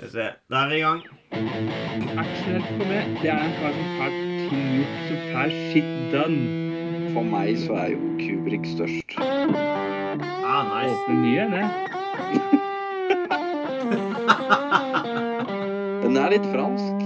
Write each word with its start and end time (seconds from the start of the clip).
Skal 0.00 0.08
vi 0.08 0.12
se. 0.12 0.32
Da 0.48 0.56
er 0.64 0.68
vi 0.68 0.76
i 0.76 0.80
gang. 0.80 1.00
Actionhelt 2.20 2.64
for 2.68 2.84
meg, 2.88 3.04
det 3.20 3.28
er 3.28 3.36
en 3.36 3.50
kar 3.58 3.72
som 3.76 3.88
får 4.00 4.14
gjort, 4.72 4.94
så 5.04 5.14
fæl 5.26 5.50
shit 5.72 5.90
done. 6.14 6.40
For 7.12 7.22
meg 7.28 7.58
så 7.60 7.72
er 7.82 7.88
jo 7.92 7.98
Kubrik 8.16 8.64
størst. 8.70 9.12
Ah, 9.20 10.62
nice. 10.70 10.96
Åpne 10.96 11.14
nye, 11.20 11.44
det. 11.52 11.66
Den 16.06 16.16
er 16.16 16.28
litt 16.32 16.48
fransk. 16.48 16.96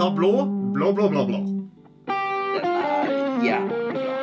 Ta 0.00 0.08
blå. 0.16 0.32
Blå, 0.72 0.96
blå, 0.96 1.10
blå, 1.12 1.26
blå. 1.28 1.40
Den 2.08 2.64
er 2.64 3.44
jævlig 3.44 3.92
bra. 3.98 4.16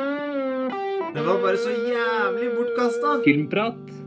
Den 1.14 1.22
var 1.30 1.38
bare 1.46 1.62
så 1.62 1.70
jævlig 1.70 2.50
bortkasta. 2.58 3.22
Filmprat. 3.22 3.97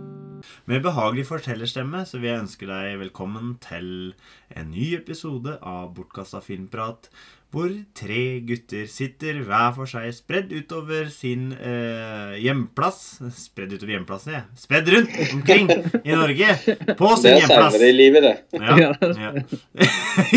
Med 0.70 0.84
behagelig 0.86 1.26
fortellerstemme 1.26 2.04
så 2.06 2.20
vil 2.20 2.30
jeg 2.30 2.42
ønske 2.44 2.68
deg 2.70 3.00
velkommen 3.02 3.56
til 3.64 4.14
en 4.54 4.68
ny 4.70 4.92
episode 4.94 5.56
av 5.66 5.88
Bortkasta 5.96 6.38
filmprat, 6.46 7.08
hvor 7.52 7.72
tre 7.98 8.40
gutter 8.46 8.86
sitter 8.88 9.42
hver 9.44 9.74
for 9.76 9.90
seg 9.90 10.06
spredd 10.16 10.54
utover 10.54 11.10
sin 11.12 11.50
eh, 11.52 12.38
hjemplass 12.40 13.00
Spredd 13.36 13.74
utover 13.74 13.98
hjemplassen, 13.98 14.38
jeg. 14.38 14.44
Spredd 14.62 14.92
rundt 14.94 15.18
omkring 15.34 15.68
i 16.00 16.14
Norge 16.16 16.54
på 16.96 17.10
sin 17.20 17.42
hjemplass. 17.42 17.76
Det 17.76 17.82
er 17.82 17.82
seinere 17.82 17.90
i 17.90 17.98
livet, 17.98 18.22
det. 18.24 18.36
Ja. 18.62 18.76
ja. 19.18 19.32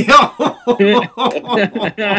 ja. 0.08 0.22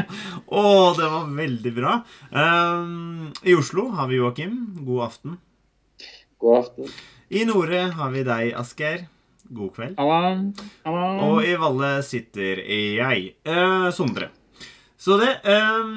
Å, 0.61 0.63
det 0.95 1.09
var 1.17 1.33
veldig 1.41 1.75
bra. 1.81 1.97
Um, 2.29 3.33
I 3.43 3.57
Oslo 3.57 3.89
har 3.97 4.13
vi 4.13 4.21
Joakim. 4.21 4.55
God 4.85 5.03
aften. 5.09 5.35
God 6.39 6.61
aften. 6.61 6.95
I 7.35 7.41
Nore 7.43 7.89
har 7.91 8.11
vi 8.13 8.21
deg, 8.23 8.53
Asgeir. 8.55 9.01
God 9.51 9.73
kveld. 9.75 9.97
Halla. 9.99 10.19
Halla. 10.85 11.07
Og 11.25 11.41
i 11.43 11.51
Valle 11.59 11.89
sitter 12.07 12.61
jeg, 12.63 13.33
eh, 13.43 13.87
Sondre. 13.91 14.29
Så 14.95 15.17
det 15.19 15.33
eh, 15.43 15.89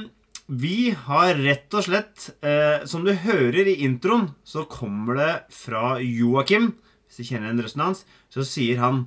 Vi 0.48 0.90
har 0.90 1.38
rett 1.38 1.76
og 1.78 1.84
slett 1.86 2.26
eh, 2.42 2.82
Som 2.90 3.04
du 3.06 3.12
hører 3.14 3.70
i 3.70 3.76
introen, 3.86 4.32
så 4.42 4.64
kommer 4.66 5.20
det 5.20 5.32
fra 5.54 6.00
Joakim. 6.02 6.72
Hvis 7.06 7.22
du 7.22 7.30
kjenner 7.30 7.52
igjen 7.52 7.62
røsten 7.62 7.86
hans, 7.86 8.02
så 8.34 8.42
sier 8.42 8.82
han 8.82 9.04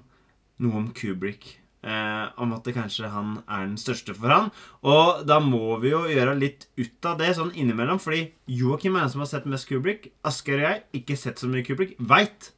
noe 0.64 0.86
om 0.86 0.88
Kubrick. 0.96 1.58
Eh, 1.84 2.26
om 2.38 2.52
at 2.54 2.64
det 2.64 2.76
kanskje 2.76 3.08
han 3.10 3.40
er 3.50 3.64
den 3.66 3.78
største 3.82 4.14
for 4.14 4.30
han. 4.30 4.52
Og 4.86 5.24
da 5.26 5.40
må 5.42 5.80
vi 5.82 5.90
jo 5.90 6.04
gjøre 6.06 6.36
litt 6.38 6.68
ut 6.78 7.08
av 7.10 7.18
det 7.18 7.32
sånn 7.34 7.50
innimellom, 7.58 7.98
fordi 7.98 8.28
Joakim 8.54 8.96
er 9.00 9.08
den 9.08 9.10
som 9.16 9.24
har 9.24 9.30
sett 9.32 9.48
mest 9.50 9.66
Kubrick. 9.68 10.12
Asker 10.24 10.60
og 10.60 10.68
jeg, 10.68 10.84
ikke 11.02 11.18
sett 11.18 11.42
så 11.42 11.50
mye 11.50 11.66
Kubrick, 11.66 11.96
veit 11.98 12.52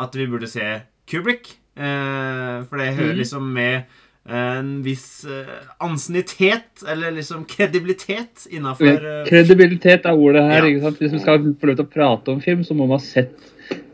at 0.00 0.16
vi 0.16 0.24
burde 0.32 0.48
se 0.48 0.80
Kubrick. 1.06 1.58
Eh, 1.76 2.64
for 2.70 2.80
det 2.80 2.94
hører 2.96 3.12
Mhm. 3.12 3.18
liksom 3.20 3.52
med 3.52 3.84
en 4.30 4.82
viss 4.82 5.24
eh, 5.24 5.60
ansiennitet, 5.80 6.82
eller 6.88 7.10
liksom 7.10 7.44
kredibilitet, 7.44 8.46
innafor 8.50 9.26
Kredibilitet 9.28 10.06
er 10.06 10.12
ordet 10.16 10.42
her. 10.44 10.66
Ja. 10.66 10.90
Hvis 10.90 11.12
vi 11.12 11.18
skal 11.20 11.38
få 11.60 11.66
lov 11.68 11.76
til 11.76 11.84
å 11.84 11.92
prate 11.92 12.28
om 12.32 12.40
film, 12.40 12.64
så 12.64 12.72
må 12.74 12.86
man 12.88 12.98
ha 12.98 13.04
sett 13.04 13.36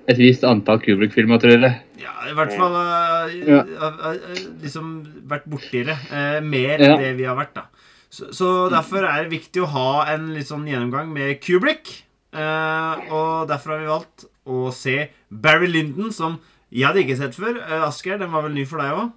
et 0.07 0.19
visst 0.21 0.45
antall 0.47 0.79
Kubrick-filmer, 0.83 1.41
tror 1.43 1.57
jeg. 1.57 1.73
Ja, 2.03 2.15
i 2.31 2.35
hvert 2.37 2.53
fall 2.55 2.75
uh, 2.77 3.33
Ja. 3.47 3.61
eh, 3.65 4.07
eh, 4.13 4.41
liksom 4.63 4.93
vært 5.27 5.47
borti 5.51 5.83
det. 5.89 5.97
Uh, 6.13 6.41
mer 6.45 6.79
Ja. 6.79 6.93
enn 6.95 7.03
det 7.03 7.13
vi 7.19 7.27
har 7.27 7.37
vært, 7.39 7.55
da. 7.57 7.67
Så, 8.11 8.31
så 8.33 8.51
derfor 8.71 9.05
er 9.05 9.25
det 9.25 9.35
viktig 9.35 9.65
å 9.65 9.71
ha 9.73 10.07
en 10.15 10.29
litt 10.37 10.47
sånn 10.49 10.67
gjennomgang 10.69 11.11
med 11.13 11.41
Kubrick. 11.43 11.91
Uh, 12.37 13.01
og 13.11 13.49
derfor 13.51 13.75
har 13.75 13.81
vi 13.83 13.91
valgt 13.91 14.27
å 14.47 14.71
se 14.75 15.09
Barry 15.31 15.67
Lyndon, 15.67 16.13
som 16.13 16.39
jeg 16.71 16.87
hadde 16.87 17.03
ikke 17.03 17.19
sett 17.19 17.35
før. 17.35 17.59
Uh, 17.65 17.89
Asgeir, 17.89 18.19
den 18.23 18.31
var 18.35 18.47
vel 18.47 18.55
ny 18.55 18.65
for 18.69 18.83
deg 18.83 18.95
òg? 18.95 19.11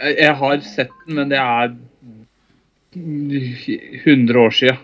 Jeg 0.00 0.36
har 0.40 0.60
sett 0.64 0.92
den, 1.06 1.16
men 1.16 1.28
det 1.32 1.40
er 1.40 1.74
100 2.96 4.40
år 4.40 4.50
siden. 4.56 4.78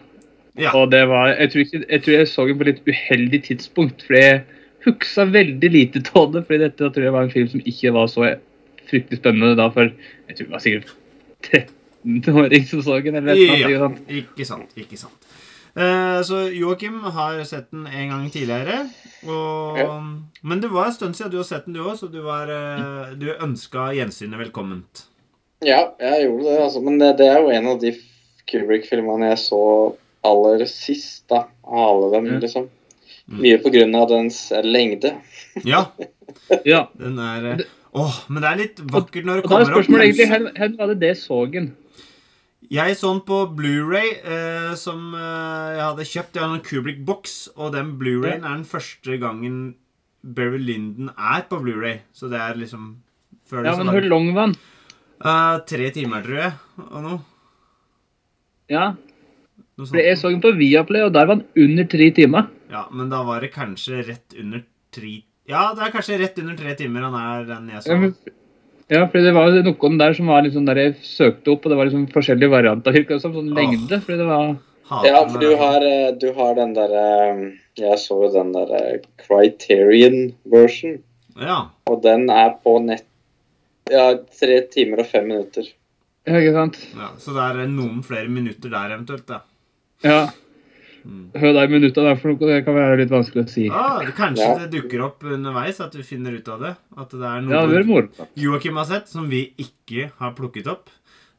Ja. 0.57 0.73
Og 0.73 0.91
det 0.93 1.03
var, 1.09 1.35
jeg 1.37 1.51
tror, 1.53 1.61
ikke, 1.67 1.81
jeg 1.91 2.03
tror 2.03 2.15
jeg 2.17 2.29
så 2.29 2.45
den 2.49 2.59
på 2.61 2.67
litt 2.69 2.87
uheldig 2.89 3.43
tidspunkt, 3.45 4.05
for 4.07 4.17
jeg 4.17 4.45
huksa 4.87 5.25
veldig 5.31 5.71
lite 5.73 6.03
av 6.17 6.33
det. 6.33 6.45
fordi 6.47 6.59
dette 6.65 6.91
tror 6.95 7.05
jeg 7.09 7.13
var 7.17 7.27
en 7.27 7.35
film 7.35 7.49
som 7.53 7.61
ikke 7.67 7.93
var 7.97 8.07
så 8.13 8.29
fryktelig 8.87 9.19
spennende 9.21 9.57
da, 9.59 9.69
for 9.75 9.91
jeg 9.91 10.37
tror 10.39 10.47
det 10.47 10.55
var 10.55 10.65
sikkert 10.65 10.95
13-åring 12.07 12.67
som 12.71 12.83
så 12.87 13.01
den. 13.03 13.17
eller 13.19 13.35
noe 13.35 13.59
Ja, 13.59 13.81
sant? 13.87 14.03
ikke 14.09 14.47
sant. 14.47 14.77
Ikke 14.79 14.99
sant. 15.01 15.27
Eh, 15.77 16.21
så 16.25 16.47
Joakim 16.57 17.03
har 17.13 17.43
sett 17.45 17.67
den 17.75 17.87
en 17.87 18.09
gang 18.15 18.31
tidligere. 18.33 18.87
Og, 19.27 19.77
Ja. 19.79 19.99
Men 20.43 20.61
det 20.63 20.71
var 20.73 20.87
en 20.87 20.93
stund 20.97 21.17
siden 21.19 21.31
du 21.33 21.37
har 21.39 21.45
sett 21.45 21.67
den, 21.67 21.75
du 21.75 21.83
òg, 21.83 21.97
så 21.99 22.09
du, 22.11 22.21
var, 22.25 22.49
eh, 22.49 23.15
du 23.19 23.27
ønska 23.35 23.91
gjensynet 23.97 24.39
velkomment. 24.39 25.05
Ja, 25.65 25.93
jeg 26.01 26.27
gjorde 26.29 26.45
det, 26.45 26.57
altså. 26.63 26.81
Men 26.85 26.99
det, 26.99 27.17
det 27.19 27.27
er 27.29 27.41
jo 27.43 27.51
en 27.51 27.67
av 27.75 27.81
de 27.81 27.93
Kubrick-filmene 28.47 29.31
jeg 29.35 29.39
så 29.43 29.61
aller 30.25 30.65
sist, 30.71 31.25
da. 31.29 31.45
Av 31.67 31.83
alle 31.91 32.11
dem, 32.17 32.27
Ja. 32.35 32.39
liksom. 32.41 32.69
Mm. 33.27 33.41
Mye 33.43 33.59
på 33.59 33.73
grunn 33.75 33.95
av 33.99 34.09
dens 34.13 34.37
lengde. 34.63 35.17
Ja, 35.67 35.87
Ja. 36.69 36.85
den 37.01 37.19
er 37.19 37.47
Åh, 37.57 37.65
Åh, 37.97 38.17
men 38.29 38.43
det 38.45 38.49
er 38.51 38.59
litt 38.61 38.81
vakkert 38.93 39.25
når 39.25 39.39
det 39.41 39.45
Og 39.47 39.51
da 39.51 39.57
er 39.57 39.65
kommer 39.65 39.65
opp 39.65 39.87
spørsmålet 39.87 40.05
egentlig 40.05 40.27
hvor 40.61 40.77
var 40.79 40.91
det 40.93 40.97
det 41.01 41.13
sågen? 41.17 41.71
Jeg 42.71 42.97
så 42.99 43.13
den 43.15 43.23
på 43.27 43.39
Blu-ray 43.57 44.09
eh, 44.27 44.75
som 44.79 45.15
eh, 45.15 45.77
jeg 45.79 45.85
hadde 45.87 46.07
kjøpt. 46.11 46.37
Jeg 46.37 46.43
har 46.43 46.55
en 46.55 46.65
Kubrick-boks, 46.67 47.35
og 47.57 47.73
den 47.77 47.93
Blu-rayen 48.01 48.43
er 48.45 48.57
den 48.59 48.67
første 48.67 49.19
gangen 49.23 49.59
Barry 50.27 50.59
Lyndon 50.59 51.13
er 51.15 51.45
på 51.49 51.61
Blu-ray. 51.63 52.01
Så 52.13 52.29
det 52.33 52.41
er 52.43 52.59
liksom 52.59 52.97
før 53.47 53.63
det 53.63 53.71
Ja, 53.71 53.77
men 53.79 53.93
hvor 53.95 54.09
lang 54.11 54.31
var 54.35 54.51
den? 54.51 54.57
Eh, 55.23 55.59
Tre 55.71 55.91
timer, 55.95 56.27
tror 56.27 56.43
jeg. 56.43 56.53
Og 56.91 57.03
noe. 57.07 57.21
Ja, 58.69 58.89
for 59.77 60.01
jeg 60.01 60.17
så 60.19 60.31
den 60.33 60.41
på 60.41 60.55
Viaplay, 60.57 61.03
og 61.05 61.13
der 61.13 61.27
var 61.29 61.37
den 61.37 61.67
under 61.67 61.85
tre 61.85 62.11
timer. 62.17 62.49
Ja, 62.73 62.87
men 62.91 63.11
da 63.13 63.23
var 63.27 63.41
det 63.45 63.53
kanskje 63.55 64.03
rett 64.07 64.35
under 64.41 64.63
tre 64.95 65.23
Ja, 65.47 65.69
det 65.77 65.85
er 65.87 65.93
kanskje 65.95 66.17
rett 66.19 66.39
under 66.43 66.57
tre 66.59 66.73
timer 66.75 67.05
han 67.07 67.15
er 67.21 67.45
den 67.47 67.69
jeg 67.71 67.83
så. 67.85 67.99
Ja, 68.89 69.05
for 69.11 69.19
det 69.19 69.35
var 69.35 69.51
noen 69.67 69.99
der 69.99 70.15
som 70.15 70.27
var 70.31 70.47
sånn 70.51 70.67
der 70.67 70.79
jeg 70.81 70.95
søkte 71.03 71.53
opp, 71.53 71.67
og 71.67 71.71
det 71.73 71.77
var 71.79 71.89
liksom 71.91 72.07
forskjellige 72.15 72.51
varianter, 72.51 72.93
virka 72.95 73.19
som. 73.21 73.35
Sånn 73.35 73.53
lengde. 73.55 74.01
Fordi 74.01 74.19
det 74.23 74.27
var 74.27 74.57
Ja, 75.05 75.25
for 75.27 75.39
du 75.43 75.57
har, 75.59 75.83
eh, 75.83 76.13
du 76.15 76.29
har 76.33 76.55
den 76.55 76.73
derre 76.75 77.53
Jeg 77.77 77.99
så 77.99 78.21
jo 78.23 78.29
den 78.33 78.53
derre 78.55 79.01
Criterion 79.19 80.33
version, 80.47 81.03
Ja. 81.39 81.69
og 81.87 82.03
den 82.03 82.31
er 82.31 82.55
på 82.65 82.79
nett 82.85 83.05
Ja, 83.91 84.15
tre 84.41 84.63
timer 84.71 85.01
og 85.01 85.07
fem 85.07 85.29
minutter. 85.29 85.67
Ja, 86.27 86.35
ikke 86.41 86.53
sant? 86.55 86.79
ja. 86.97 87.09
Så 87.19 87.35
det 87.35 87.43
er 87.43 87.67
noen 87.69 88.03
flere 88.03 88.29
minutter 88.29 88.69
der 88.71 88.97
eventuelt, 88.97 89.27
da. 89.27 89.35
Ja. 89.35 89.41
Mm. 91.07 91.31
Hør 91.39 91.53
deg 91.55 91.71
minutter 91.71 92.03
der, 92.03 92.17
for 92.19 92.35
det 92.41 92.59
kan 92.67 92.75
være 92.75 92.99
litt 92.99 93.13
vanskelig 93.13 93.45
å 93.45 93.51
si. 93.51 93.67
Ah, 93.71 94.03
kanskje 94.17 94.47
Ja. 94.47 94.59
det 94.59 94.71
dukker 94.75 95.05
opp 95.07 95.23
underveis, 95.23 95.79
at 95.81 95.95
vi 95.95 96.03
finner 96.03 96.35
ut 96.35 96.49
av 96.49 96.61
det. 96.61 96.77
At 96.99 97.11
det 97.11 97.23
er 97.23 97.45
noe 97.45 97.83
ja. 97.87 98.27
Joakim 98.35 98.77
har 98.77 98.89
sett 98.91 99.09
som 99.09 99.29
vi 99.31 99.53
ikke 99.57 100.11
har 100.19 100.35
plukket 100.35 100.67
opp. 100.67 100.91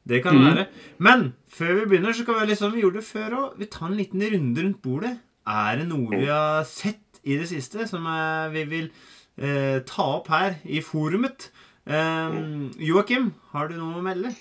Det 0.07 0.21
kan 0.23 0.37
mm. 0.37 0.45
være. 0.45 0.65
Men 1.03 1.33
før 1.51 1.81
vi 1.81 1.85
begynner, 1.91 2.15
så 2.15 2.23
kan 2.23 2.39
vi 2.39 2.47
liksom 2.53 2.71
vi 2.71 2.85
gjorde 2.85 3.01
det 3.01 3.09
før 3.09 3.35
òg. 3.41 3.59
Vi 3.59 3.65
tar 3.65 3.89
en 3.89 3.97
liten 3.99 4.23
runde 4.23 4.63
rundt 4.63 4.81
bordet. 4.81 5.17
Er 5.47 5.77
det 5.79 5.87
noe 5.89 6.15
vi 6.15 6.29
har 6.31 6.63
sett 6.63 7.19
i 7.27 7.35
det 7.35 7.49
siste 7.49 7.87
som 7.87 8.07
eh, 8.07 8.47
vi 8.55 8.63
vil 8.71 8.87
eh, 9.35 9.83
ta 9.87 10.07
opp 10.17 10.31
her 10.31 10.61
i 10.63 10.79
forumet? 10.79 11.49
Eh, 11.87 12.39
Joakim, 12.87 13.33
har 13.51 13.67
du 13.67 13.75
noe 13.79 13.99
å 13.99 14.05
melde? 14.05 14.31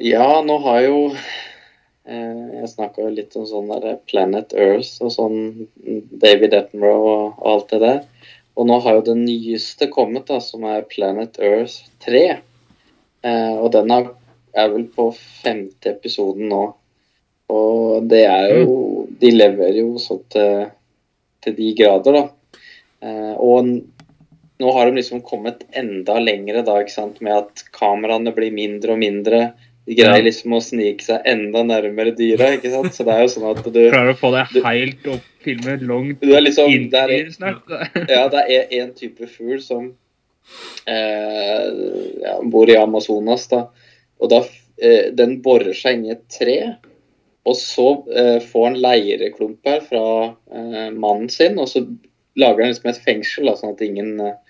Ja, 0.00 0.40
nå 0.44 0.56
har 0.64 0.80
jo 0.86 0.98
eh, 1.12 1.49
Jeg 2.08 2.68
snakka 2.72 3.04
jo 3.04 3.10
litt 3.12 3.34
om 3.36 3.44
sånn 3.46 3.68
der 3.70 3.98
Planet 4.08 4.54
Earth 4.56 5.02
og 5.04 5.12
sånn 5.14 5.66
David 6.22 6.56
Attenborough 6.56 7.10
og, 7.10 7.42
alt 7.46 7.74
det 7.74 7.80
der. 7.82 8.00
Og 8.58 8.66
nå 8.68 8.78
har 8.84 8.98
jo 8.98 9.04
det 9.10 9.16
nyeste 9.20 9.88
kommet, 9.92 10.26
da, 10.28 10.40
som 10.42 10.64
er 10.68 10.88
Planet 10.90 11.38
Earth 11.40 11.86
3. 12.04 12.24
Eh, 13.22 13.54
og 13.56 13.70
den 13.76 13.92
er, 13.94 14.10
vel 14.56 14.84
på 14.92 15.10
femte 15.14 15.94
episoden 15.94 16.50
nå. 16.50 16.64
Og 17.50 18.06
det 18.10 18.24
er 18.26 18.60
jo 18.60 19.06
De 19.20 19.30
leverer 19.34 19.80
jo 19.82 19.98
sånn 20.00 20.22
til, 20.32 20.68
til 21.44 21.56
de 21.56 21.72
grader, 21.76 22.16
da. 22.16 22.60
Eh, 23.04 23.34
og 23.36 23.66
nå 24.60 24.72
har 24.76 24.88
de 24.88 24.98
liksom 24.98 25.22
kommet 25.24 25.64
enda 25.76 26.18
lengre 26.20 26.64
da, 26.64 26.78
ikke 26.80 26.94
sant, 26.94 27.20
med 27.24 27.36
at 27.36 27.64
kameraene 27.76 28.32
blir 28.36 28.52
mindre 28.52 28.96
og 28.96 29.00
mindre. 29.00 29.42
De 29.88 29.96
greier 29.96 30.22
liksom 30.22 30.52
å 30.54 30.60
snike 30.62 31.02
seg 31.02 31.24
enda 31.28 31.62
nærmere 31.66 32.12
dyra, 32.16 32.52
ikke 32.56 32.70
sant. 32.72 32.92
Så 32.94 33.06
det 33.06 33.14
er 33.14 33.24
jo 33.24 33.32
sånn 33.32 33.48
at 33.50 33.62
du 33.64 33.80
Klarer 33.80 34.12
å 34.12 34.18
få 34.18 34.30
deg 34.34 34.60
helt 34.66 35.08
opp, 35.14 35.26
filme 35.44 35.76
langt 35.80 36.20
Du 36.22 36.34
er 36.36 36.44
liksom 36.44 36.70
inn 36.70 36.90
det 36.92 37.00
er, 37.06 37.14
i 37.16 37.34
snart. 37.34 37.64
Ja, 38.12 38.26
det 38.32 38.44
er 38.44 38.74
en 38.82 38.92
type 38.98 39.28
fugl 39.30 39.58
som 39.64 39.88
eh, 40.84 41.66
ja, 42.22 42.36
bor 42.52 42.70
i 42.70 42.78
Amazonas, 42.78 43.48
da. 43.50 43.64
Og 44.20 44.32
da 44.32 44.44
eh, 44.44 45.10
Den 45.16 45.40
borer 45.44 45.74
seg 45.76 45.98
inn 45.98 46.06
i 46.10 46.14
et 46.14 46.26
tre. 46.32 46.58
Og 47.48 47.56
så 47.56 47.88
eh, 48.12 48.38
får 48.44 48.66
han 48.68 48.78
leireklump 48.84 49.66
her 49.66 49.80
fra 49.86 50.04
eh, 50.28 50.88
mannen 50.92 51.30
sin, 51.32 51.56
og 51.58 51.70
så 51.72 51.86
lager 52.38 52.62
han 52.62 52.72
liksom 52.72 52.90
et 52.92 53.04
fengsel, 53.04 53.48
da, 53.48 53.56
sånn 53.58 53.74
at 53.74 53.84
ingen, 53.84 54.12
eh, 54.22 54.49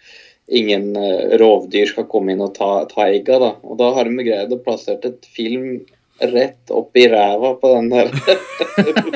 ingen 0.50 0.92
eh, 0.98 1.38
rovdyr 1.40 1.88
skal 1.90 2.08
komme 2.10 2.34
inn 2.34 2.44
og 2.44 2.54
ta, 2.58 2.72
ta 2.90 3.06
egga. 3.08 3.38
da. 3.42 3.54
Og 3.62 3.78
da 3.80 3.92
har 3.96 4.08
de 4.10 4.26
greid 4.26 4.52
å 4.54 4.60
plassere 4.64 5.12
et 5.12 5.26
film 5.30 5.80
rett 6.20 6.70
opp 6.76 6.96
i 7.00 7.06
ræva 7.08 7.54
på 7.60 7.70
den 7.74 7.88
der. 7.92 8.10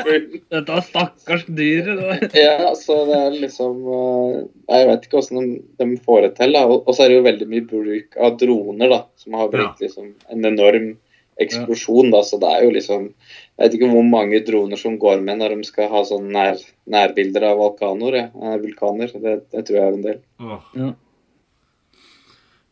Dette 0.55 0.77
er 0.79 0.85
stakkars 0.89 1.47
dyret. 1.49 2.31
Ja, 2.45 2.73
så 2.79 3.01
det 3.09 3.19
er 3.19 3.39
liksom 3.43 3.81
eh, 3.85 4.37
Jeg 4.71 4.91
vet 4.91 5.07
ikke 5.07 5.21
hvordan 5.21 5.51
de, 5.51 5.63
de 5.83 6.03
får 6.05 6.29
det 6.29 6.35
til. 6.39 6.57
da. 6.57 6.67
Og 6.75 6.93
så 6.93 7.05
er 7.05 7.13
det 7.13 7.19
jo 7.19 7.27
veldig 7.29 7.51
mye 7.51 7.67
bruk 7.71 8.21
av 8.21 8.39
droner, 8.41 8.95
da, 8.95 9.01
som 9.21 9.39
har 9.39 9.51
blitt 9.53 9.85
liksom 9.85 10.15
en 10.33 10.49
enorm 10.53 10.95
eksplosjon. 11.43 12.11
da, 12.15 12.23
Så 12.23 12.39
det 12.43 12.51
er 12.51 12.65
jo 12.65 12.75
liksom 12.75 13.09
Jeg 13.11 13.63
vet 13.65 13.77
ikke 13.79 13.93
hvor 13.93 14.07
mange 14.07 14.43
droner 14.47 14.81
som 14.81 14.99
går 14.99 15.21
med 15.23 15.39
når 15.43 15.57
de 15.57 15.69
skal 15.69 15.91
ha 15.93 16.05
sånn 16.07 16.31
nær, 16.35 16.59
nærbilder 16.91 17.51
av 17.53 17.61
vulkaner. 17.61 18.21
Ja. 18.23 18.29
Eh, 18.43 18.61
vulkaner. 18.65 19.13
Det, 19.15 19.41
det 19.53 19.67
tror 19.67 19.81
jeg 19.81 19.87
er 19.87 19.99
en 19.99 20.07
del. 20.09 20.21
Oh. 20.41 20.61
Ja. 20.79 20.93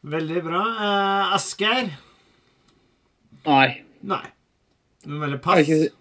Veldig 0.02 0.42
bra. 0.42 0.62
Uh, 0.80 1.34
Asgeir? 1.36 1.92
Nei. 3.46 3.82
Nei. 4.02 4.24
Du 5.04 5.14
melder 5.14 5.36
Det 5.36 5.38
er, 5.38 5.44
pass? 5.44 5.60
ikke, 5.62 5.92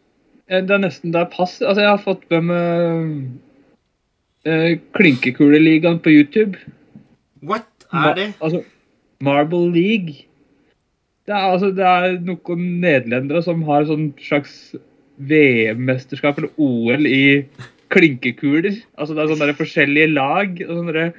eh, 0.49 0.61
det 0.65 0.75
er 0.75 0.81
nesten 0.81 1.13
det 1.13 1.21
er 1.21 1.29
pass. 1.33 1.59
Altså, 1.61 1.81
jeg 1.83 1.89
har 1.89 2.01
fått 2.01 2.25
med 2.33 2.47
meg 2.49 3.11
uh, 4.49 4.79
Klinkekuleligaen 4.97 6.01
på 6.01 6.13
YouTube. 6.15 6.57
What 7.45 7.69
er 7.93 8.15
det? 8.17 8.27
Ma 8.39 8.47
altså, 8.47 8.63
Marble 9.21 9.69
League. 9.73 10.25
Det 11.29 11.35
er, 11.37 11.51
altså, 11.51 11.69
det 11.69 11.85
er 11.85 12.17
noen 12.25 12.65
nederlendere 12.81 13.43
som 13.45 13.61
har 13.69 13.85
sånn 13.89 14.09
slags 14.21 14.73
VM-mesterskap 15.21 16.39
eller 16.41 16.49
OL 16.57 17.05
i 17.05 17.45
klinkekuler. 17.93 18.81
Altså 18.97 19.13
det 19.13 19.23
er 19.23 19.33
sånne 19.35 19.57
forskjellige 19.59 20.13
lag. 20.15 20.57
og 20.65 20.73
sånne 20.79 21.11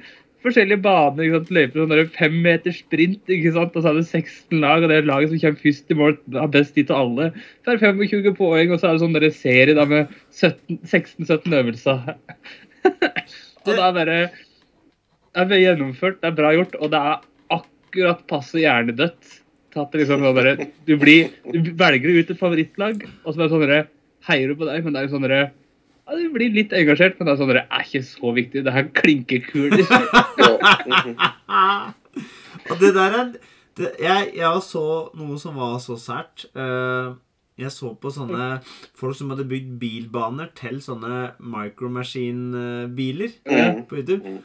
forskjellige 0.43 0.83
baner. 0.83 1.25
ikke 1.25 1.39
sant? 1.39 1.51
Løper 1.57 1.81
sånn 1.81 1.93
der 1.93 2.09
fem 2.15 2.37
meter 2.45 2.75
sprint, 2.75 3.21
ikke 3.31 3.53
sant? 3.55 3.75
og 3.75 3.83
så 3.83 3.91
er 3.91 3.99
det 3.99 4.05
16 4.07 4.63
lag. 4.63 4.83
og 4.83 4.91
Det 4.91 4.97
er 4.99 5.09
laget 5.09 5.33
som 5.33 5.41
kommer 5.43 5.63
først 5.63 5.93
i 5.93 5.99
mål, 5.99 6.17
har 6.37 6.53
best 6.53 6.75
tid 6.77 6.89
til 6.89 6.99
alle. 6.99 7.29
Så 7.63 7.73
er 7.73 7.79
det 7.79 7.93
25 8.09 8.33
poeng, 8.39 8.73
og 8.73 8.79
så 8.81 8.89
er 8.89 8.97
det 8.97 9.03
sånn 9.05 9.17
der 9.17 9.29
serie 9.35 9.77
da 9.77 9.85
med 9.89 10.11
16-17 10.35 11.59
øvelser. 11.59 12.17
og 13.63 13.71
det 13.71 13.79
er 13.79 13.95
bare 13.99 14.17
det 15.33 15.55
er 15.57 15.63
gjennomført, 15.63 16.19
det 16.21 16.29
er 16.29 16.37
bra 16.37 16.51
gjort, 16.53 16.75
og 16.77 16.91
det 16.93 16.99
er 16.99 17.23
akkurat 17.55 18.21
passe 18.29 18.59
hjernedødt. 18.61 19.39
Tatt 19.73 19.95
liksom 19.97 20.21
sånn 20.21 20.37
bare, 20.37 20.67
du, 20.85 20.93
blir, 21.01 21.31
du 21.49 21.71
velger 21.79 22.19
ut 22.19 22.29
et 22.29 22.37
favorittlag, 22.37 23.01
og 23.23 23.33
så 23.33 23.39
er 23.39 23.47
det 23.47 23.53
sånn 23.55 23.91
heier 24.29 24.51
du 24.51 24.59
på 24.59 24.67
deg, 24.69 24.83
men 24.83 24.93
det 24.93 25.01
er 25.01 25.07
jo 25.07 25.13
sånn 25.15 25.25
dere, 25.25 25.47
ja, 26.07 26.15
Du 26.19 26.29
blir 26.33 26.53
litt 26.53 26.73
engasjert, 26.73 27.17
men 27.19 27.27
det 27.27 27.33
er 27.33 27.41
sånn 27.41 27.53
det 27.53 27.63
er 27.63 27.83
ikke 27.87 28.03
så 28.07 28.33
viktig. 28.35 28.63
Det 28.65 28.73
her 28.75 28.89
klinkekuler. 28.93 29.83
Ja, 30.43 30.77
mhm. 30.85 31.93
Og 32.71 32.79
det 32.79 32.93
der 32.95 33.15
er 33.19 33.31
det, 33.33 33.89
jeg, 33.99 34.31
jeg 34.37 34.61
så 34.63 34.83
noe 35.17 35.37
som 35.41 35.55
var 35.57 35.79
så 35.81 35.95
sært. 35.97 36.45
Eh, 36.55 37.13
jeg 37.59 37.71
så 37.73 37.91
på 38.01 38.09
sånne 38.13 38.59
folk 38.97 39.17
som 39.17 39.29
hadde 39.33 39.45
bygd 39.49 39.75
bilbaner 39.81 40.49
til 40.57 40.79
sånne 40.81 41.33
micromachine-biler 41.41 43.33
Mhm. 43.45 43.85
på 43.89 43.95
YouTube. 43.99 44.39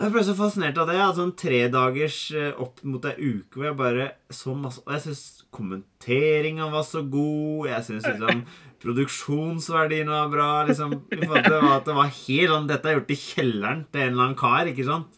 Jeg 0.00 0.12
ble 0.14 0.22
så 0.24 0.34
fascinert 0.38 0.78
av 0.80 0.86
det. 0.88 0.94
Jeg 0.96 1.04
hadde 1.06 1.20
sånn 1.20 1.36
tre 1.36 1.60
dagers 1.72 2.18
opp 2.62 2.80
mot 2.88 3.04
ei 3.10 3.16
uke 3.18 3.58
hvor 3.58 3.66
jeg 3.68 3.76
bare 3.76 4.06
så 4.32 4.54
masse 4.56 4.80
Og 4.86 4.92
jeg 4.94 5.02
syns 5.08 5.22
kommenteringa 5.52 6.70
var 6.72 6.84
så 6.86 7.02
god. 7.10 7.68
Jeg 7.72 7.84
syns 7.88 8.06
liksom 8.08 8.44
produksjonsverdien 8.80 10.08
var 10.08 10.28
bra. 10.32 10.50
liksom 10.68 10.94
i 11.12 11.18
forhold 11.20 11.44
til 11.50 11.70
at 11.74 11.84
Det 11.90 11.96
var 11.98 12.12
helt 12.16 12.52
sånn 12.54 12.68
Dette 12.70 12.88
er 12.88 12.96
gjort 13.00 13.10
i 13.16 13.18
kjelleren 13.24 13.82
til 13.92 14.00
en 14.06 14.12
eller 14.14 14.24
annen 14.28 14.38
kar, 14.40 14.70
ikke 14.70 14.86
sant? 14.88 15.16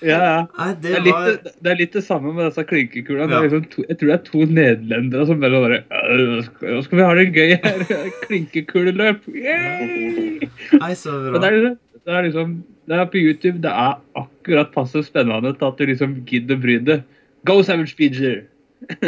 ja, 0.00 0.16
ja. 0.16 0.36
Nei, 0.56 0.68
Det 0.80 0.80
det 0.80 0.94
er, 0.96 1.02
litt, 1.04 1.12
var 1.12 1.34
det 1.66 1.70
er 1.72 1.76
litt 1.76 1.92
det 1.98 2.02
samme 2.06 2.30
med 2.32 2.46
disse 2.48 2.62
klinkekulene. 2.64 3.34
Ja. 3.34 3.40
liksom 3.44 3.66
to, 3.68 3.82
jeg 3.84 3.98
tror 4.00 4.08
det 4.08 4.14
er 4.14 4.22
to 4.30 4.44
nederlendere 4.48 5.26
som 5.28 5.42
bare 5.42 5.60
bare 5.60 5.80
«Øh, 5.92 6.46
Nå 6.70 6.78
skal 6.86 6.96
vi 7.00 7.04
ha 7.04 7.10
det 7.18 7.26
gøy 7.34 7.50
her. 7.66 7.82
Klinkekuleløp. 8.24 9.26
Yay! 9.28 10.48
Nei, 10.80 10.92
så 10.96 11.18
Men 11.18 11.34
bra. 11.36 11.42
det 11.42 11.50
er, 11.58 11.76
det 12.00 12.14
er 12.16 12.24
liksom 12.30 12.54
Det 12.90 12.98
er 12.98 13.06
på 13.06 13.20
YouTube. 13.22 13.60
Det 13.62 13.70
er 13.70 14.00
akkurat 14.18 14.72
passe 14.74 15.04
spennende 15.06 15.52
til 15.54 15.68
at 15.68 15.78
du 15.78 15.86
liksom 15.86 16.16
gidder 16.26 16.58
å 16.58 16.62
bry 16.64 16.78
deg. 16.82 17.04
Go 17.46 17.60
Savage 17.62 17.92
Speecher! 17.92 18.48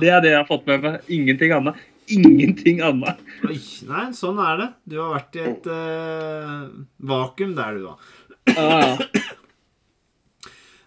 det, 0.00 0.08
er, 0.08 0.22
det 0.24 0.30
jeg 0.30 0.38
har 0.38 0.48
fått 0.48 0.64
med 0.70 0.80
meg. 0.86 1.10
Ingenting 1.12 1.52
annet. 1.52 1.82
Ingenting 2.08 2.80
annet. 2.84 3.20
Oi, 3.44 3.58
nei, 3.90 4.06
sånn 4.16 4.40
er 4.40 4.62
det. 4.62 4.68
Du 4.88 4.96
har 5.02 5.12
vært 5.18 5.36
i 5.36 5.44
et 5.50 5.68
uh, 5.68 6.72
vakuum 7.12 7.52
der, 7.58 7.76
du, 7.76 7.90
da. 7.90 7.94
Ja. 8.48 8.96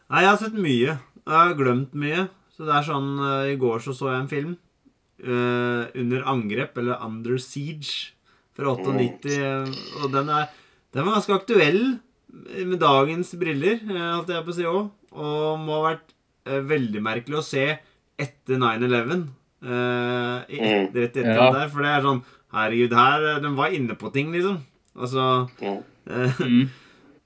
Nei, 0.09 0.25
jeg 0.25 0.31
har 0.31 0.41
sett 0.41 0.57
mye. 0.57 0.97
Jeg 0.97 1.35
har 1.35 1.56
glemt 1.62 1.94
mye. 1.94 2.25
Så 2.57 2.65
det 2.65 2.73
er 2.73 2.89
sånn 2.89 3.13
uh, 3.21 3.45
I 3.51 3.56
går 3.62 3.85
så 3.85 3.94
så 3.94 4.09
jeg 4.15 4.23
en 4.23 4.33
film. 4.33 4.57
Uh, 5.21 5.85
under 5.94 6.25
angrep, 6.33 6.73
eller 6.81 7.06
Under 7.06 7.38
Siege, 7.41 8.14
fra 8.56 8.75
98. 8.75 9.38
Mm. 9.40 9.74
Og 10.04 10.12
den 10.12 10.30
er 10.30 10.48
Den 10.96 11.04
var 11.06 11.18
ganske 11.18 11.34
aktuell 11.36 12.00
med 12.66 12.80
dagens 12.80 13.34
briller, 13.36 13.81
eh, 13.84 14.12
holdt 14.16 14.30
jeg 14.31 14.46
på 14.46 14.54
å 14.54 14.56
si 14.56 14.63
òg. 14.63 14.86
Og 15.12 15.60
må 15.60 15.81
ha 15.81 15.90
vært 15.96 16.13
eh, 16.48 16.62
veldig 16.62 17.02
merkelig 17.04 17.40
å 17.42 17.44
se 17.44 17.66
etter 18.18 18.56
9-11. 18.62 19.28
Uh, 19.66 20.44
i 20.52 20.60
et- 20.62 20.94
rett 20.94 21.16
etter 21.18 21.34
Ja. 21.36 21.52
der. 21.52 21.69
For 21.69 21.81
det 21.81 21.90
er 21.90 22.02
sånn 22.06 22.24
Herregud, 22.54 22.94
her 22.94 23.24
eh, 23.36 23.40
De 23.42 23.50
var 23.56 23.72
inne 23.74 23.96
på 23.98 24.12
ting, 24.13 24.31
liksom. 24.31 24.60
Altså 24.96 25.50
Ja. 25.62 25.78
eh, 26.08 26.31
Mm. 26.40 26.69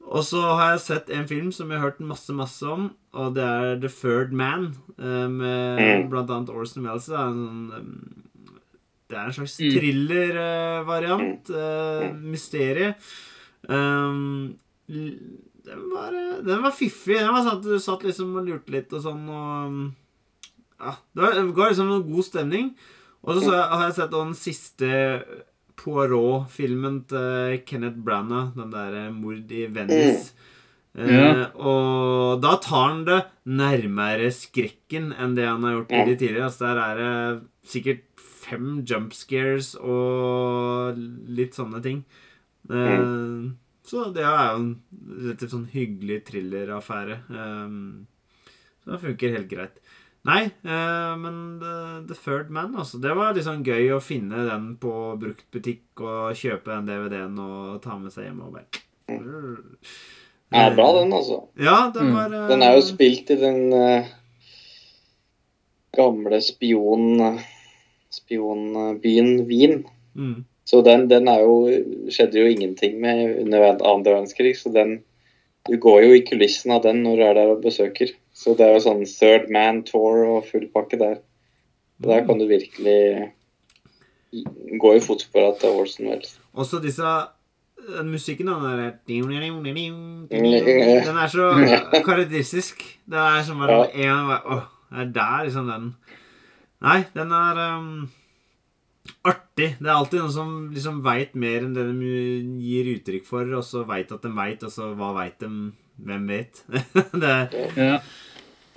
og 0.10 0.24
så 0.24 0.42
har 0.58 0.72
jeg 0.72 0.80
sett 0.80 1.10
en 1.10 1.28
film 1.28 1.52
som 1.52 1.70
jeg 1.70 1.80
har 1.80 1.92
hørt 1.92 2.00
masse 2.00 2.30
masse 2.34 2.64
om, 2.64 2.92
og 3.14 3.36
det 3.36 3.44
er 3.44 3.76
The 3.80 3.90
Third 3.90 4.32
Man. 4.32 4.74
eh, 4.98 5.28
Med 5.28 5.80
Mm. 6.06 6.10
blant 6.10 6.30
annet 6.30 6.50
Orson 6.50 6.84
Welles. 6.84 7.06
Det 7.08 7.16
er 7.16 7.28
en, 7.28 7.70
sånn, 7.70 7.78
um, 7.78 8.24
det 9.10 9.18
er 9.18 9.26
en 9.26 9.34
slags 9.34 9.56
Mm. 9.60 9.72
thriller-variant. 9.74 11.50
Uh, 11.50 12.14
mysterie. 12.22 12.94
Um, 13.68 14.56
den, 14.88 15.82
var, 15.94 16.14
eh, 16.14 16.38
den 16.46 16.62
var 16.64 16.72
fiffig. 16.72 17.18
Den 17.20 17.34
var 17.34 17.44
sånn 17.46 17.58
at 17.60 17.64
du 17.66 17.80
satt 17.82 18.04
liksom 18.06 18.36
og 18.38 18.46
lurte 18.48 18.72
litt 18.74 18.94
og 18.94 19.02
sånn. 19.04 19.26
Og, 19.30 19.92
ja, 20.80 20.94
det, 21.14 21.22
var, 21.24 21.34
det 21.40 21.56
ga 21.58 21.70
liksom 21.72 21.92
en 21.98 22.06
god 22.12 22.26
stemning. 22.30 22.70
Og 23.24 23.36
så, 23.36 23.42
så 23.48 23.52
jeg- 23.58 23.70
har 23.74 23.84
jeg 23.88 23.96
sett 24.00 24.12
den 24.16 24.34
siste 24.34 24.92
Poirot-filmen 25.80 27.02
til 27.08 27.60
Kenneth 27.66 27.98
Branagh, 28.04 28.54
den 28.56 28.72
der 28.72 28.94
eh, 29.08 29.12
'Mord 29.12 29.52
i 29.52 29.66
Venice'. 29.68 30.32
Eh, 30.98 31.08
Ja. 31.08 31.46
og 31.56 32.42
da 32.42 32.56
tar 32.58 32.90
han 32.90 33.06
det 33.06 33.26
nærmere 33.46 34.32
skrekken 34.34 35.14
enn 35.18 35.36
det 35.36 35.46
han 35.48 35.64
har 35.64 35.74
gjort 35.78 35.92
i 35.92 36.06
de 36.06 36.16
tidligere. 36.18 36.46
Altså, 36.50 36.60
der 36.60 36.78
er 36.82 36.96
det 36.98 37.44
sikkert 37.70 38.02
fem 38.50 38.82
jump 38.90 39.14
scares 39.16 39.76
og 39.80 40.98
litt 41.30 41.54
sånne 41.58 41.82
ting. 41.86 42.04
Mm. 42.70 43.56
Så 43.90 44.10
det 44.14 44.22
er 44.26 44.52
jo 44.52 44.60
en 44.60 44.72
rett 45.26 45.40
og 45.40 45.40
slett 45.40 45.54
sånn 45.56 45.70
hyggelig 45.74 46.20
thrilleraffære. 46.28 47.16
Um, 47.30 47.80
så 48.84 48.92
det 48.96 49.00
funker 49.06 49.34
helt 49.38 49.50
greit. 49.50 49.80
Nei, 50.28 50.42
eh, 50.68 51.14
men 51.18 51.36
The, 51.62 52.14
Third 52.20 52.50
Man, 52.52 52.74
altså. 52.76 53.00
Det 53.02 53.14
var 53.16 53.32
liksom 53.38 53.62
gøy 53.64 53.88
å 53.96 54.02
finne 54.04 54.44
den 54.50 54.66
på 54.84 54.92
bruktbutikk 55.22 56.04
og 56.04 56.36
kjøpe 56.38 56.74
den 56.76 56.90
DVD-en 56.92 57.38
og 57.40 57.78
ta 57.86 57.96
med 57.98 58.12
seg 58.12 58.28
hjem 58.28 58.42
og 58.44 58.58
bare 58.58 58.68
Det 59.08 60.60
er 60.60 60.76
bra, 60.76 60.90
den, 61.00 61.14
altså. 61.16 61.40
Ja, 61.58 61.78
den 61.96 62.12
Mm. 62.12 62.16
var 62.20 62.36
eh, 62.36 62.48
Den 62.52 62.62
er 62.68 62.76
jo 62.76 62.84
spilt 62.86 63.32
i 63.32 63.40
den 63.40 63.74
eh, 63.74 64.12
gamle 65.96 66.42
spion, 66.46 67.40
spionbyen 68.14 69.46
Wien. 69.50 69.84
mm. 70.16 70.46
Så 70.70 70.84
den, 70.86 71.08
den 71.10 71.26
jo 71.26 71.54
skjedde 72.14 72.44
jo 72.44 72.50
ingenting 72.50 73.00
med 73.02 73.40
under 73.42 73.72
andre 73.74 74.12
verdenskrig, 74.12 74.58
så 74.58 74.70
den 74.70 75.00
Du 75.68 75.78
går 75.78 76.04
jo 76.04 76.14
i 76.16 76.22
kulissen 76.26 76.72
av 76.72 76.84
den 76.84 77.02
når 77.04 77.16
du 77.18 77.24
er 77.26 77.34
der 77.36 77.50
og 77.52 77.62
besøker. 77.62 78.14
Så 78.34 78.54
det 78.58 78.66
er 78.66 78.78
jo 78.78 78.84
sånn 78.86 79.02
third 79.06 79.50
man 79.52 79.84
tour 79.84 80.22
og 80.24 80.46
full 80.48 80.70
pakke 80.74 80.98
der. 80.98 81.20
Så 82.00 82.08
der 82.10 82.24
kan 82.26 82.40
du 82.40 82.46
virkelig 82.48 83.34
gå 84.80 84.94
i 84.96 85.02
fotsporene 85.04 85.60
til 85.60 85.76
Orson 85.82 86.08
Welles. 86.10 86.40
Også 86.54 86.80
disse 86.82 87.04
den 87.98 88.10
musikken, 88.10 88.48
den 88.48 88.64
der 88.64 88.92
Den 90.30 91.18
er 91.18 91.28
så 91.28 91.52
karakteristisk. 92.08 92.82
Det 93.06 93.18
er 93.18 93.44
som 93.44 93.60
bare 93.60 93.90
Ja. 93.98 94.40
Åh, 94.46 94.64
det 94.92 95.00
er 95.00 95.12
der 95.14 95.44
liksom 95.44 95.68
den 95.68 95.96
Nei, 96.86 97.00
den 97.16 97.32
er 97.36 97.60
um, 97.76 98.08
artig. 99.28 99.74
Det 99.80 99.90
er 99.90 99.96
alltid 99.98 100.22
noen 100.22 100.32
som 100.36 100.52
liksom 100.72 101.02
veit 101.04 101.34
mer 101.36 101.66
enn 101.66 101.76
det 101.76 101.84
de 101.90 102.12
gir 102.64 102.92
uttrykk 102.96 103.26
for, 103.28 103.50
og 103.58 103.66
så 103.68 103.84
veit 103.90 104.12
at 104.16 104.24
de 104.24 104.32
veit, 104.38 104.64
og 104.64 104.72
så 104.72 104.94
hva 104.96 105.12
veit 105.18 105.40
de? 105.44 105.50
Hvem 106.00 106.28
vet? 106.32 106.62
det, 107.24 107.34
Ja. 107.76 107.98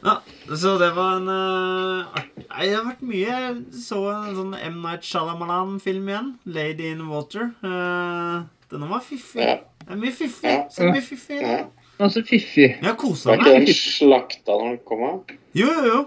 ja, 0.02 0.14
så 0.50 0.72
det 0.80 0.88
var 0.96 1.20
en 1.20 1.28
uh, 1.30 2.08
art... 2.18 2.32
Nei, 2.48 2.64
det 2.66 2.72
har 2.74 2.88
vært 2.88 3.04
mye. 3.06 3.36
Jeg 3.44 3.84
så 3.84 4.00
en 4.10 4.32
sånn 4.40 4.56
M. 4.58 4.80
Night 4.82 5.06
Shyamalan-film 5.06 6.10
igjen. 6.10 6.32
'Lady 6.42 6.88
in 6.90 7.04
Water'. 7.12 7.52
Uh, 7.62 8.42
denne 8.72 8.88
var 8.90 9.04
fiffig. 9.06 9.46
Det 9.84 9.94
er 9.94 10.02
mye 10.02 10.16
fiffig. 10.16 10.56
Så 10.74 10.90
mye 10.90 11.04
fiffig. 11.06 11.38
Ja. 11.44 11.62
Altså 12.02 12.24
fiffig. 12.26 12.72
Jeg 12.82 12.96
kosa 12.98 13.36
Var 13.36 13.44
ikke 13.44 13.54
den 13.68 13.78
slakta 13.78 14.58
når 14.58 14.68
den 14.72 14.82
kom? 14.88 15.02
av? 15.06 15.36
Jo, 15.54 15.68
jo, 15.70 15.86
jo. 15.92 16.02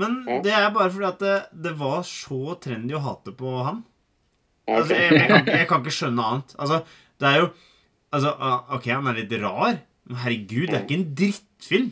Men 0.00 0.20
det 0.44 0.52
er 0.56 0.70
bare 0.74 0.90
fordi 0.92 1.08
at 1.10 1.22
det, 1.22 1.38
det 1.68 1.74
var 1.78 2.02
så 2.08 2.56
trendy 2.62 2.96
å 2.96 3.02
hate 3.04 3.34
på 3.36 3.54
han. 3.66 3.82
Altså, 4.70 4.94
jeg, 4.94 5.12
jeg, 5.16 5.26
kan, 5.28 5.48
jeg 5.50 5.68
kan 5.68 5.80
ikke 5.84 5.94
skjønne 5.94 6.26
annet. 6.32 6.54
Altså, 6.58 6.82
det 7.20 7.32
er 7.32 7.44
jo 7.44 7.50
Altså, 8.10 8.32
ah, 8.42 8.64
OK, 8.74 8.88
han 8.90 9.06
er 9.06 9.20
litt 9.20 9.32
rar, 9.38 9.76
men 10.10 10.18
herregud, 10.18 10.64
det 10.66 10.74
er 10.74 10.80
ikke 10.82 10.96
en 10.96 11.10
drittfilm. 11.14 11.90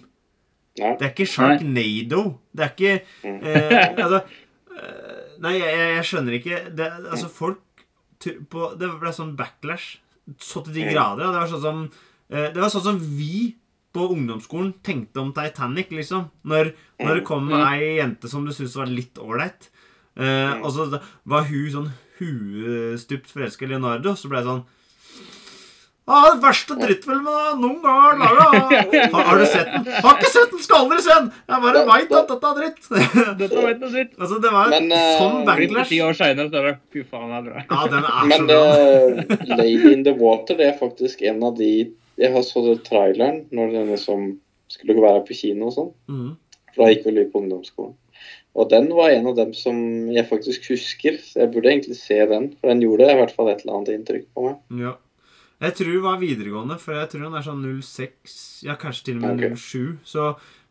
Det 0.79 1.05
er 1.05 1.13
ikke 1.13 1.27
Sharknado. 1.27 2.23
Det 2.55 2.65
er 2.65 2.73
ikke 2.75 2.93
eh, 3.27 4.03
Altså 4.05 4.21
eh, 4.23 5.23
Nei, 5.43 5.55
jeg, 5.59 5.79
jeg, 5.79 6.05
skjønner 6.07 6.37
ikke 6.39 6.61
det, 6.79 6.89
Altså, 7.11 7.31
folk 7.31 7.85
på, 8.51 8.73
Det 8.79 8.91
ble 9.01 9.15
sånn 9.15 9.37
backlash 9.39 9.99
så 10.43 10.61
til 10.67 10.75
de 10.77 10.85
grader. 10.91 11.31
Det 11.31 11.41
var 11.41 11.51
sånn 11.51 11.65
som 11.65 11.81
eh, 11.87 12.49
Det 12.55 12.63
var 12.63 12.73
sånn 12.75 12.87
som 12.91 13.01
vi 13.01 13.57
på 13.95 14.09
ungdomsskolen 14.15 14.75
tenkte 14.85 15.21
om 15.23 15.33
Titanic, 15.33 15.89
liksom. 15.91 16.27
Når, 16.45 16.73
når 17.01 17.15
det 17.21 17.25
kom 17.25 17.49
Mm. 17.49 17.61
ei 17.73 17.97
jente 17.99 18.29
som 18.29 18.45
du 18.45 18.53
syntes 18.53 18.77
var 18.77 18.87
litt 18.87 19.15
ålreit, 19.19 19.71
Mm. 20.19 20.65
og 20.65 20.73
så 20.75 21.01
var 21.27 21.45
hun 21.47 21.71
sånn 21.71 21.91
huestupt 22.19 23.31
forelska 23.31 23.63
i 23.65 23.69
Leonardo, 23.69 24.15
så 24.19 24.27
ble 24.29 24.39
jeg 24.41 24.47
sånn 24.49 24.65
Ah, 26.11 26.31
den 26.33 26.41
verste 26.41 26.73
drittfilmen 26.81 27.59
noen 27.61 27.83
gang 27.85 27.99
har 28.01 28.15
laga! 28.17 28.79
Har, 29.13 29.25
har 29.29 29.39
du 29.39 29.45
sett 29.45 29.67
den? 29.75 29.85
Har 30.01 30.15
ikke 30.17 30.31
sett 30.33 30.51
den, 30.55 30.63
skal 30.65 30.87
aldri 30.87 31.03
se 31.05 31.13
den! 31.19 31.27
Jeg 31.53 31.61
bare 31.67 31.83
veit 31.85 32.15
at 32.17 32.31
dette 32.33 32.49
er 32.49 32.57
dritt. 32.63 32.89
Dette 33.43 33.59
noe 33.61 33.91
dritt. 33.93 34.15
altså, 34.17 34.39
det 34.41 34.53
var 34.55 34.71
Men, 34.73 34.89
sånn 35.21 35.45
backlash. 35.45 35.91
ti 35.93 35.99
år 36.01 36.17
seinere, 36.17 36.49
så 36.49 36.63
er 36.63 36.71
det 36.71 36.79
fy 36.97 37.03
faen, 37.05 37.29
det 37.29 37.39
er 37.39 37.45
bra. 37.51 37.65
Ja, 37.69 37.87
den 37.93 38.09
er 38.09 38.17
så 38.23 38.31
Men 38.33 38.49
bra. 38.49 38.63
eh, 38.65 39.53
Lady 39.61 39.93
in 39.93 40.05
the 40.09 40.15
Water 40.17 40.57
det 40.57 40.71
er 40.71 40.79
faktisk 40.81 41.21
en 41.29 41.45
av 41.45 41.59
de 41.61 41.71
Jeg 42.19 42.33
har 42.35 42.45
så 42.47 42.65
det 42.67 42.81
traileren 42.89 43.45
når 43.55 43.73
denne 43.77 43.97
som 44.01 44.29
skulle 44.69 44.99
være 45.01 45.25
på 45.29 45.37
kino 45.39 45.71
og 45.71 45.75
sånn. 45.77 45.91
Mm. 46.11 46.31
For 46.75 46.83
da 46.85 46.93
gikk 46.93 47.07
vel 47.09 47.21
vi 47.23 47.27
på 47.33 47.43
ungdomsskolen. 47.45 47.97
Og 48.59 48.71
den 48.73 48.89
var 48.97 49.13
en 49.15 49.29
av 49.31 49.37
dem 49.39 49.53
som 49.55 49.77
jeg 50.11 50.27
faktisk 50.29 50.67
husker. 50.73 51.19
Så 51.23 51.45
jeg 51.45 51.53
burde 51.55 51.71
egentlig 51.71 51.97
se 52.01 52.19
den. 52.27 52.51
For 52.59 52.73
den 52.73 52.83
gjorde 52.83 53.07
i 53.13 53.19
hvert 53.21 53.35
fall 53.37 53.53
et 53.53 53.63
eller 53.63 53.79
annet 53.79 53.93
inntrykk 53.95 54.27
på 54.35 54.49
meg. 54.49 54.59
Ja. 54.83 54.97
Jeg 55.63 55.75
tror 55.75 55.91
det 55.91 56.03
var 56.05 56.21
videregående, 56.23 56.77
for 56.79 56.95
jeg 56.95 57.09
tror 57.11 57.25
den 57.27 57.35
er 57.39 57.43
sånn 57.47 57.63
06, 57.83 58.35
ja, 58.67 58.77
kanskje 58.79 59.09
til 59.09 59.17
og 59.19 59.25
med 59.25 59.41
okay. 59.49 59.57
07. 59.59 59.97
Så, 60.07 60.27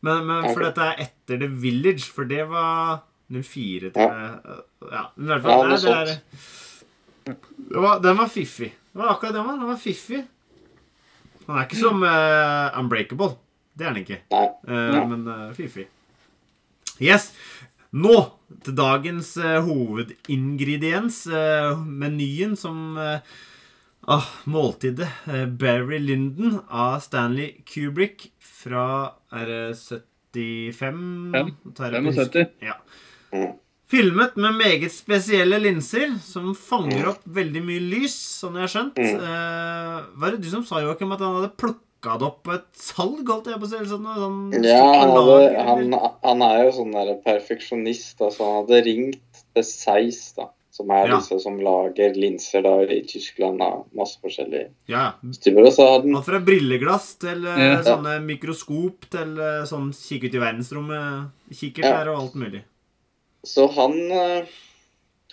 men, 0.07 0.21
men 0.29 0.45
for 0.53 0.63
dette 0.63 0.85
er 0.93 1.01
etter 1.07 1.41
The 1.41 1.49
Village, 1.63 2.05
for 2.07 2.29
det 2.29 2.45
var 2.47 3.01
04 3.27 3.91
til 3.91 3.99
Ja. 3.99 4.29
Ja, 4.87 5.03
i 5.11 5.27
hvert 5.27 5.43
Ja, 5.43 5.43
fall. 5.43 5.67
noe 5.67 5.75
nei, 5.75 5.81
det 5.83 5.97
er, 5.97 7.41
det 7.67 7.83
var, 7.83 7.99
den 8.03 8.19
var 8.21 8.31
fiffig. 8.31 8.69
Det 8.93 9.01
var 9.01 9.11
akkurat 9.15 9.35
den 9.35 9.47
var. 9.49 9.57
Den 9.59 9.71
var 9.73 9.81
fiffig. 9.81 10.21
Den 11.47 11.55
er 11.57 11.63
ikke 11.67 11.79
som 11.79 12.01
uh, 12.03 12.79
Unbreakable. 12.79 13.31
Det 13.77 13.85
er 13.87 13.93
den 13.93 14.03
ikke. 14.03 14.21
Uh, 14.31 15.07
men 15.07 15.21
uh, 15.27 15.33
men 15.45 15.53
fy 15.55 15.63
fiffig. 15.67 15.87
Yes. 16.99 17.29
Nå 17.93 18.15
til 18.65 18.75
dagens 18.75 19.29
uh, 19.39 19.61
hovedingrediens. 19.63 21.21
eh, 21.27 21.77
menyen 21.85 22.55
som 22.59 22.97
eh, 22.99 23.19
ah, 24.07 24.27
Måltidet. 24.45 25.07
eh, 25.27 25.45
Barry 25.45 25.99
Lyndon 26.03 26.59
av 26.69 26.99
Stanley 27.05 27.61
Kubrick 27.65 28.27
fra 28.39 29.13
Er 29.31 29.45
det 29.45 29.61
75? 29.77 30.73
Fem. 30.73 31.53
Tar 31.77 31.91
jeg 31.95 32.03
på 32.03 32.13
husk. 32.17 32.35
75. 32.35 32.51
Ja. 32.67 32.75
Filmet 33.87 34.35
med 34.35 34.57
meget 34.59 34.91
spesielle 34.91 35.59
linser 35.63 36.17
som 36.19 36.49
fanger 36.59 37.07
opp 37.13 37.21
veldig 37.37 37.61
mye 37.63 37.83
lys, 37.93 38.15
sånn 38.41 38.57
jeg 38.59 38.65
har 38.65 38.73
skjønt. 38.73 38.97
Mm. 38.99 39.21
Eh, 39.23 40.01
var 40.19 40.33
det 40.35 40.41
du 40.43 40.49
som 40.51 40.65
sa, 40.67 40.81
Joakim, 40.83 41.13
at 41.15 41.23
han 41.23 41.37
hadde 41.37 41.53
plukka 41.55 42.17
det 42.19 42.27
opp 42.27 42.41
på 42.43 42.57
et 42.57 42.67
salg? 42.75 43.23
holdt 43.31 43.47
jeg 43.47 43.61
på 43.61 43.69
å 43.69 43.71
si, 43.71 43.79
sånn, 43.93 44.09
sånn 44.19 44.67
Ja, 44.67 44.83
han, 44.99 45.15
hadde, 45.15 45.63
han, 45.69 45.95
han 46.27 46.45
er 46.49 46.65
jo 46.65 46.75
sånn 46.81 46.91
der 46.99 47.13
perfeksjonist. 47.23 48.19
Altså, 48.19 48.43
han 48.43 48.59
hadde 48.65 48.83
ringt 48.91 49.41
til 49.55 49.63
Seis, 49.71 50.21
da, 50.35 50.49
som 50.75 50.91
er 50.91 51.07
Ja. 51.07 51.15
disse 51.21 51.39
som 51.47 51.55
lager 51.63 52.13
linser 52.19 52.67
da, 52.67 52.75
i 52.83 53.01
Tyskland. 53.07 53.63
Da, 53.63 53.71
masse 53.95 54.19
forskjellige 54.19 54.67
Ja, 54.91 55.13
styrer. 55.31 55.71
Han 55.79 56.11
Alt 56.19 56.25
fra 56.27 56.43
brilleglass 56.43 57.13
til 57.23 57.47
eh, 57.47 57.63
Ja. 57.71 57.83
sånne 57.87 58.19
mikroskop 58.27 59.07
til 59.15 59.39
eh, 59.39 59.63
sånn 59.63 59.93
kikk 59.95 60.27
ut 60.27 60.35
i 60.35 60.43
verdensrommet, 60.43 61.31
kikkert 61.55 61.87
Ja. 61.87 62.01
og 62.11 62.19
alt 62.19 62.35
mulig. 62.35 62.63
Så 63.47 63.67
han, 63.77 63.95
eh, 64.11 64.49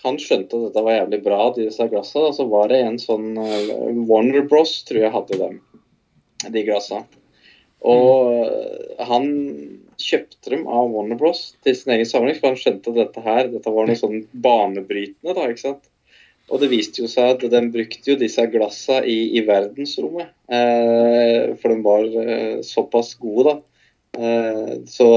han 0.05 0.19
skjønte 0.23 0.57
at 0.57 0.69
dette 0.69 0.85
var 0.87 0.99
jævlig 1.01 1.21
bra, 1.25 1.41
disse 1.57 1.89
glassa. 1.91 2.29
Så 2.37 2.47
var 2.51 2.71
det 2.73 2.81
en 2.85 3.01
sånn 3.03 3.33
eh, 3.41 3.73
Warner 4.09 4.47
Bros, 4.51 4.77
tror 4.89 5.03
jeg 5.03 5.15
hadde 5.15 5.41
dem, 5.41 5.59
de 6.47 6.67
glassa. 6.67 7.05
Og 7.85 8.31
eh, 8.33 9.01
han 9.11 9.27
kjøpte 10.01 10.53
dem 10.53 10.65
av 10.67 10.93
Warner 10.93 11.19
Bros 11.21 11.51
til 11.65 11.77
sin 11.79 11.95
egen 11.97 12.09
samling, 12.09 12.39
for 12.39 12.53
han 12.53 12.61
skjønte 12.61 12.93
at 12.93 13.01
dette 13.01 13.25
her, 13.25 13.51
dette 13.53 13.75
var 13.75 13.91
noe 13.91 13.99
sånn 13.99 14.25
banebrytende. 14.33 15.35
da, 15.35 15.51
ikke 15.51 15.67
sant? 15.67 15.91
Og 16.53 16.61
det 16.61 16.69
viste 16.69 17.01
jo 17.01 17.09
seg 17.09 17.31
at 17.35 17.45
de 17.51 17.61
brukte 17.73 18.11
jo 18.11 18.19
disse 18.21 18.43
glassa 18.53 19.01
i, 19.09 19.17
i 19.39 19.45
verdensrommet. 19.47 20.35
Eh, 20.53 21.55
for 21.61 21.73
de 21.73 21.79
var 21.85 22.05
eh, 22.25 22.59
såpass 22.67 23.15
gode, 23.21 23.55
da. 23.55 23.83
Eh, 24.21 24.75
så 24.91 25.09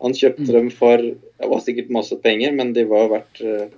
han 0.00 0.14
kjøpte 0.14 0.52
dem 0.54 0.70
for 0.70 0.96
Det 1.02 1.48
var 1.50 1.60
sikkert 1.64 1.90
masse 1.94 2.16
penger, 2.22 2.52
men 2.54 2.72
de 2.76 2.84
var 2.90 3.08
verdt 3.12 3.40
eh, 3.42 3.68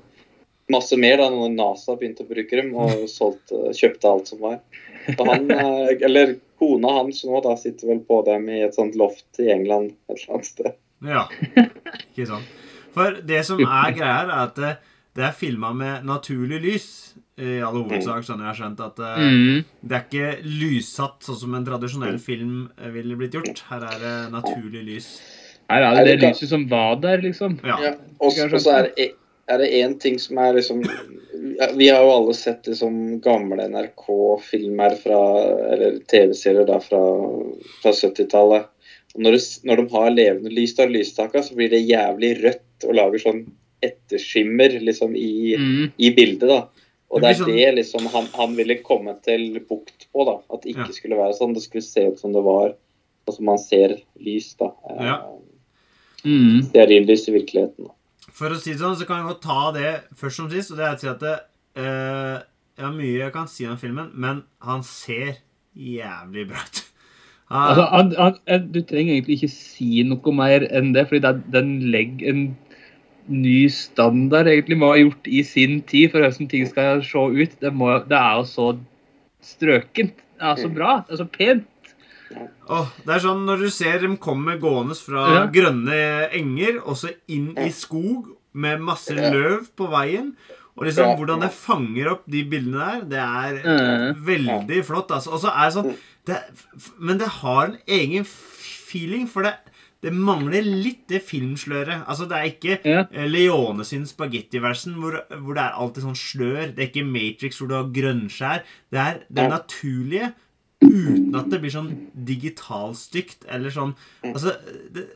masse 0.71 0.97
mer 1.01 1.17
da 1.21 1.27
når 1.33 1.55
NASA 1.57 1.97
begynte 1.99 2.25
å 2.25 2.29
bruke 2.31 2.57
dem 2.61 2.75
og 2.79 3.07
solgte, 3.19 3.73
kjøpte 3.77 4.09
alt 4.11 4.31
som 4.31 4.41
var. 4.45 4.61
Så 5.09 5.27
han, 5.29 5.51
eh, 5.51 5.95
eller 6.07 6.37
kona 6.61 6.93
hans 7.01 7.23
nå 7.25 7.41
da 7.45 7.55
sitter 7.57 7.89
vel 7.95 8.03
på 8.05 8.21
dem 8.27 8.49
i 8.53 8.61
et 8.67 8.77
sånt 8.77 8.97
loft 9.01 9.41
i 9.41 9.49
England 9.53 9.95
et 10.11 10.17
eller 10.19 10.35
annet 10.37 10.51
sted. 10.51 10.77
Ja, 11.01 11.23
ikke 12.11 12.27
sant. 12.29 12.57
For 12.93 13.21
det 13.25 13.45
som 13.47 13.61
er 13.65 13.93
greia, 13.97 14.15
her, 14.21 14.29
er 14.29 14.45
at 14.49 14.57
det, 14.61 14.71
det 15.17 15.25
er 15.29 15.37
filma 15.37 15.71
med 15.77 16.05
naturlig 16.09 16.59
lys. 16.65 16.89
I 17.41 17.63
all 17.65 17.79
hovedsak, 17.79 18.21
sånn 18.27 18.43
jeg 18.43 18.51
har 18.51 18.57
skjønt 18.59 18.81
at 18.85 18.99
eh, 19.01 19.21
Mm. 19.25 19.61
det 19.81 19.97
er 19.97 20.03
ikke 20.05 20.33
lyssatt 20.45 21.25
sånn 21.25 21.39
som 21.41 21.55
en 21.57 21.65
tradisjonell 21.65 22.19
film 22.21 22.67
eh, 22.77 22.91
ville 22.93 23.17
blitt 23.17 23.33
gjort. 23.39 23.63
Her 23.71 23.87
er 23.95 24.03
det 24.03 24.15
naturlig 24.35 24.83
lys. 24.91 25.09
Her 25.71 25.83
er 25.87 26.01
Er 26.01 26.05
det 26.05 26.13
det 26.13 26.21
det 26.21 26.29
lyset 26.35 26.49
som 26.51 26.67
var 26.71 26.97
der, 27.03 27.23
liksom. 27.23 27.59
Ja. 27.65 27.77
Ja, 27.85 27.93
og 28.21 28.33
så 28.33 28.73
er 28.79 28.91
det 28.97 29.13
er 29.51 29.59
det 29.59 29.71
én 29.81 29.97
ting 29.99 30.19
som 30.23 30.39
er 30.39 30.53
liksom 30.55 30.83
Vi 31.77 31.89
har 31.89 32.03
jo 32.05 32.11
alle 32.15 32.35
sett 32.35 32.67
liksom 32.71 33.21
gamle 33.25 33.67
NRK-filmer 33.69 34.95
fra 35.03 35.21
Eller 35.73 35.99
TV-serier 36.11 36.67
da 36.69 36.79
fra, 36.81 37.01
fra 37.83 37.93
70-tallet. 37.93 38.69
Når, 39.19 39.37
når 39.67 39.77
de 39.81 39.87
har 39.95 40.11
levende 40.15 40.53
lys 40.55 40.77
av 40.79 40.91
lystaka, 40.95 41.43
så 41.43 41.57
blir 41.59 41.71
det 41.73 41.81
jævlig 41.83 42.37
rødt 42.45 42.87
og 42.87 42.95
lager 42.95 43.19
sånn 43.25 43.41
etterskimmer 43.83 44.77
liksom 44.85 45.17
i, 45.17 45.57
Mm. 45.59 45.91
i 45.99 46.11
bildet. 46.15 46.49
da. 46.49 46.61
Og 47.11 47.21
Det 47.23 47.31
er 47.41 47.45
det 47.47 47.75
liksom 47.81 48.07
han, 48.13 48.29
han 48.35 48.55
ville 48.57 48.77
komme 48.87 49.17
til 49.25 49.59
bukt 49.69 50.07
på. 50.15 50.25
da, 50.25 50.39
At 50.55 50.63
det 50.63 50.75
ikke 50.77 50.87
Ja. 50.87 50.93
skulle 50.93 51.17
være 51.19 51.35
sånn. 51.35 51.55
Det 51.55 51.63
skulle 51.63 51.83
se 51.83 52.07
ut 52.07 52.19
som 52.21 52.33
det 52.33 52.43
var 52.43 52.75
altså 53.27 53.37
som 53.37 53.45
man 53.47 53.59
ser 53.59 53.97
lys. 54.21 54.55
da. 54.55 54.73
Eh, 54.91 55.05
Ja. 55.05 55.17
Mm. 56.25 56.63
Stearinlys 56.69 57.27
i 57.29 57.35
virkeligheten. 57.35 57.91
For 58.37 58.53
å 58.53 58.61
si 58.61 58.75
det 58.75 58.81
sånn, 58.83 58.97
så 58.99 59.07
kan 59.09 59.21
jeg 59.21 59.31
godt 59.31 59.43
ta 59.45 59.63
det 59.77 59.93
først 60.19 60.41
som 60.41 60.51
sist. 60.53 60.73
Og 60.73 60.81
det 60.81 60.87
er 60.87 60.97
å 60.97 61.01
si 61.01 61.11
at 61.11 61.25
det, 61.25 61.37
eh, 61.77 62.39
Jeg 62.81 62.87
har 62.87 62.95
mye 62.97 63.19
jeg 63.19 63.33
kan 63.35 63.49
si 63.49 63.67
om 63.69 63.77
filmen, 63.77 64.11
men 64.15 64.45
han 64.65 64.83
ser 64.83 65.43
jævlig 65.77 66.49
bra 66.49 66.63
ut. 66.65 66.87
Altså, 67.51 67.83
han, 67.91 68.13
han, 68.15 68.37
eh, 68.47 68.61
du 68.63 68.79
trenger 68.87 69.17
egentlig 69.17 69.41
ikke 69.41 69.51
si 69.51 70.05
noe 70.07 70.33
mer 70.33 70.63
enn 70.71 70.93
det, 70.95 71.09
fordi 71.11 71.19
det, 71.25 71.33
den 71.51 71.73
legger 71.91 72.29
en 72.31 72.45
ny 73.27 73.69
standard 73.75 74.47
egentlig 74.47 74.79
må 74.79 74.93
ha 74.93 75.01
gjort 75.01 75.27
i 75.27 75.43
sin 75.43 75.81
tid 75.83 76.13
for 76.13 76.23
hvordan 76.23 76.49
ting 76.51 76.69
skal 76.71 77.03
se 77.03 77.19
ut. 77.19 77.57
Det, 77.59 77.73
må, 77.75 77.91
det 78.07 78.19
er 78.19 78.39
jo 78.39 78.47
så 78.47 78.69
strøkent. 79.43 80.15
Det 80.39 80.47
er 80.47 80.63
så 80.63 80.71
bra. 80.73 81.01
Det 81.09 81.17
er 81.17 81.23
så 81.25 81.27
pent. 81.27 81.67
Åh, 82.71 82.89
det 83.05 83.15
er 83.17 83.23
sånn 83.25 83.45
når 83.47 83.65
du 83.65 83.71
ser 83.75 83.99
dem 84.05 84.17
komme 84.23 84.59
gående 84.63 84.95
fra 84.97 85.25
Ja. 85.35 85.47
grønne 85.47 86.31
enger, 86.33 86.79
og 86.87 86.95
så 86.97 87.11
inn 87.29 87.53
i 87.59 87.71
skog 87.71 88.29
med 88.55 88.81
masse 88.81 89.11
løv 89.15 89.69
på 89.77 89.89
veien. 89.91 90.35
Og 90.79 90.87
liksom 90.87 91.17
hvordan 91.19 91.41
det 91.43 91.51
fanger 91.53 92.11
opp 92.13 92.23
de 92.31 92.45
bildene 92.45 93.09
der, 93.09 93.09
det 93.11 93.19
er 93.19 94.13
Mhm. 94.15 94.25
veldig 94.25 94.85
flott. 94.87 95.09
Altså. 95.11 95.33
Og 95.33 95.41
så 95.41 95.51
er 95.55 95.65
det 95.71 95.75
sånn 95.75 95.97
det, 96.27 96.43
Men 96.99 97.19
det 97.19 97.29
har 97.29 97.65
en 97.67 97.79
egen 97.89 98.25
feeling, 98.25 99.27
for 99.27 99.43
det, 99.43 99.55
det 100.03 100.13
mangler 100.13 100.63
litt 100.63 101.07
det 101.09 101.23
filmsløret. 101.27 102.07
Altså, 102.07 102.29
det 102.29 102.37
er 102.39 102.51
ikke 102.51 102.79
Ja. 102.85 103.05
eh, 103.13 103.27
Leone 103.27 103.85
sin 103.85 104.05
spagettiversen 104.07 104.95
hvor, 104.95 105.23
hvor 105.31 105.55
det 105.55 105.63
er 105.65 105.73
alltid 105.77 106.05
sånn 106.05 106.17
slør. 106.17 106.75
Det 106.75 106.79
er 106.79 107.01
ikke 107.01 107.07
Matrix 107.11 107.59
hvor 107.59 107.69
du 107.69 107.75
har 107.75 107.85
grønnskjær. 107.91 108.63
Det 108.91 108.99
er 109.01 109.21
det 109.33 109.51
naturlige 109.51 110.33
uten 110.83 111.35
at 111.37 111.49
det 111.53 111.61
blir 111.61 111.71
sånn 111.75 111.91
digitalstygt 112.15 113.45
eller 113.49 113.71
sånn 113.75 113.95
Mm. 114.25 114.33
Altså, 114.35 114.55
det, 114.95 115.07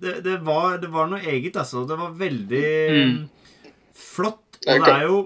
det, 0.00 0.14
det, 0.24 0.38
var, 0.46 0.78
det 0.80 0.88
var 0.92 1.08
noe 1.10 1.20
eget, 1.20 1.56
altså. 1.60 1.86
Det 1.88 1.98
var 1.98 2.12
veldig 2.16 2.64
Mm. 2.90 3.28
flott. 3.94 4.58
Og 4.66 4.84
det 4.84 4.88
er 4.94 5.06
jo 5.06 5.18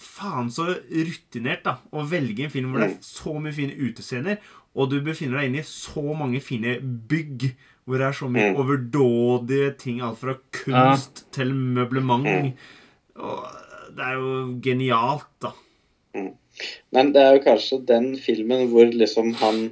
faen 0.00 0.48
så 0.50 0.66
rutinert 0.90 1.62
da 1.64 1.76
å 1.92 2.04
velge 2.08 2.44
en 2.46 2.50
film 2.50 2.70
hvor 2.72 2.80
det 2.80 2.90
er 2.90 2.94
Mm. 2.94 3.02
så 3.02 3.34
mye 3.40 3.52
fine 3.52 3.74
utescener, 3.76 4.38
og 4.74 4.90
du 4.90 5.00
befinner 5.00 5.38
deg 5.40 5.50
inne 5.50 5.58
i 5.60 5.66
så 5.66 6.14
mange 6.16 6.40
fine 6.40 6.78
bygg. 6.80 7.54
Hvor 7.86 7.98
det 7.98 8.06
er 8.06 8.12
så 8.12 8.28
mye 8.30 8.52
Mm. 8.52 8.56
overdådige 8.60 9.76
ting. 9.78 10.00
Alt 10.00 10.18
fra 10.18 10.34
kunst 10.52 11.24
til 11.32 11.52
møblement. 11.54 12.24
Mm. 12.24 12.52
Og 13.16 13.46
det 13.96 14.04
er 14.04 14.12
jo 14.14 14.60
genialt, 14.62 15.26
da. 15.42 15.50
Men 16.92 17.12
det 17.14 17.22
er 17.22 17.36
jo 17.36 17.44
kanskje 17.44 17.78
den 17.86 18.10
filmen 18.20 18.68
hvor 18.72 18.90
liksom 18.92 19.34
han 19.40 19.70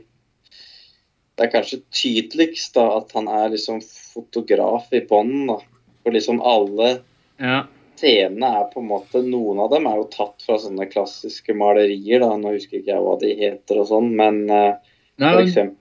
Det 1.39 1.47
er 1.47 1.53
kanskje 1.53 1.77
tydeligst 1.95 2.75
da 2.75 2.85
at 2.97 3.13
han 3.15 3.29
er 3.31 3.53
liksom 3.53 3.79
fotograf 3.87 4.89
i 4.93 5.05
bånn, 5.07 5.47
da. 5.47 5.61
For 6.03 6.11
liksom 6.17 6.41
alle 6.43 6.97
Ja. 7.39 7.61
scenene 7.99 8.49
er 8.59 8.65
på 8.73 8.81
en 8.83 8.89
måte 8.91 9.23
Noen 9.23 9.61
av 9.63 9.71
dem 9.71 9.87
er 9.87 10.01
jo 10.01 10.09
tatt 10.11 10.43
fra 10.43 10.57
sånne 10.59 10.89
klassiske 10.91 11.55
malerier, 11.55 12.21
da. 12.25 12.33
Nå 12.37 12.57
husker 12.57 12.81
ikke 12.81 12.91
jeg 12.95 13.05
hva 13.05 13.15
de 13.21 13.35
heter 13.39 13.79
og 13.79 13.87
sånn, 13.87 14.11
men 14.19 14.51
eh, 14.51 14.75
Nei, 15.19 15.31
for 15.33 15.45
eksempel, 15.45 15.77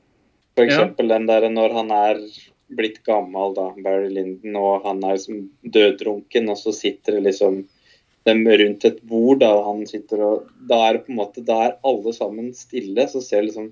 for 0.56 0.66
Ja. 0.70 0.86
den 1.18 1.26
der 1.26 1.50
når 1.50 1.74
han 1.74 1.92
er 1.92 2.22
blitt 2.70 3.02
gammel, 3.06 3.54
da, 3.56 3.72
Barry 3.82 4.10
Linden, 4.14 4.56
og 4.56 4.84
han 4.86 5.04
er 5.04 5.16
liksom 5.18 5.50
døddrunken, 5.64 6.50
og 6.50 6.58
så 6.58 6.74
sitter 6.74 7.14
det 7.18 7.24
liksom 7.32 7.64
dem 8.28 8.44
rundt 8.48 8.86
et 8.88 9.02
bord, 9.08 9.40
da, 9.42 9.50
han 9.66 9.86
sitter 9.90 10.24
og 10.26 10.48
Da 10.70 10.80
er 10.88 10.98
det 10.98 11.06
på 11.06 11.14
en 11.14 11.20
måte 11.22 11.44
Da 11.48 11.58
er 11.66 11.78
alle 11.88 12.14
sammen 12.16 12.52
stille, 12.58 13.08
så 13.10 13.24
ser 13.24 13.48
liksom 13.48 13.72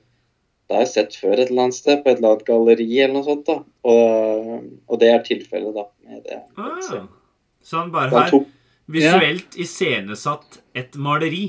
Det 0.65 0.77
har 0.77 0.85
jeg 0.85 0.93
sett 0.93 1.19
før 1.21 1.35
et 1.35 1.51
eller 1.51 1.67
annet 1.67 1.77
sted, 1.77 2.01
på 2.01 2.09
et 2.09 2.17
eller 2.17 2.33
annet 2.33 2.47
galleri 2.47 2.87
eller 2.95 3.13
noe 3.19 3.27
sånt, 3.27 3.45
da. 3.45 3.59
Og, 3.85 4.63
og 4.89 5.01
det 5.01 5.11
er 5.13 5.25
tilfellet, 5.27 5.75
da. 5.75 5.85
Med 6.09 6.23
det. 6.25 6.39
Ah, 6.57 7.05
så 7.65 7.81
han 7.81 7.91
bare 7.93 8.09
har 8.13 8.33
visuelt 8.91 9.55
ja. 9.57 9.61
iscenesatt 9.65 10.59
et 10.77 10.97
maleri. 11.01 11.47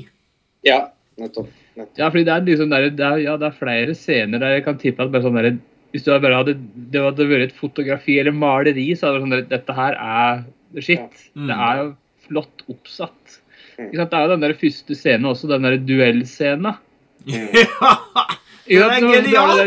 Ja, 0.65 0.79
nettopp. 1.21 1.49
nettopp. 1.77 1.97
Ja, 1.99 2.09
fordi 2.09 2.25
det 2.27 2.35
er 2.35 2.45
liksom 2.47 2.73
der, 2.73 2.89
det 2.93 3.05
er, 3.05 3.23
ja, 3.25 3.35
det 3.41 3.49
er 3.49 3.59
flere 3.59 3.97
scener 3.97 4.41
der 4.41 4.57
jeg 4.57 4.65
kan 4.65 4.79
tippe 4.81 5.05
at 5.05 5.13
bare 5.13 5.25
sånn 5.25 5.37
der, 5.37 5.51
hvis 5.93 6.05
du 6.05 6.11
bare 6.13 6.41
hadde, 6.41 6.57
det 6.93 7.03
hadde 7.03 7.29
vært 7.29 7.51
et 7.51 7.57
fotografi 7.57 8.17
eller 8.21 8.35
maleri, 8.35 8.89
så 8.97 9.11
hadde 9.11 9.19
det 9.19 9.21
vært 9.21 9.27
sånn 9.27 9.35
der, 9.37 9.47
dette 9.53 9.77
her 9.77 9.97
er 9.97 10.81
shit. 10.83 11.23
Mm. 11.37 11.47
Det 11.49 11.59
er 11.69 11.81
jo 11.81 11.87
flott 12.27 12.65
oppsatt. 12.69 13.39
Mm. 13.77 13.87
Ikke 13.87 13.99
sant? 14.01 14.11
Det 14.11 14.19
er 14.19 14.25
jo 14.25 14.33
den 14.33 14.45
der 14.45 14.57
første 14.61 14.97
scenen 14.97 15.31
også, 15.31 15.49
den 15.51 15.67
der 15.67 15.79
duellscenen. 15.81 16.77
Den 18.67 18.83
er 18.83 18.99
genial! 18.99 19.59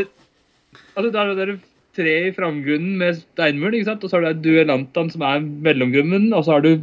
Altså, 0.92 1.08
da 1.08 1.22
er 1.22 1.30
det 1.30 1.36
der 1.38 1.52
tre 1.96 2.14
i 2.28 2.32
framgrunnen 2.36 2.98
med 3.00 3.16
steinmuren, 3.16 3.78
ikke 3.78 3.88
sant? 3.88 4.02
og 4.04 4.10
så 4.10 4.18
har 4.18 4.34
du 4.36 4.42
duellantene 4.44 5.14
som 5.14 5.24
er 5.24 5.40
mellomgrunnen, 5.40 6.26
og 6.36 6.44
så 6.44 6.58
har 6.58 6.66
du 6.66 6.74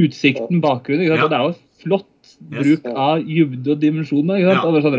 utsikten 0.00 0.62
bakgrunnen. 0.64 1.04
Ikke 1.04 1.18
sant? 1.18 1.20
Ja. 1.20 1.26
Og 1.26 1.32
det 1.32 1.36
er 1.36 1.44
jo 1.44 1.84
flott 1.84 2.08
Yes. 2.40 2.64
bruk 2.64 2.86
av 2.96 3.20
dybde 3.26 3.74
og 3.74 3.82
dimensjoner. 3.82 4.40
Ikke 4.40 4.48
sant? 4.48 4.62
Ja. 4.62 4.66
Og 4.66 4.72
det, 4.72 4.80
er 4.80 4.86
sånn 4.86 4.98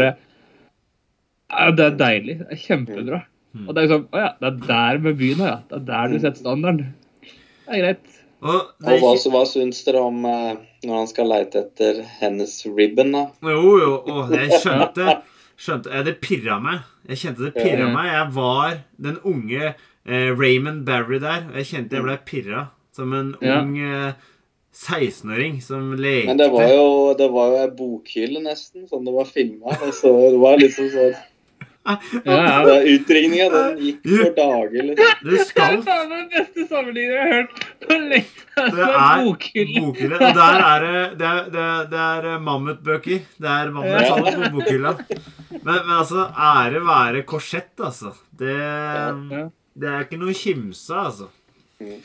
ja, 1.51 1.71
det 1.75 1.85
er 1.85 1.95
deilig. 1.99 2.35
Det 2.41 2.55
er 2.55 2.61
kjempebra. 2.61 3.21
Mm. 3.51 3.63
Og 3.65 3.71
det 3.73 3.81
er 3.81 3.87
liksom, 3.87 4.03
å 4.07 4.21
ja, 4.21 4.29
det 4.39 4.49
er 4.51 4.59
der 4.69 5.01
med 5.05 5.17
byen, 5.19 5.43
ja. 5.43 5.55
Det 5.67 5.79
er 5.79 5.87
der 5.89 6.11
du 6.11 6.17
setter 6.19 6.39
standarden. 6.39 6.91
Det 7.25 7.73
er 7.73 7.81
greit. 7.81 8.10
Og 8.41 8.71
det, 8.81 8.95
Og 8.95 9.03
hva, 9.03 9.11
hva 9.35 9.43
syns 9.45 9.83
dere 9.85 10.01
om 10.01 10.23
eh, 10.25 10.55
når 10.87 10.95
han 10.97 11.09
skal 11.11 11.29
leite 11.29 11.61
etter 11.61 11.99
hennes 12.21 12.55
ribbon, 12.65 13.11
da? 13.13 13.23
jo, 13.45 13.75
jo, 13.77 13.91
og 14.09 14.33
jeg 14.33 14.49
skjønte, 14.63 15.19
skjønte 15.61 15.91
jeg, 15.93 16.07
Det 16.09 16.15
pirra 16.23 16.57
meg. 16.63 16.81
Jeg 17.11 17.21
kjente 17.21 17.45
det 17.45 17.53
pirra 17.59 17.91
meg. 17.93 18.09
Jeg 18.15 18.33
var 18.39 18.79
den 19.09 19.19
unge 19.29 19.61
eh, 19.71 20.29
Raymond 20.33 20.85
Barry 20.89 21.19
der, 21.21 21.45
og 21.51 21.61
jeg 21.61 21.69
kjente 21.75 21.99
jeg 21.99 22.07
ble 22.07 22.17
pirra. 22.25 22.67
Som 22.97 23.13
en 23.13 23.35
Ja. 23.45 23.61
ung 23.61 23.77
eh, 23.77 24.13
16-åring 24.73 25.61
som 25.61 25.91
lekte. 25.99 26.27
Men 26.31 26.37
det 26.39 26.49
var 26.53 26.69
jo, 26.71 27.13
det 27.19 27.27
var 27.31 27.51
jo 27.51 27.57
ei 27.61 27.69
bokhylle, 27.75 28.39
nesten, 28.45 28.87
sånn 28.89 29.05
det 29.05 29.13
var 29.13 29.27
filma. 29.29 29.75
Så 29.99 30.11
det 30.31 30.39
var 30.41 30.57
liksom 30.61 30.89
sånn 30.93 31.13
Ja, 31.81 31.95
ja. 32.25 32.57
det- 32.67 32.93
Utringninga, 32.93 33.47
den 33.53 33.77
gikk 33.81 34.03
for 34.11 34.33
dager, 34.37 34.83
liksom. 34.89 35.21
Du 35.25 35.31
skal 35.49 35.79
Det 35.81 35.93
er 35.95 36.07
den 36.11 36.27
beste 36.29 36.65
sammenligningen 36.69 37.15
jeg 37.15 37.23
har 37.23 37.33
hørt 37.33 37.63
på 37.87 37.97
lenge. 37.97 38.25
Det 38.55 38.85
er 38.85 39.23
bokhylle. 39.25 40.19
Og 40.19 40.35
der 40.37 40.61
er 40.67 40.85
det 40.85 41.01
Det 41.21 41.27
er, 41.31 41.43
det 41.55 41.63
er, 41.65 41.85
det 41.95 42.01
er 42.35 42.39
mammutbøker. 42.45 43.23
Det 43.41 43.49
er 43.55 43.71
mammutsalget 43.73 44.37
på 44.43 44.51
bokhylla. 44.59 44.91
Men, 45.51 45.61
men 45.73 45.93
altså, 45.97 46.27
ære 46.37 46.81
være 46.85 47.23
korsett, 47.27 47.73
altså. 47.81 48.13
Det, 48.37 48.53
det 49.81 49.89
er 49.89 50.05
ikke 50.05 50.19
noe 50.21 50.33
kimse, 50.37 50.93
altså. 50.95 51.29
Mm. 51.81 51.95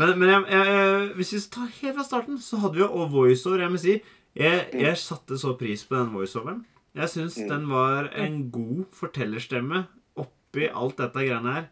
Men, 0.00 0.10
men 0.20 0.28
jeg, 0.28 0.42
jeg, 0.52 1.04
hvis 1.16 1.30
vi 1.36 1.38
tar 1.52 1.68
helt 1.82 1.96
fra 1.96 2.04
starten, 2.04 2.38
så 2.42 2.58
hadde 2.60 2.76
vi 2.76 2.82
jo 2.84 3.06
voiceover. 3.12 3.62
Jeg 3.66 3.72
må 3.72 3.78
si, 3.80 3.98
jeg, 4.36 4.64
jeg 4.76 4.96
satte 5.00 5.38
så 5.40 5.54
pris 5.60 5.84
på 5.88 5.96
den 5.96 6.10
voiceoveren. 6.16 6.64
Jeg 6.96 7.08
syns 7.12 7.36
Mm. 7.38 7.48
den 7.48 7.68
var 7.68 8.08
en 8.14 8.50
god 8.50 8.86
fortellerstemme 8.96 9.86
oppi 10.16 10.68
alt 10.72 10.96
dette 10.96 11.14
greiene 11.26 11.52
her. 11.58 11.66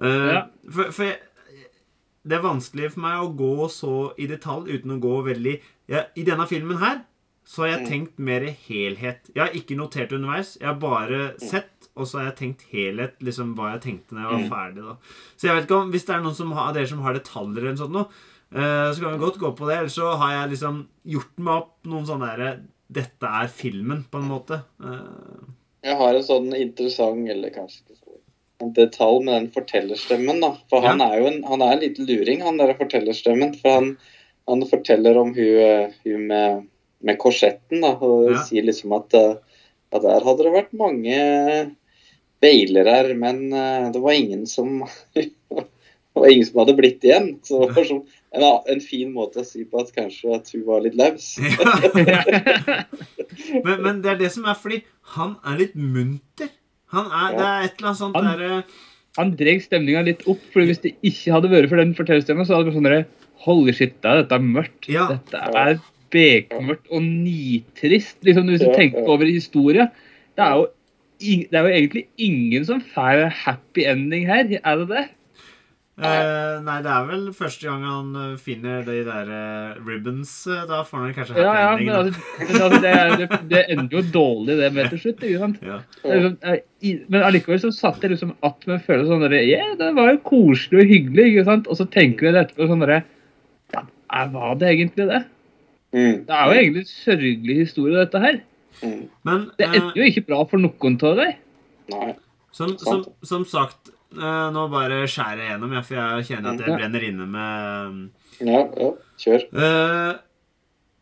Uh, 0.00 0.32
Ja. 0.32 0.42
For, 0.70 0.90
for 0.92 1.04
jeg, 1.04 1.18
det 2.24 2.36
er 2.38 2.42
vanskelig 2.44 2.92
for 2.92 3.00
meg 3.00 3.18
å 3.22 3.32
gå 3.36 3.68
så 3.72 3.94
i 4.18 4.26
detalj 4.30 4.68
uten 4.76 4.92
å 4.94 5.00
gå 5.02 5.14
veldig 5.26 5.60
ja, 5.88 6.04
I 6.16 6.22
denne 6.24 6.46
filmen 6.48 6.78
her 6.78 7.02
så 7.44 7.64
har 7.64 7.72
jeg 7.72 7.80
Mm. 7.82 7.88
tenkt 7.90 8.18
mer 8.18 8.40
helhet. 8.68 9.30
Jeg 9.34 9.42
har 9.42 9.52
ikke 9.52 9.76
notert 9.76 10.12
underveis. 10.14 10.56
Jeg 10.60 10.68
har 10.68 10.76
bare 10.78 11.34
sett, 11.40 11.88
og 11.96 12.06
så 12.06 12.18
har 12.20 12.24
jeg 12.30 12.36
tenkt 12.36 12.62
helhet, 12.70 13.16
liksom 13.20 13.56
hva 13.56 13.72
jeg 13.72 13.82
tenkte 13.82 14.12
når 14.14 14.22
jeg 14.22 14.30
var 14.30 14.44
Mm. 14.44 14.50
ferdig. 14.52 14.84
da. 14.86 14.96
Så 15.36 15.42
jeg 15.48 15.56
vet 15.56 15.64
ikke 15.66 15.80
om, 15.82 15.90
Hvis 15.90 16.04
det 16.06 16.14
er 16.14 16.20
noen 16.22 16.52
av 16.56 16.74
dere 16.74 16.86
som 16.86 17.02
har 17.02 17.14
detaljer, 17.14 17.58
eller 17.66 17.76
sånt 17.76 17.90
noe, 17.90 18.06
eh, 18.54 18.92
så 18.94 19.00
kan 19.00 19.18
vi 19.18 19.24
godt 19.26 19.38
gå 19.40 19.56
på 19.56 19.66
det. 19.66 19.76
Eller 19.78 19.88
så 19.88 20.16
har 20.16 20.30
jeg 20.30 20.50
liksom 20.52 20.86
gjort 21.04 21.38
meg 21.38 21.54
opp 21.54 21.74
noen 21.84 22.06
sånne 22.06 22.36
derre 22.36 22.60
Dette 22.92 23.28
er 23.42 23.48
filmen, 23.52 24.04
på 24.12 24.20
en 24.20 24.28
måte. 24.30 24.60
Eh, 24.82 25.44
Jeg 25.88 25.96
har 25.98 26.14
en 26.14 26.26
sånn 26.26 26.50
interessant, 26.56 27.28
eller 27.32 27.50
kanskje 27.54 27.82
ikke 27.86 27.98
så 27.98 28.18
en 28.62 28.72
detalj 28.76 29.24
med 29.26 29.34
den 29.34 29.48
fortellerstemmen, 29.54 30.38
da. 30.44 30.52
For 30.70 30.84
han 30.86 31.00
er 31.02 31.16
jo 31.18 31.26
en, 31.32 31.40
han 31.48 31.62
er 31.66 31.72
en 31.74 31.80
liten 31.82 32.06
luring, 32.06 32.42
han 32.46 32.60
der 32.60 32.74
fortellerstemmen. 32.78 33.56
For 33.58 33.74
han, 33.78 33.88
han 34.48 34.62
forteller 34.70 35.18
om 35.18 35.32
hun, 35.34 35.56
eh, 35.64 35.96
hun 36.04 36.26
med, 36.30 36.68
med 37.02 37.18
korsetten, 37.18 37.80
da. 37.82 37.96
Og 37.98 38.30
Ja. 38.30 38.42
sier 38.46 38.62
liksom 38.68 38.94
at 38.94 39.14
eh, 39.18 39.34
ja, 39.92 39.98
der 39.98 40.22
hadde 40.28 40.46
det 40.46 40.52
vært 40.54 40.72
mange 40.78 41.16
beilere, 42.42 43.14
men 43.18 43.52
eh, 43.52 43.90
det 43.94 44.00
var 44.02 44.12
ingen 44.18 44.46
som 44.50 44.84
Var 46.14 46.28
ingen 46.28 46.44
som 46.48 46.58
hadde 46.60 46.74
blitt 46.76 47.04
igjen. 47.08 47.28
Så 47.46 47.62
det 47.64 47.72
var 47.76 47.86
sånn 47.88 48.02
en, 48.36 48.44
en 48.74 48.82
fin 48.84 49.12
måte 49.14 49.40
å 49.40 49.46
si 49.48 49.64
på 49.68 49.80
at 49.80 49.92
kanskje 49.96 50.34
at 50.36 50.50
hun 50.52 50.64
var 50.66 50.82
litt 50.84 50.96
laus. 50.98 51.30
men, 53.64 53.76
men 53.84 54.00
det 54.04 54.12
er 54.14 54.18
det 54.20 54.30
som 54.34 54.46
er 54.48 54.58
fordi 54.58 54.82
han 55.16 55.36
er 55.48 55.60
litt 55.62 55.76
munter. 55.76 56.50
Han 56.92 57.08
er, 57.08 57.36
Det 57.38 57.46
er 57.48 57.66
et 57.66 57.78
eller 57.78 57.88
annet 57.88 58.00
sånt 58.02 58.16
Han- 58.18 58.26
derre 58.28 58.58
Han 59.16 59.30
dreg 59.36 59.62
stemninga 59.64 60.02
litt 60.04 60.22
opp, 60.28 60.42
for 60.52 60.64
hvis 60.68 60.80
det 60.84 60.92
ikke 61.04 61.32
hadde 61.34 61.50
vært 61.52 61.70
for 61.72 61.80
den 61.80 61.94
fortellerstemma, 61.96 62.44
så 62.48 62.56
hadde 62.56 62.68
det 62.68 62.72
vært 62.72 62.80
sånn 62.80 62.90
derre 62.90 63.06
Holy 63.42 63.72
shit, 63.74 63.96
dette 64.04 64.36
er 64.36 64.44
mørkt. 64.44 64.86
Ja. 64.92 65.08
Dette 65.10 65.40
er 65.58 65.80
bekmørkt 66.14 66.86
og 66.94 67.02
nitrist. 67.02 68.20
Liksom, 68.22 68.46
hvis 68.52 68.62
du 68.62 68.68
Ja, 68.68 68.76
tenker 68.76 69.00
ja. 69.02 69.08
over 69.10 69.26
historie. 69.26 69.88
Det 70.38 70.44
er 70.44 70.60
jo, 70.60 70.68
det 71.50 71.58
er 71.58 71.66
jo 71.66 71.72
egentlig 71.74 72.04
ingen 72.22 72.68
som 72.68 72.78
får 72.94 73.24
happy 73.42 73.82
ending 73.90 74.28
her, 74.30 74.46
er 74.62 74.84
det 74.84 74.86
det? 74.92 75.02
Eh, 76.00 76.54
nei, 76.64 76.78
det 76.80 76.88
er 76.88 77.02
vel 77.04 77.26
første 77.36 77.66
gang 77.68 77.82
han 77.84 78.14
eh, 78.16 78.36
finner 78.40 78.78
de 78.86 78.94
der 79.04 79.28
eh, 79.28 79.74
ribbons. 79.84 80.30
eh, 80.48 80.62
Da 80.70 80.78
får 80.88 81.02
han 81.02 81.12
kanskje 81.18 81.36
Ja, 81.36 81.50
happy 81.52 81.84
ja, 81.84 81.98
ending. 82.00 82.14
altså, 82.16 82.22
men 82.38 82.62
altså 82.62 82.80
det, 82.80 82.92
er- 82.96 83.16
det, 83.20 83.28
det 83.50 83.60
ender 83.74 83.96
jo 83.98 84.02
dårlig, 84.14 84.56
det 84.62 84.70
med 84.72 84.88
til 84.88 85.02
slutt. 85.02 85.20
ikke 85.28 85.42
sant? 85.42 85.58
Ja. 85.68 85.76
Liksom, 86.06 86.38
eh, 86.48 86.56
i- 86.88 87.04
Men 87.12 87.22
allikevel 87.28 87.60
så 87.60 87.70
satt 87.76 88.00
jeg 88.02 88.10
liksom 88.14 88.32
att 88.40 88.66
med 88.66 88.74
en 88.78 88.86
følelse 88.86 89.12
sånn 89.12 89.20
derre 89.26 89.42
yeah, 89.44 89.74
det 89.76 89.90
var 89.94 90.10
jo 90.14 90.18
koselig 90.24 90.80
og 90.80 90.88
hyggelig, 90.94 91.26
ikke 91.34 91.44
sant? 91.44 91.68
Og 91.68 91.76
så 91.76 91.84
tenker 91.92 92.30
jeg 92.32 92.40
etterpå 92.40 92.68
sånn 92.72 92.80
derre 92.86 93.02
ja, 93.74 93.84
er- 94.12 94.32
Var 94.32 94.54
det 94.64 94.68
egentlig 94.72 95.08
det? 95.12 95.24
Mm. 95.92 96.24
Det 96.24 96.30
er 96.32 96.44
jo 96.48 96.60
egentlig 96.62 96.86
en 96.86 96.94
sørgelig 96.96 97.56
historie, 97.66 97.96
dette 98.00 98.18
her. 98.18 98.40
Mm. 98.82 99.08
Men 99.28 99.50
Det 99.58 99.66
eh, 99.68 99.74
ender 99.76 99.92
jo 100.00 100.08
ikke 100.08 100.26
bra 100.26 100.44
for 100.48 100.56
noen 100.56 100.96
av 101.04 101.16
dem. 101.20 102.14
Som, 102.50 102.78
som, 102.78 103.04
som 103.22 103.44
sagt 103.44 103.88
eh, 103.88 103.92
Nå 104.16 104.64
bare 104.72 105.02
skjærer 105.10 105.40
jeg 105.42 105.50
gjennom, 105.52 105.74
for 105.84 105.94
jeg 105.98 106.26
kjenner 106.30 106.54
at 106.54 106.60
jeg 106.66 106.76
brenner 106.78 107.06
inne 107.08 107.26
med 107.26 108.46
Ja, 108.46 108.62
ja. 108.78 108.90
Kjør. 109.22 109.46
Eh, 109.52 110.14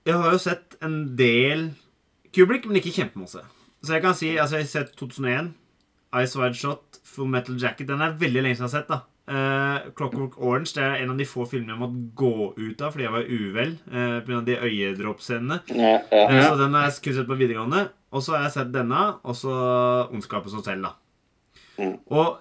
Jeg 0.06 0.14
har 0.16 0.32
jo 0.32 0.38
sett 0.38 0.76
en 0.82 1.16
del 1.16 1.70
Kubrick, 2.34 2.66
men 2.66 2.76
ikke 2.80 2.94
kjempemasse. 2.94 3.42
Så 3.82 3.92
jeg 3.96 4.02
kan 4.02 4.14
si 4.14 4.36
altså 4.38 4.56
Jeg 4.60 4.68
har 4.68 4.74
sett 4.74 4.96
2001, 4.96 5.52
Ice 6.22 6.36
Wide 6.38 6.54
Shot, 6.58 7.00
Full 7.04 7.28
Metal 7.28 7.56
Jacket. 7.58 7.88
Den 7.88 8.00
er 8.02 8.12
veldig 8.18 8.42
lenge 8.42 8.56
siden 8.58 8.68
jeg 8.68 8.74
har 8.74 8.80
sett. 8.80 8.88
da 8.92 9.00
Uh, 9.30 9.92
Clockwork 9.94 10.40
Orange 10.42 10.72
det 10.74 10.82
er 10.82 11.04
en 11.04 11.12
av 11.12 11.18
de 11.20 11.26
få 11.28 11.44
filmene 11.46 11.76
jeg 11.76 11.78
måtte 11.78 12.00
gå 12.18 12.30
ut 12.56 12.80
av 12.82 12.90
fordi 12.90 13.04
jeg 13.04 13.12
var 13.14 13.28
uvel 13.30 13.74
uh, 13.92 14.16
pga. 14.26 14.40
de 14.42 14.56
øyedråpscenene. 14.58 15.58
Ja, 15.70 15.92
ja. 16.10 16.22
Eh, 16.24 16.46
Så 16.48 16.56
den 16.58 16.74
har 16.74 16.88
jeg 16.88 16.96
kun 17.04 17.14
sett 17.14 17.28
på 17.28 17.36
videregående. 17.38 17.84
Og 18.10 18.24
så 18.26 18.34
har 18.34 18.42
jeg 18.48 18.54
sett 18.56 18.72
denne, 18.74 19.02
og 19.22 19.36
så 19.38 19.52
Ondskapens 20.10 20.56
hotell, 20.58 20.82
da. 20.82 20.90
Mm. 21.78 21.94
Og 22.10 22.40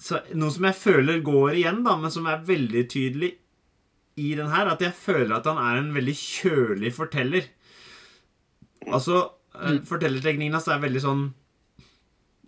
så, 0.00 0.22
noe 0.32 0.52
som 0.54 0.64
jeg 0.68 0.78
føler 0.80 1.20
går 1.24 1.58
igjen, 1.60 1.82
da, 1.84 1.96
men 2.00 2.12
som 2.12 2.28
er 2.30 2.44
veldig 2.46 2.86
tydelig 2.88 3.34
i 4.20 4.32
den 4.36 4.50
her, 4.52 4.68
at 4.72 4.80
jeg 4.84 4.96
føler 4.96 5.36
at 5.36 5.48
han 5.48 5.60
er 5.60 5.80
en 5.80 5.92
veldig 5.94 6.14
kjølig 6.16 6.92
forteller. 6.96 7.46
Altså, 8.88 9.30
eh, 9.54 9.70
Mm. 9.70 9.78
Fortellerteknikken 9.84 10.54
hans 10.56 10.68
er 10.68 10.80
veldig 10.80 11.00
sånn 11.02 11.22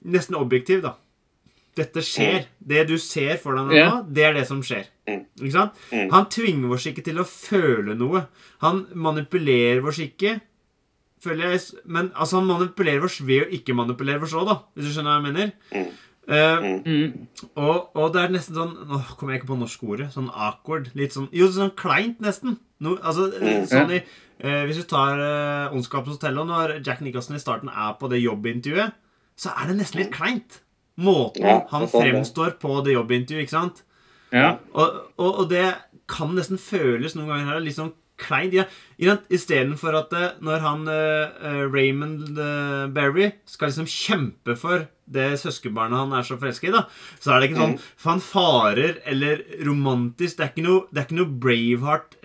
nesten 0.05 0.37
objektiv, 0.39 0.83
da. 0.83 0.95
Dette 1.77 2.03
skjer. 2.05 2.47
Det 2.59 2.87
du 2.89 2.97
ser 3.01 3.39
for 3.41 3.57
deg 3.57 3.69
nå, 3.69 3.75
yeah. 3.75 4.01
det 4.05 4.25
er 4.27 4.35
det 4.37 4.47
som 4.49 4.61
skjer. 4.65 4.89
Mm. 5.09 5.23
Ikke 5.41 5.53
sant? 5.55 5.83
Mm. 5.93 6.09
Han 6.13 6.29
tvinger 6.33 6.75
oss 6.77 6.87
ikke 6.91 7.05
til 7.05 7.21
å 7.23 7.27
føle 7.29 7.97
noe. 7.99 8.27
Han 8.65 8.87
manipulerer 8.93 9.85
oss 9.89 10.01
ikke. 10.05 10.39
Føler 11.23 11.55
jeg, 11.55 11.61
men 11.87 12.11
altså, 12.13 12.41
han 12.41 12.51
manipulerer 12.51 13.05
oss 13.07 13.21
ved 13.25 13.47
å 13.47 13.51
ikke 13.57 13.77
manipulere 13.79 14.25
oss 14.27 14.35
òg, 14.37 14.49
da. 14.51 14.59
Hvis 14.75 14.89
du 14.89 14.97
skjønner 14.97 15.15
hva 15.15 15.21
jeg 15.21 15.29
mener? 15.31 15.93
Mm. 16.33 16.39
Eh, 16.39 16.83
Mm. 16.87 17.27
og, 17.57 17.91
og 17.97 18.13
det 18.15 18.23
er 18.23 18.29
nesten 18.33 18.55
sånn 18.57 18.73
Nå 18.89 18.99
kommer 19.19 19.35
jeg 19.35 19.43
ikke 19.43 19.51
på 19.53 19.59
norsk 19.61 19.83
ordet. 19.85 20.07
Sånn 20.15 20.31
awkward. 20.33 20.91
Litt 20.97 21.13
sånn 21.13 21.29
Jo, 21.33 21.47
sånn 21.53 21.75
kleint, 21.77 22.21
nesten. 22.25 22.57
No, 22.81 22.97
altså, 23.03 23.29
Mm. 23.37 23.67
sånn 23.69 23.91
i 23.93 24.01
uh, 24.45 24.65
Hvis 24.67 24.81
du 24.81 24.83
tar 24.89 25.21
uh, 25.21 25.75
Ondskapens 25.77 26.17
hotell, 26.17 26.39
og 26.39 26.47
når 26.49 26.79
Jack 26.87 27.01
Nicholson 27.05 27.37
i 27.37 27.43
starten 27.43 27.69
er 27.69 27.93
på 28.01 28.09
det 28.11 28.23
jobbintervjuet, 28.23 28.93
så 29.37 29.53
er 29.55 29.69
det 29.69 29.77
nesten 29.83 30.01
litt 30.03 30.13
kleint. 30.13 30.61
Måten 30.99 31.43
Ja, 31.47 31.61
han 31.71 31.83
det. 31.87 31.91
fremstår 31.93 32.59
på 32.61 32.83
det 32.85 32.95
jobbintervjuet, 32.97 33.43
ikke 33.47 33.51
sant? 33.59 33.83
Ja. 34.33 34.57
Og, 34.75 34.99
og, 35.19 35.39
og 35.41 35.49
det 35.51 35.75
kan 36.13 36.35
nesten 36.37 36.59
føles 36.61 37.15
noen 37.17 37.29
ganger 37.33 37.53
her 37.55 37.61
litt 37.65 37.79
sånn 37.81 37.95
kleint. 38.23 38.53
Ja, 38.55 39.17
Istedenfor 39.33 39.97
at 39.99 40.13
eh, 40.15 40.35
når 40.45 40.59
han 40.63 40.83
eh, 40.93 41.63
Raymond 41.73 42.37
uh, 42.39 42.85
Berry 42.93 43.31
skal 43.49 43.69
liksom 43.73 43.89
kjempe 43.91 44.55
for 44.61 44.85
det 45.13 45.31
søskenbarnet 45.43 45.99
han 45.99 46.13
er 46.17 46.23
så 46.25 46.37
forelska 46.41 46.69
i, 46.69 46.73
da, 46.73 46.85
så 47.21 47.33
er 47.35 47.41
det 47.43 47.49
ikke 47.51 47.61
sånn 47.65 47.79
fanfarer 48.01 49.01
eller 49.11 49.43
romantisk. 49.67 50.37
Det 50.39 50.45
er 50.47 50.53
ikke 50.55 50.67
noe, 50.69 50.85
det 50.93 50.99
er 51.03 51.07
ikke 51.09 51.19
noe 51.19 51.33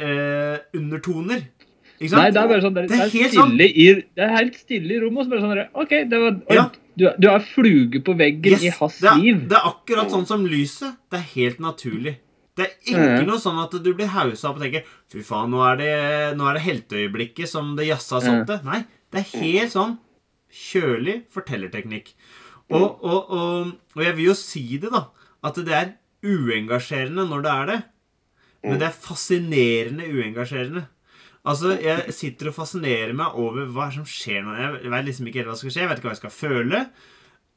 Braveheart-undertoner. 0.07 1.41
ikke 1.97 2.11
sant? 2.11 2.21
Nei, 2.21 2.29
det 2.35 2.41
er 2.43 2.47
bare 2.51 2.61
sånn 2.63 2.75
Det 2.77 2.83
er, 2.83 2.87
Det 2.91 2.99
er 2.99 3.09
helt 3.15 3.33
sånn- 3.33 3.51
stille 3.55 3.67
i, 3.67 3.87
det 4.15 4.23
er 4.27 4.33
helt 4.37 4.55
stille 4.61 4.91
i 4.93 4.99
rommet. 5.01 5.19
Og 5.19 5.25
så 5.25 5.29
bare 5.33 5.41
sånn 5.47 5.65
OK, 5.83 5.93
det 6.11 6.19
var, 6.23 6.31
Ja. 6.53 6.63
du, 6.97 7.03
du 7.17 7.27
er 7.31 7.39
fluge 7.39 7.99
på 8.05 8.15
veggen 8.17 8.51
Yes, 8.53 8.63
i 8.63 8.69
hans 8.77 9.01
liv. 9.01 9.47
det 9.49 9.57
er 9.57 9.65
akkurat 9.71 10.09
sånn 10.13 10.25
som 10.29 10.45
lyset. 10.45 10.95
Det 11.11 11.17
er 11.19 11.27
helt 11.35 11.59
naturlig. 11.59 12.17
Det 12.57 12.65
er 12.65 12.73
ikke 12.89 13.21
mm. 13.21 13.27
noe 13.27 13.41
sånn 13.41 13.59
at 13.61 13.75
du 13.85 13.91
blir 13.93 14.09
hausa 14.09 14.49
opp 14.49 14.57
og 14.57 14.63
tenker 14.65 14.87
Fy 15.13 15.21
faen, 15.25 15.51
nå 15.53 15.61
er 15.67 15.77
det, 15.79 15.93
nå 16.39 16.47
er 16.49 16.57
det 16.57 16.65
helteøyeblikket 16.65 17.51
som 17.51 17.75
det 17.77 17.85
jazza 17.91 18.17
opp 18.19 18.47
til. 18.49 18.63
Nei, 18.65 18.81
det 19.13 19.21
er 19.21 19.31
helt 19.43 19.75
sånn 19.75 19.95
kjølig 20.57 21.19
fortellerteknikk. 21.33 22.11
Og, 22.73 22.97
og, 23.05 23.29
og, 23.31 23.69
og 23.95 24.03
jeg 24.03 24.15
vil 24.17 24.31
jo 24.31 24.35
si 24.39 24.65
det, 24.81 24.91
da. 24.91 25.05
At 25.45 25.59
det 25.63 25.75
er 25.75 25.93
uengasjerende 26.25 27.27
når 27.29 27.45
det 27.45 27.53
er 27.53 27.71
det. 27.71 27.79
Men 28.65 28.81
det 28.81 28.87
er 28.89 29.01
fascinerende 29.05 30.07
uengasjerende. 30.11 30.87
Altså, 31.47 31.77
Jeg 31.79 32.13
sitter 32.15 32.49
og 32.49 32.57
fascinerer 32.57 33.13
meg 33.15 33.37
over 33.39 33.69
hva 33.71 33.87
som 33.93 34.07
skjer 34.07 34.43
nå. 34.43 34.55
Jeg 34.57 34.91
vet 34.91 35.07
liksom 35.07 35.29
ikke 35.29 35.41
helt 35.41 35.51
hva 35.51 35.55
som 35.55 35.67
skal 35.67 35.75
skje. 35.75 35.83
Jeg 35.85 35.91
vet 35.91 36.01
ikke 36.01 36.09
hva 36.09 36.15
jeg 36.15 36.23
skal 36.23 36.35
føle. 36.35 36.81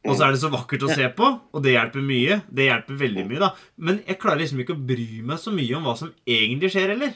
Og 0.08 0.16
så 0.16 0.24
er 0.24 0.32
det 0.32 0.40
så 0.40 0.48
vakkert 0.48 0.84
å 0.86 0.94
se 0.94 1.08
på, 1.12 1.26
og 1.52 1.62
det 1.62 1.74
hjelper 1.74 2.00
mye. 2.00 2.38
Det 2.48 2.68
hjelper 2.70 2.96
veldig 3.02 3.24
mye, 3.28 3.40
da. 3.42 3.50
Men 3.76 3.98
jeg 4.06 4.16
klarer 4.22 4.40
liksom 4.40 4.62
ikke 4.62 4.72
å 4.76 4.86
bry 4.88 5.08
meg 5.28 5.36
så 5.42 5.52
mye 5.52 5.76
om 5.76 5.84
hva 5.84 5.92
som 5.98 6.12
egentlig 6.26 6.70
skjer, 6.72 6.94
heller. 6.94 7.12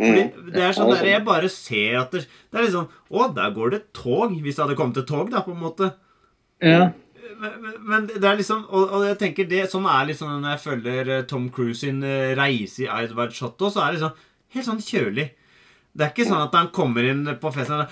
Fordi 0.00 0.22
Mm. 0.32 0.52
det 0.54 0.62
er 0.64 0.72
sånn 0.72 0.90
der, 0.94 1.04
Jeg 1.04 1.24
bare 1.26 1.48
ser 1.52 1.98
at 2.00 2.10
det, 2.10 2.26
det 2.50 2.58
er 2.58 2.64
liksom 2.66 2.88
Å, 3.12 3.34
der 3.34 3.50
går 3.52 3.70
det 3.70 3.92
tog. 3.92 4.32
Hvis 4.42 4.56
det 4.56 4.64
hadde 4.64 4.76
kommet 4.76 4.96
et 4.96 5.06
tog, 5.06 5.30
da, 5.30 5.42
på 5.42 5.52
en 5.52 5.60
måte. 5.60 5.92
Ja. 6.62 6.90
Men, 7.38 7.76
men- 7.84 8.06
det 8.06 8.24
er 8.24 8.36
liksom 8.36 8.64
Og, 8.70 8.90
og 8.90 9.04
jeg 9.06 9.18
tenker 9.18 9.48
det, 9.48 9.70
sånn 9.70 9.86
er 9.86 10.06
liksom 10.08 10.40
når 10.40 10.56
jeg 10.56 10.64
følger 10.64 11.08
eh, 11.18 11.22
Tom 11.28 11.48
Cruise 11.50 11.80
sin 11.80 12.02
eh, 12.02 12.34
reise 12.34 12.80
i 12.84 12.88
Edvard 13.04 13.30
Shotto, 13.32 13.70
så 13.70 13.84
er 13.86 13.92
det 13.92 14.00
liksom 14.00 14.16
helt 14.56 14.66
sånn 14.66 14.82
kjølig. 14.82 15.30
Det 15.90 16.04
er 16.06 16.10
ikke 16.12 16.26
sånn 16.28 16.42
at 16.44 16.54
han 16.54 16.68
kommer 16.74 17.06
inn 17.10 17.24
på 17.42 17.50
festen 17.54 17.80
og 17.82 17.88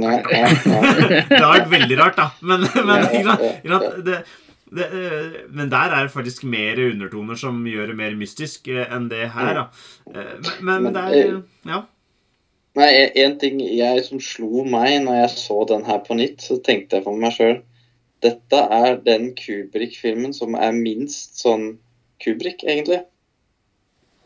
Nei, 0.00 0.14
ja, 0.32 0.40
ja. 0.40 0.78
Det 1.28 1.40
har 1.42 1.58
vært 1.58 1.72
veldig 1.74 1.98
rart, 2.00 2.16
da. 2.16 2.30
Men, 2.40 2.64
men? 2.88 3.04
Det, 4.06 4.16
det, 4.72 4.86
eh, 4.88 5.36
men 5.52 5.68
der 5.72 5.92
er 5.96 6.06
det 6.08 6.14
faktisk 6.14 6.46
mer 6.48 6.80
undertoner 6.88 7.36
som 7.40 7.60
gjør 7.68 7.92
det 7.92 7.98
mer 8.00 8.16
mystisk 8.20 8.68
eh, 8.72 8.86
enn 8.96 9.10
det 9.12 9.28
her, 9.34 9.52
da. 9.60 9.66
Eh, 10.14 10.34
Men, 10.60 10.88
men 10.88 10.96
er 10.96 11.42
Ja. 11.68 11.82
Nei, 12.78 12.88
en- 13.18 13.38
ting 13.40 13.60
jeg 13.60 14.04
som 14.06 14.20
slo 14.22 14.64
meg 14.64 15.02
når 15.04 15.20
jeg 15.22 15.30
så 15.36 15.64
den 15.68 15.84
her 15.88 15.98
på 16.04 16.14
nytt, 16.16 16.40
så 16.44 16.60
tenkte 16.62 16.96
jeg 16.98 17.04
for 17.08 17.16
meg 17.18 17.34
sjøl 17.36 17.58
Dette 18.22 18.60
er 18.74 18.96
den 19.04 19.32
Kubrick-filmen 19.38 20.32
som 20.34 20.54
er 20.58 20.72
minst 20.74 21.38
sånn 21.42 21.76
Kubrick, 22.24 22.64
egentlig. 22.66 23.04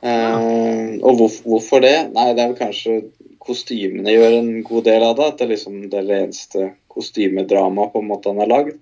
Eh, 0.02 0.98
og 0.98 1.18
hvor, 1.18 1.34
hvorfor 1.46 1.82
det? 1.84 1.96
Nei, 2.14 2.32
det 2.34 2.42
er 2.42 2.50
vel 2.50 2.58
kanskje 2.58 2.96
kostymene 3.42 4.14
gjør 4.14 4.38
en 4.40 4.52
god 4.66 4.86
del 4.88 5.04
av 5.06 5.16
det. 5.18 5.28
At 5.28 5.40
det 5.40 5.46
er 5.46 5.52
liksom 5.54 5.82
det 5.92 6.02
eneste 6.06 6.70
kostymedramaet 6.92 7.94
på 7.94 8.02
en 8.02 8.10
måte 8.10 8.32
han 8.32 8.42
har 8.42 8.50
lagd. 8.50 8.80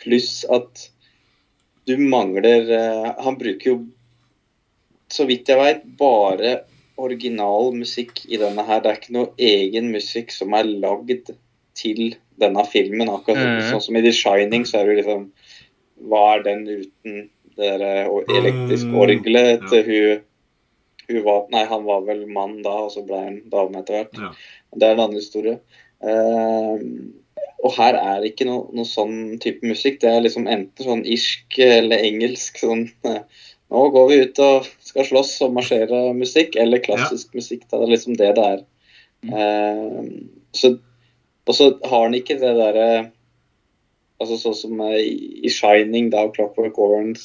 Pluss 0.00 0.42
at 0.48 0.88
du 1.88 1.96
mangler 1.98 2.68
eh, 2.70 3.08
Han 3.24 3.38
bruker 3.40 3.72
jo, 3.72 3.78
så 5.10 5.26
vidt 5.28 5.48
jeg 5.50 5.58
veit, 5.58 5.86
bare 5.98 6.60
original 7.00 7.72
musikk 7.74 8.24
i 8.28 8.38
denne 8.40 8.64
her. 8.68 8.82
Det 8.82 8.90
er 8.90 9.00
ikke 9.00 9.16
noe 9.16 9.32
egen 9.40 9.90
musikk 9.94 10.34
som 10.34 10.54
er 10.56 10.68
lagd 10.68 11.32
til 11.80 12.14
denne 12.40 12.64
filmen. 12.68 13.08
Akkurat 13.08 13.40
mm. 13.40 13.68
sånn 13.72 13.84
som 13.88 13.96
i 13.96 14.04
The 14.04 14.12
Shining, 14.14 14.66
så 14.68 14.80
er 14.82 14.90
det 14.90 15.00
liksom 15.02 15.30
Hva 16.10 16.20
er 16.34 16.44
den 16.46 16.62
uten 16.68 17.28
det 17.60 17.78
der 17.80 18.08
o- 18.08 18.24
elektriske 18.24 18.88
Mm, 18.88 18.96
orgelet 18.96 19.64
til 19.68 19.82
hun, 19.84 20.20
hun 20.20 20.22
var, 21.24 21.46
Nei, 21.52 21.64
han 21.68 21.86
var 21.86 22.04
vel 22.06 22.24
mann 22.30 22.60
da, 22.64 22.76
og 22.86 22.92
så 22.94 23.04
ble 23.06 23.20
han 23.20 23.38
dame 23.52 23.82
etter 23.82 23.98
hvert. 23.98 24.20
Ja. 24.20 24.30
Det 24.76 24.86
er 24.86 24.96
en 24.96 25.04
annen 25.04 25.18
historie. 25.18 25.58
Uh, 26.00 26.78
og 27.60 27.74
her 27.76 27.98
er 27.98 28.22
det 28.22 28.32
ikke 28.32 28.48
noe, 28.48 28.68
noe 28.76 28.88
sånn 28.88 29.36
type 29.42 29.66
musikk. 29.66 30.00
Det 30.00 30.10
er 30.10 30.24
liksom 30.24 30.48
enten 30.48 30.86
sånn 30.86 31.02
irsk 31.04 31.58
eller 31.60 32.06
engelsk 32.08 32.60
sånn 32.62 32.86
eh, 33.08 33.22
Nå 33.70 33.82
går 33.94 34.06
vi 34.10 34.16
ut 34.24 34.38
og 34.42 34.64
skal 34.82 35.06
slåss 35.06 35.36
og 35.46 35.52
marsjere 35.54 35.98
musikk, 36.16 36.56
eller 36.58 36.82
klassisk 36.82 37.36
musikk. 37.38 37.68
Da. 37.68 37.78
Det 37.78 37.84
er 37.84 37.92
liksom 37.92 38.16
det 38.18 38.30
det 38.34 38.46
er. 38.56 38.64
Så, 40.56 40.72
og 41.46 41.54
så 41.54 41.68
har 41.84 42.06
han 42.08 42.16
ikke 42.18 42.40
det 42.40 42.54
derre 42.58 42.88
Altså 44.20 44.36
sånn 44.40 44.56
som 44.56 44.80
i 44.88 45.04
i 45.46 45.52
Shining, 45.52 46.10
da, 46.12 46.26
Clockwork 46.34 46.76
Orange 46.82 47.22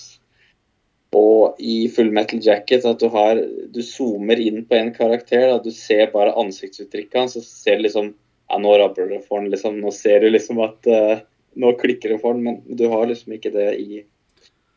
og 1.15 1.60
i 1.63 1.86
Full 1.95 2.12
Metal 2.15 2.41
Jacket, 2.43 2.86
at 2.86 2.99
du 2.99 3.08
har 3.13 3.39
Du 3.73 3.82
zoomer 3.84 4.39
inn 4.41 4.63
på 4.67 4.78
en 4.78 4.93
karakter, 4.95 5.47
da, 5.51 5.60
du 5.63 5.71
ser 5.71 6.12
bare 6.13 6.36
ansiktsuttrykket 6.41 7.19
hans, 7.19 7.38
så 7.38 7.43
ser 7.45 7.80
du 7.80 7.88
liksom 7.88 8.13
Ja, 8.49 8.60
nå 8.62 8.75
rabler 8.78 9.10
det 9.10 9.23
for 9.25 9.39
han, 9.39 9.49
liksom. 9.49 9.80
Nå 9.82 9.91
ser 9.95 10.21
du 10.21 10.30
liksom 10.30 10.60
at 10.65 10.89
uh, 10.91 11.23
Nå 11.56 11.71
klikker 11.80 12.13
det 12.13 12.19
for 12.21 12.36
han, 12.36 12.43
men 12.43 12.78
du 12.78 12.88
har 12.91 13.08
liksom 13.10 13.38
ikke 13.38 13.54
det 13.54 13.69
i, 13.82 14.04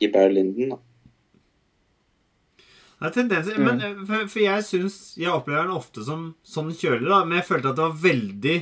i 0.00 0.12
Barry 0.12 0.38
Linden, 0.38 0.76
da. 0.76 0.78
Det 2.98 3.06
er 3.06 3.14
tendenser, 3.14 3.58
men 3.62 3.82
eh, 3.84 3.98
for, 4.06 4.24
for 4.26 4.42
jeg 4.42 4.64
syns 4.66 4.96
Jeg 5.20 5.30
opplever 5.30 5.68
den 5.68 5.76
ofte 5.76 6.02
som 6.06 6.32
sånn 6.46 6.72
kjølig, 6.74 7.06
da. 7.10 7.22
Men 7.26 7.38
jeg 7.38 7.48
følte 7.50 7.70
at 7.70 7.78
det 7.78 7.84
var 7.84 8.00
veldig 8.02 8.56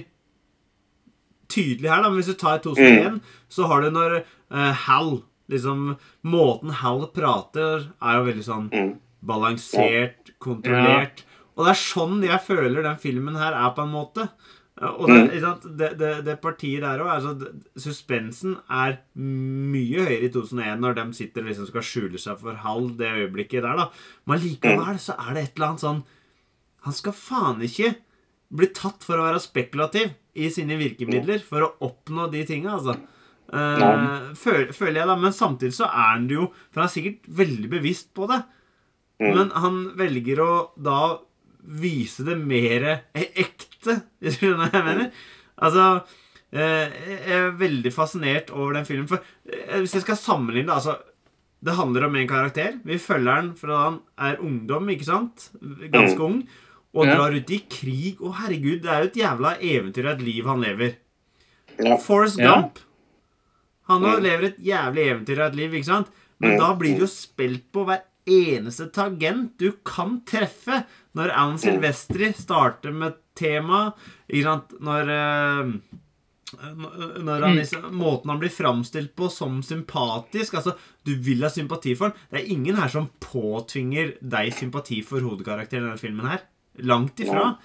tydelig 1.53 1.93
her, 1.93 2.03
da. 2.03 2.11
Men 2.11 2.21
hvis 2.21 2.33
du 2.33 2.41
tar 2.41 2.61
2001, 2.65 3.23
så 3.53 3.71
har 3.71 3.85
du 3.85 3.95
når 3.95 4.19
uh, 4.21 4.73
Hal 4.87 5.19
Liksom 5.49 5.97
Måten 6.25 6.71
Hal 6.83 7.07
prater, 7.15 7.87
er 8.03 8.19
jo 8.19 8.25
veldig 8.33 8.45
sånn 8.47 8.69
Mm. 8.73 8.95
balansert, 9.27 10.33
kontrollert. 10.43 11.25
Og 11.57 11.65
det 11.65 11.71
er 11.73 11.81
sånn 11.81 12.21
jeg 12.25 12.41
føler 12.45 12.83
den 12.83 12.99
filmen 13.01 13.37
her 13.37 13.55
er, 13.55 13.71
på 13.75 13.83
en 13.87 13.93
måte. 13.95 14.29
Og 14.79 15.07
det, 15.09 15.15
Mm. 15.17 15.31
ikke 15.31 15.41
sant, 15.41 15.63
det, 15.79 15.89
det, 15.99 16.11
det 16.27 16.41
partiet 16.43 16.83
der 16.83 17.01
òg 17.01 17.09
altså, 17.09 17.53
Suspensen 17.81 18.59
er 18.69 18.99
mye 19.17 20.03
høyere 20.05 20.27
i 20.27 20.29
2001 20.29 20.79
når 20.83 20.95
de 20.99 21.05
sitter 21.17 21.41
og 21.41 21.49
liksom 21.49 21.67
skal 21.71 21.87
skjule 21.89 22.19
seg 22.21 22.39
for 22.43 22.53
halv 22.61 22.97
det 22.99 23.09
øyeblikket 23.09 23.63
der, 23.65 23.75
da. 23.77 23.89
Men 24.27 24.39
likevel 24.45 24.99
så 25.01 25.17
er 25.17 25.33
det 25.35 25.45
et 25.47 25.57
eller 25.57 25.69
annet 25.71 25.81
sånn 25.87 26.03
Han 26.85 26.93
skal 26.93 27.13
faen 27.13 27.63
ikke 27.65 27.95
bli 28.55 28.67
tatt 28.77 29.03
for 29.03 29.17
å 29.19 29.25
være 29.27 29.41
spekulativ 29.43 30.13
i 30.37 30.51
sine 30.51 30.77
virkemidler 30.79 31.41
for 31.43 31.65
å 31.65 31.73
oppnå 31.83 32.31
de 32.31 32.45
tinga, 32.47 32.77
altså. 32.77 33.01
Eh, 33.47 34.35
føl, 34.35 34.73
føler 34.75 35.01
jeg, 35.01 35.09
da. 35.11 35.17
Men 35.21 35.35
samtidig 35.35 35.77
så 35.77 35.87
er 35.89 36.13
han 36.17 36.27
det 36.27 36.35
jo 36.35 36.49
For 36.51 36.83
han 36.83 36.89
er 36.89 36.95
sikkert 36.97 37.33
veldig 37.41 37.73
bevisst 37.77 38.13
på 38.17 38.29
det. 38.31 38.43
Mm. 39.23 39.31
Men 39.31 39.51
han 39.57 39.81
velger 39.97 40.43
å 40.45 40.53
da 40.77 41.01
vise 41.67 42.27
det 42.27 42.37
mer 42.39 42.87
ekte. 43.15 44.01
Skjønner 44.23 44.55
du 44.55 44.63
hva 44.63 44.71
jeg 44.71 44.87
mener? 44.87 45.11
Altså 45.57 45.85
uh, 46.05 46.87
Jeg 46.93 47.33
er 47.33 47.55
veldig 47.59 47.93
fascinert 47.95 48.53
over 48.55 48.77
den 48.77 48.89
filmen. 48.89 49.09
For 49.11 49.23
uh, 49.23 49.79
hvis 49.81 49.97
jeg 49.97 50.05
skal 50.05 50.21
sammenligne 50.21 50.69
det 50.69 50.77
altså, 50.77 50.99
Det 51.65 51.79
handler 51.79 52.09
om 52.11 52.21
en 52.21 52.31
karakter. 52.31 52.77
Vi 52.85 53.01
følger 53.03 53.41
han 53.41 53.51
fra 53.59 53.81
han 53.87 54.01
er 54.21 54.43
ungdom, 54.45 54.93
ikke 54.93 55.09
sant? 55.09 55.49
Ganske 55.93 56.23
ung. 56.23 56.43
Og 56.97 57.09
drar 57.09 57.35
ut 57.35 57.51
i 57.53 57.63
krig. 57.71 58.21
Å, 58.21 58.35
herregud, 58.43 58.83
det 58.85 58.93
er 58.93 59.03
jo 59.03 59.11
et 59.11 59.19
jævla 59.21 59.57
eventyr 59.61 60.07
av 60.07 60.15
et 60.17 60.27
liv 60.29 60.47
han 60.49 60.63
lever. 60.65 60.95
Ja. 61.77 61.97
Forrest. 62.01 62.41
Gump. 62.41 62.81
Han 63.89 64.03
Mm. 64.03 64.23
lever 64.23 64.45
et 64.45 64.59
jævlig 64.59 65.05
eventyr 65.13 65.39
av 65.41 65.53
et 65.53 65.57
liv, 65.57 65.71
ikke 65.75 65.85
sant? 65.85 66.09
Men 66.41 66.53
Mm. 66.53 66.59
da 66.59 66.75
blir 66.75 66.95
det 66.95 67.01
jo 67.01 67.07
spilt 67.07 67.71
på 67.73 67.85
hver 67.87 68.03
eneste 68.27 68.91
tangent 68.93 69.57
du 69.59 69.73
kan 69.85 70.21
treffe. 70.27 70.85
Når 71.15 71.31
Alan 71.31 71.55
Mm. 71.57 71.59
Silvestri 71.59 72.33
starter 72.35 72.93
med 72.93 73.15
tema? 73.35 73.93
Når 74.29 75.09
eh, 75.09 75.73
Når 76.57 77.41
han 77.43 77.57
liksom, 77.57 77.91
Måten 77.93 78.31
han 78.31 78.39
blir 78.39 78.51
framstilt 78.55 79.15
på 79.19 79.29
som 79.31 79.63
sympatisk 79.63 80.55
altså, 80.55 80.77
Du 81.05 81.15
vil 81.17 81.43
ha 81.43 81.49
sympati 81.51 81.97
for 81.97 82.11
han. 82.11 82.19
Det 82.31 82.41
er 82.45 82.53
ingen 82.55 82.77
her 82.77 82.89
som 82.89 83.09
påtvinger 83.21 84.15
deg 84.23 84.53
sympati 84.55 85.03
for 85.05 85.21
hovedkarakteren 85.21 85.83
i 85.83 85.89
denne 85.91 85.99
filmen. 85.99 86.27
her 86.31 86.41
Langt 86.87 87.17
ifra. 87.19 87.57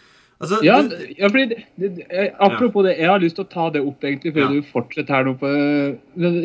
Altså, 0.41 0.57
Ja, 0.65 0.81
du, 0.81 0.95
ja 1.19 1.27
fordi 1.29 1.45
det, 1.51 1.57
det, 1.77 2.05
Apropos 2.41 2.83
det, 2.87 2.95
jeg 2.97 3.09
har 3.11 3.19
lyst 3.21 3.35
til 3.37 3.45
å 3.45 3.49
ta 3.51 3.69
det 3.69 3.81
opp 3.85 4.01
egentlig 4.07 4.33
før 4.33 4.47
Ja. 4.47 4.47
du 4.49 4.61
fortsetter 4.71 5.13
her 5.13 5.23
nå 5.27 5.33
på 5.37 5.51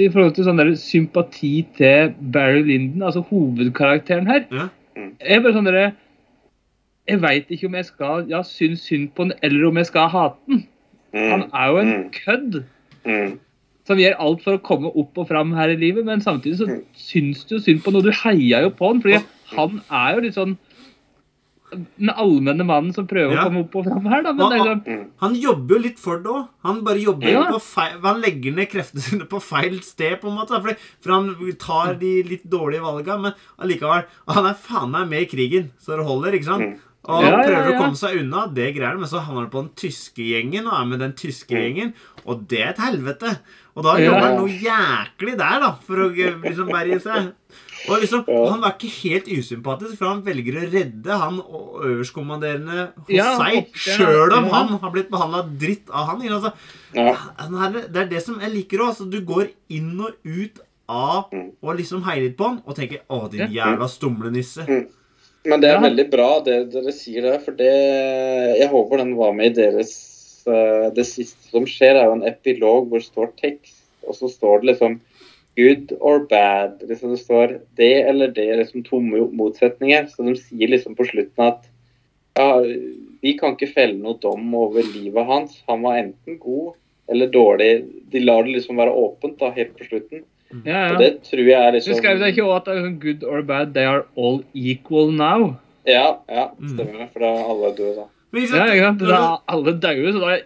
I 0.05 0.09
forhold 0.13 0.35
til 0.37 0.45
sånn 0.45 0.59
der 0.61 0.75
sympati 0.77 1.53
til 1.79 2.13
Barry 2.33 2.63
Lyndon, 2.67 3.03
altså 3.09 3.23
hovedkarakteren 3.31 4.27
her. 4.29 4.45
Ja. 4.53 4.69
Jeg 4.97 5.39
er 5.39 5.41
bare 5.45 5.57
sånn 5.57 5.65
derre 5.71 5.87
Jeg 7.09 7.21
veit 7.23 7.51
ikke 7.55 7.67
om 7.71 7.75
jeg 7.79 7.85
skal 7.87 8.25
ja, 8.29 8.41
synes 8.43 8.81
synd 8.83 9.13
på 9.15 9.25
den, 9.29 9.33
eller 9.43 9.69
om 9.69 9.77
jeg 9.79 9.87
skal 9.87 10.09
hate 10.09 10.37
den. 10.49 10.65
Han 11.15 11.43
Mm. 11.47 11.51
er 11.55 11.67
jo 11.71 11.77
en 11.79 11.93
Mm. 11.93 12.11
kødd 12.11 12.65
Mm. 13.07 13.39
som 13.87 13.97
gjør 13.99 14.17
alt 14.19 14.43
for 14.43 14.59
å 14.59 14.63
komme 14.63 14.91
opp 14.97 15.17
og 15.19 15.29
fram 15.29 15.53
her 15.55 15.69
i 15.71 15.77
livet, 15.77 16.05
men 16.05 16.21
samtidig 16.21 16.59
så 16.59 16.67
Mm. 16.67 16.83
syns 16.95 17.45
du 17.47 17.55
jo 17.55 17.61
synd 17.61 17.81
på 17.85 17.93
noe. 17.93 18.03
Du 18.03 18.11
heier 18.11 18.63
jo 18.63 18.71
på 18.71 18.89
han, 18.89 19.01
fordi 19.01 19.23
han 19.57 19.81
er 19.91 20.15
jo 20.17 20.21
litt 20.21 20.35
sånn 20.35 20.59
den 21.73 22.11
allmenne 22.15 22.65
mannen 22.65 22.93
som 22.95 23.07
prøver 23.11 23.35
Ja. 23.35 23.43
å 23.43 23.47
komme 23.49 23.61
opp 23.65 23.75
og 23.77 23.85
fram 23.89 24.05
her, 24.07 24.23
da. 24.23 24.33
Men 24.33 24.41
han, 24.41 24.51
det 24.53 24.61
er 24.61 24.69
sånn, 24.71 24.85
Mm. 24.87 25.11
Han 25.21 25.35
jobber 25.35 25.75
jo 25.77 25.81
litt 25.83 25.99
for 25.99 26.19
det 26.23 26.31
òg. 26.31 26.49
Han 26.65 26.85
bare 26.85 27.03
jobber 27.03 27.29
Ja. 27.33 27.43
på 27.51 27.61
feil 27.61 28.01
Han 28.03 28.21
legger 28.23 28.55
ned 28.55 28.71
kreftene 28.71 29.01
sine 29.03 29.25
på 29.27 29.41
feil 29.43 29.81
sted, 29.83 30.21
på 30.21 30.29
en 30.31 30.37
måte. 30.39 30.61
Fordi, 30.63 30.77
for 31.01 31.13
han 31.13 31.35
tar 31.59 31.95
de 31.95 32.23
litt 32.23 32.45
dårlige 32.49 32.83
valga, 32.83 33.19
men 33.21 33.35
allikevel 33.59 34.05
Han 34.29 34.47
er 34.47 34.55
faen 34.55 34.91
meg 34.91 35.09
med 35.09 35.23
i 35.23 35.31
krigen, 35.37 35.71
så 35.81 35.97
det 35.97 36.07
holder, 36.07 36.33
ikke 36.39 36.45
sant? 36.45 36.63
Mm. 36.63 36.79
Og 37.09 37.23
Ja, 37.23 37.31
han 37.31 37.39
ja, 37.39 37.47
prøver 37.47 37.71
å 37.71 37.79
komme 37.79 37.97
seg 37.97 38.17
unna, 38.21 38.47
det 38.53 38.75
greier 38.75 38.89
han, 38.91 38.99
men 38.99 39.07
så 39.09 39.21
havner 39.23 39.43
han 39.47 39.51
på 39.51 39.61
den 39.63 39.75
tyske 39.79 40.25
gjengen 40.27 40.67
og 40.67 40.73
er 40.81 40.87
med 40.87 40.99
den 40.99 41.13
tyske 41.13 41.55
Mm. 41.55 41.63
gjengen, 41.63 41.93
og 42.27 42.49
det 42.49 42.59
er 42.61 42.69
et 42.71 42.79
helvete. 42.79 43.39
Og 43.77 43.85
da 43.85 43.97
Ja. 43.97 44.11
jobber 44.11 44.27
han 44.27 44.37
noe 44.39 44.49
jæklig 44.49 45.37
der, 45.39 45.61
da, 45.61 45.71
for 45.87 45.95
å 45.97 46.11
eh, 46.11 46.35
liksom 46.43 46.67
berge 46.69 47.01
seg. 47.01 47.33
Og 47.89 48.01
liksom, 48.03 48.25
Ja. 48.29 48.51
Han 48.51 48.61
var 48.61 48.73
ikke 48.75 48.91
helt 49.03 49.29
usympatisk, 49.29 49.97
for 49.99 50.07
han 50.11 50.23
velger 50.27 50.59
å 50.61 50.67
redde 50.73 51.19
han 51.21 51.41
øverstkommanderende 51.87 52.89
hos 52.97 53.11
Ja, 53.13 53.37
seg, 53.39 53.71
sjøl 53.75 54.33
om 54.37 54.45
ja. 54.49 54.53
han 54.55 54.79
har 54.83 54.91
blitt 54.95 55.11
behandla 55.13 55.45
dritt 55.61 55.91
av 55.91 56.07
han. 56.11 56.23
Altså, 56.29 56.53
Ja. 56.95 57.15
er, 57.39 57.81
det 57.93 57.97
er 57.97 58.09
det 58.11 58.23
som 58.23 58.41
jeg 58.41 58.53
liker 58.53 58.79
òg. 58.79 58.89
Altså, 58.95 59.11
du 59.11 59.21
går 59.21 59.49
inn 59.71 60.01
og 60.01 60.15
ut 60.25 60.61
av 60.89 61.31
Mm. 61.33 61.53
og 61.63 61.77
liksom 61.77 62.03
heier 62.03 62.23
litt 62.29 62.37
på 62.37 62.45
han 62.47 62.63
og 62.67 62.77
tenker 62.77 63.01
'Å, 63.11 63.31
din 63.31 63.51
Ja. 63.53 63.67
jævla 63.67 63.89
stumlenisse'. 63.89 64.67
Men 65.45 65.61
det 65.61 65.71
er 65.71 65.75
Ja. 65.75 65.81
veldig 65.81 66.11
bra 66.11 66.41
det 66.41 66.73
dere 66.73 66.93
sier 66.93 67.23
der, 67.23 67.39
for 67.39 67.53
det 67.53 68.59
Jeg 68.61 68.69
håper 68.71 68.99
den 68.99 69.15
var 69.17 69.33
med 69.33 69.57
i 69.57 69.63
deres 69.63 70.45
eh, 70.47 70.91
Det 70.91 71.05
siste 71.07 71.51
som 71.51 71.65
skjer, 71.65 71.97
er 71.97 72.05
jo 72.07 72.13
en 72.13 72.23
epilog 72.23 72.89
hvor 72.89 72.99
det 72.99 73.11
står 73.13 73.33
tekst, 73.37 73.83
og 74.07 74.15
så 74.15 74.29
står 74.31 74.61
det 74.63 74.77
liksom 74.79 75.01
good 75.57 75.93
or 76.01 76.21
bad. 76.31 76.83
Liksom 76.89 77.11
det 77.15 77.21
står 77.23 77.59
det 77.77 77.93
eller 78.09 78.29
det, 78.37 78.49
liksom 78.61 78.85
to 78.85 79.01
motsetninger. 79.01 80.07
Så 80.13 80.23
de 80.27 80.35
sier 80.37 80.69
liksom 80.73 80.95
på 80.99 81.07
slutten 81.09 81.47
at 81.51 81.65
ja, 82.37 82.61
vi 83.23 83.33
kan 83.39 83.55
ikke 83.57 83.71
felle 83.73 83.97
noe 83.99 84.19
dom 84.21 84.53
over 84.55 84.83
livet 84.95 85.27
hans. 85.27 85.63
Han 85.69 85.83
var 85.87 85.97
enten 86.03 86.39
god 86.43 86.75
eller 87.09 87.31
dårlig. 87.33 87.71
De 88.13 88.21
lar 88.21 88.43
det 88.45 88.57
liksom 88.59 88.77
være 88.77 88.93
åpent 88.93 89.39
da, 89.41 89.51
helt 89.57 89.77
på 89.79 89.87
slutten. 89.89 90.25
ja, 90.65 90.73
ja. 90.87 90.93
Og 90.93 90.99
det 91.01 91.11
tror 91.27 91.43
jeg 91.49 91.59
er 91.59 91.73
liksom 91.75 91.91
Du 91.91 91.95
liksom 91.97 92.03
skrev 92.05 92.19
det 92.21 92.29
ikke 92.35 92.45
også 92.47 92.57
at 92.57 92.67
det 92.69 92.75
er 92.77 92.85
sånn 92.85 93.01
good 93.03 93.25
or 93.25 93.43
bad, 93.43 93.73
they 93.75 93.85
are 93.89 94.05
all 94.17 94.43
equal 94.55 95.11
now? 95.13 95.57
Ja, 95.87 96.19
ja, 96.29 96.51
Mm. 96.59 96.69
stemmer 96.75 96.99
det. 97.01 97.09
For 97.13 97.21
da 97.21 97.33
er 97.33 97.49
alle 97.51 97.73
døde, 97.77 97.95
da. 97.97 98.07
Ja, 98.37 98.39
ikke 98.43 98.83
sant? 98.85 98.99
Da 99.01 99.17
er 99.17 99.39
alle 99.49 99.73
daue, 99.81 100.13
så 100.13 100.21
da, 100.21 100.31
er 100.37 100.43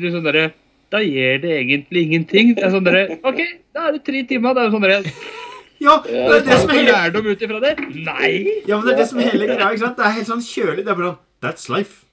det 0.00 0.12
sånn 0.12 0.24
derre- 0.24 0.52
da 0.92 1.00
gjør 1.04 1.40
det 1.42 1.52
egentlig 1.58 2.02
ingenting. 2.08 2.52
Det 2.58 2.66
er 2.66 2.74
sånn 2.74 2.86
dere 2.86 3.18
OK, 3.24 3.40
da 3.74 3.88
er 3.88 3.96
det 3.96 4.02
tre 4.06 4.22
timer. 4.28 4.56
Det 4.58 4.64
er 4.66 4.74
sånn 4.74 4.86
dere 4.86 5.00
Ja, 5.82 5.96
det 6.06 6.38
er 6.38 6.44
det 6.46 6.58
som 6.62 6.70
er 6.70 6.78
hele, 6.78 6.94
lærdom 6.94 7.28
ut 7.32 7.40
ifra 7.42 7.60
det? 7.64 7.72
Nei! 8.06 8.32
ja, 8.68 8.76
men 8.76 8.86
det 8.86 8.92
er 8.94 9.00
det 9.02 9.06
som 9.10 9.18
er 9.22 9.30
hele 9.32 9.48
greia. 9.50 9.70
ikke 9.72 9.82
sant? 9.86 9.96
Det 9.98 10.06
er 10.06 10.16
helt 10.20 10.30
sånn 10.30 10.44
kjølig. 10.46 10.84
Det 10.84 10.92
er 10.92 10.98
bare 11.00 11.10
sånn 11.10 11.20
That's 11.42 11.66
life. 11.72 12.04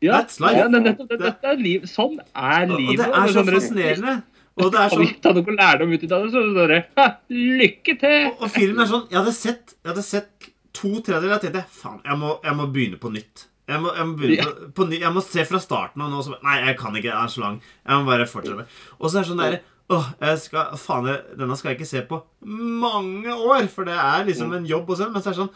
Ja, 0.00 0.20
That's 0.20 0.38
life. 0.40 0.56
ja 0.56 0.68
det, 0.70 0.82
nettopp, 0.84 1.08
det, 1.10 1.18
dette 1.24 1.50
er 1.50 1.58
liv. 1.58 1.88
Sånn 1.90 2.20
er 2.20 2.68
livet. 2.70 3.02
og 3.08 3.16
det 3.16 3.22
er 3.24 3.32
så 3.32 3.40
sånn 3.40 3.50
fascinerende. 3.56 4.14
Og 4.60 4.70
det 4.74 4.80
er 4.84 4.94
sånn 4.94 5.10
ta 5.24 5.32
noe 5.34 5.56
lærdom 5.56 5.92
ut 5.96 6.04
av 6.04 6.08
det, 6.24 6.30
så 6.30 6.38
bare 6.38 6.46
sånn 6.46 6.56
derre 6.60 6.80
«Ha, 7.00 7.06
Lykke 7.32 7.96
til! 8.00 8.16
Og, 8.30 8.44
og 8.44 8.52
filmen 8.54 8.84
er 8.84 8.90
sånn 8.90 9.04
Jeg 9.10 9.18
hadde 9.20 9.34
sett, 9.36 9.74
jeg 9.80 9.90
hadde 9.92 10.04
sett 10.06 10.50
to 10.76 10.90
tredjedeler 11.00 11.38
og 11.38 11.44
tenkte 11.44 11.62
faen, 11.74 12.00
jeg 12.06 12.18
må, 12.20 12.34
jeg 12.46 12.58
må 12.58 12.66
begynne 12.70 13.00
på 13.00 13.10
nytt. 13.14 13.46
Jeg 13.70 13.82
må, 13.82 13.90
jeg, 13.94 14.06
må 14.08 14.18
begynne 14.18 14.46
på, 14.46 14.70
på 14.76 14.86
ny, 14.90 15.00
jeg 15.04 15.14
må 15.14 15.22
se 15.24 15.44
fra 15.46 15.60
starten 15.62 16.02
av 16.02 16.10
nå. 16.10 16.22
Så, 16.26 16.36
nei, 16.44 16.56
jeg 16.66 16.78
kan 16.80 16.96
ikke. 16.96 17.10
Det 17.10 17.18
er 17.20 17.34
så 17.34 17.44
lang. 17.44 17.60
Jeg 17.86 18.00
må 18.00 18.10
bare 18.10 18.26
fortsette. 18.30 18.66
Og 18.98 19.06
så 19.06 19.20
er 19.20 19.22
det 19.22 19.30
sånn 19.32 19.44
derre 19.44 19.60
Åh, 19.90 20.04
jeg 20.22 20.38
skal, 20.38 20.76
faen, 20.78 21.08
denne 21.34 21.56
skal 21.58 21.72
jeg 21.72 21.80
ikke 21.80 21.88
se 21.88 22.00
på 22.06 22.20
mange 22.46 23.32
år, 23.34 23.64
for 23.72 23.88
det 23.88 23.96
er 23.98 24.28
liksom 24.28 24.52
en 24.54 24.68
jobb 24.68 24.92
og 24.92 25.00
sånn. 25.00 25.10
Men 25.10 25.24
så 25.24 25.32
er 25.32 25.34
det 25.34 25.40
sånn 25.40 25.54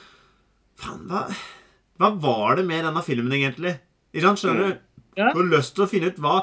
Faen, 0.82 1.04
hva, 1.06 1.20
hva 2.02 2.08
var 2.18 2.58
det 2.58 2.64
med 2.66 2.82
denne 2.82 3.02
filmen, 3.06 3.36
egentlig? 3.36 3.76
Ikke 4.10 4.24
sant, 4.26 4.42
skjønner 4.42 4.72
du? 4.72 4.80
Ja. 5.14 5.28
Du 5.30 5.38
har 5.38 5.50
lyst 5.52 5.76
til 5.76 5.84
å 5.84 5.90
finne 5.90 6.10
ut 6.10 6.18
hva 6.18 6.40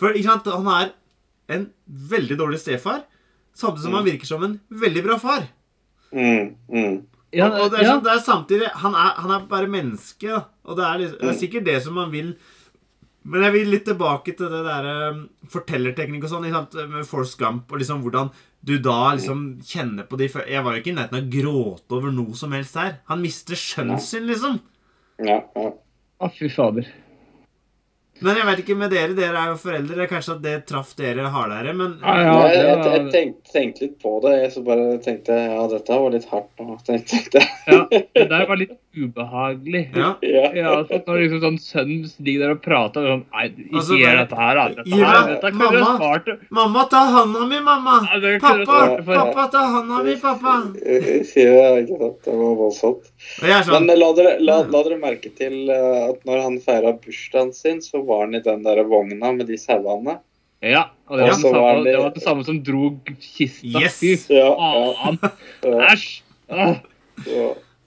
For 0.00 0.16
ikke 0.16 0.30
sant, 0.30 0.48
han 0.48 0.70
er 0.72 0.94
en 1.52 1.66
veldig 1.84 2.38
dårlig 2.40 2.62
stefar, 2.62 3.02
samtidig 3.52 3.84
som 3.84 3.98
han 3.98 4.06
virker 4.06 4.28
som 4.30 4.46
en 4.46 4.54
veldig 4.72 5.02
bra 5.04 5.18
far. 5.20 5.44
Mm, 6.16 6.54
mm. 6.72 6.94
Ja, 7.36 7.50
og, 7.50 7.58
og 7.66 7.74
det 7.74 7.82
er, 7.82 7.90
sånn, 7.90 8.02
det 8.06 8.12
er 8.14 8.22
samtidig 8.24 8.70
han 8.80 8.96
er, 8.96 9.10
han 9.20 9.34
er 9.36 9.44
bare 9.50 9.68
menneske, 9.68 10.30
da. 10.30 10.40
Og 10.64 10.76
det 10.78 10.84
er, 10.84 10.98
liksom, 11.02 11.18
det 11.20 11.28
er 11.28 11.32
Mm. 11.34 11.40
sikkert 11.40 11.64
det 11.64 11.82
som 11.84 11.94
man 11.94 12.10
vil 12.12 12.34
Men 13.26 13.40
jeg 13.42 13.52
vil 13.54 13.70
litt 13.72 13.84
tilbake 13.86 14.34
til 14.36 14.50
det 14.52 14.58
der 14.66 14.86
um, 15.14 15.22
fortellerteknikk 15.48 16.24
og 16.26 16.28
sånn, 16.28 16.44
ikke 16.44 16.58
sant, 16.58 16.74
med 16.90 17.06
Force 17.08 17.38
Gump, 17.40 17.72
og 17.72 17.78
liksom 17.80 18.02
hvordan 18.04 18.28
du 18.62 18.74
da 18.78 19.14
liksom 19.14 19.62
kjenner 19.64 20.04
på 20.04 20.18
de 20.20 20.28
Jeg 20.28 20.62
var 20.62 20.74
jo 20.74 20.82
ikke 20.82 20.92
i 20.92 20.96
nærheten 20.98 21.16
av 21.16 21.22
å 21.24 21.32
gråte 21.32 21.96
over 21.96 22.12
noe 22.12 22.34
som 22.36 22.52
helst 22.52 22.76
her. 22.76 22.98
Han 23.08 23.22
mister 23.22 23.56
skjønnet 23.56 24.00
sin, 24.04 24.26
liksom. 24.28 24.60
Ja, 25.24 25.38
ja. 25.56 25.70
Å, 26.20 26.30
fy 26.36 26.50
fader. 26.52 26.84
Men 28.24 28.38
jeg 28.40 28.46
vet 28.48 28.62
ikke 28.64 28.76
med 28.80 28.92
dere, 28.94 29.14
dere 29.18 29.40
er 29.42 29.50
jo 29.52 29.56
foreldre, 29.60 30.06
kanskje 30.10 30.34
at 30.38 30.42
det 30.44 30.54
traff 30.70 30.94
dere 30.98 31.28
hardere, 31.34 31.74
men 31.76 31.98
Ja, 32.02 32.14
ja. 32.24 32.32
Nei, 32.38 32.52
jeg, 32.54 32.62
det 32.62 32.64
jeg, 32.64 32.78
jeg 32.94 33.12
tenkte, 33.14 33.52
tenkte 33.54 33.84
litt 33.84 33.98
på 34.02 34.14
det. 34.24 34.32
Jeg 34.42 34.52
så 34.54 34.62
bare 34.66 34.86
tenkte 35.04 35.36
ja, 35.44 35.66
dette 35.74 35.98
var 36.04 36.14
litt 36.16 36.28
hardt. 36.32 36.50
nå, 36.60 36.78
tenkte 36.86 37.20
jeg. 37.20 37.50
Ja, 37.68 37.82
det 37.90 38.26
der 38.32 38.46
var 38.48 38.60
litt 38.60 38.74
ubehagelig. 38.94 39.82
ja. 40.02 40.10
Ja. 40.22 40.46
Ja, 40.54 40.72
så 40.88 41.00
når 41.06 41.20
liksom 41.24 41.40
sånn 41.44 41.58
sønnen 41.60 42.04
ligger 42.24 42.44
der 42.46 42.54
og 42.56 42.60
prater 42.64 43.04
og 43.04 43.10
sånn 43.10 43.24
Nei, 43.34 43.46
ikke 43.50 43.78
Altså, 43.80 43.96
gjør 43.98 44.18
dette 44.22 44.38
her, 44.40 44.54
da. 44.60 44.64
Dette, 44.78 44.98
ja, 45.00 45.08
her, 45.10 45.30
dette 45.34 45.50
kunne 45.54 45.70
du 45.74 45.78
mamma. 45.80 45.94
spart 45.98 46.28
det. 46.30 46.36
'Mamma, 46.54 46.84
ta 46.92 47.00
handa 47.16 47.46
mi, 47.50 47.58
mamma!' 47.68 47.96
Ja, 48.12 48.20
det 48.22 48.32
Pappa, 48.44 48.78
det 48.94 49.06
pappa, 49.08 49.46
ta 49.52 49.62
handa 49.74 50.02
mi, 50.06 50.14
pappa! 50.22 50.54
Jeg 50.84 51.24
sier 51.26 51.50
det, 51.56 51.84
ikke 51.84 51.98
sant? 52.04 52.18
Det 52.28 52.36
var 52.38 52.54
voldsomt. 52.60 53.10
Er 53.42 53.66
sånn 53.66 53.88
Men 53.88 53.98
la 54.00 54.10
dere, 54.16 54.36
la, 54.46 54.60
la 54.70 54.82
dere 54.86 54.98
merke 55.02 55.32
til 55.38 55.56
eh, 55.74 55.98
at 56.06 56.22
når 56.28 56.42
han 56.46 56.60
feira 56.62 56.92
bursdagen 57.02 57.50
sin, 57.56 57.80
så 57.82 58.00
var 58.06 58.13
han 58.20 58.34
i 58.34 58.40
den 58.44 58.62
der 58.64 58.82
vogna 58.88 59.32
med 59.32 59.46
de 59.50 59.56
sauene. 59.60 60.18
Ja, 60.64 60.86
og 61.10 61.18
det 61.18 61.26
var, 61.26 61.34
den 61.34 61.42
var 61.42 61.52
samme, 61.52 61.84
det- 61.84 61.92
det 61.92 61.98
var 62.02 62.10
det 62.14 62.22
samme 62.24 62.44
som 62.46 62.62
dro 62.64 62.90
kista. 63.20 63.80
Yes. 63.80 63.98
Fy 64.00 64.14
Ja, 64.32 64.48
ja, 64.48 64.92
faen. 65.02 65.18
ja, 65.62 65.92
Æsj! 65.92 66.22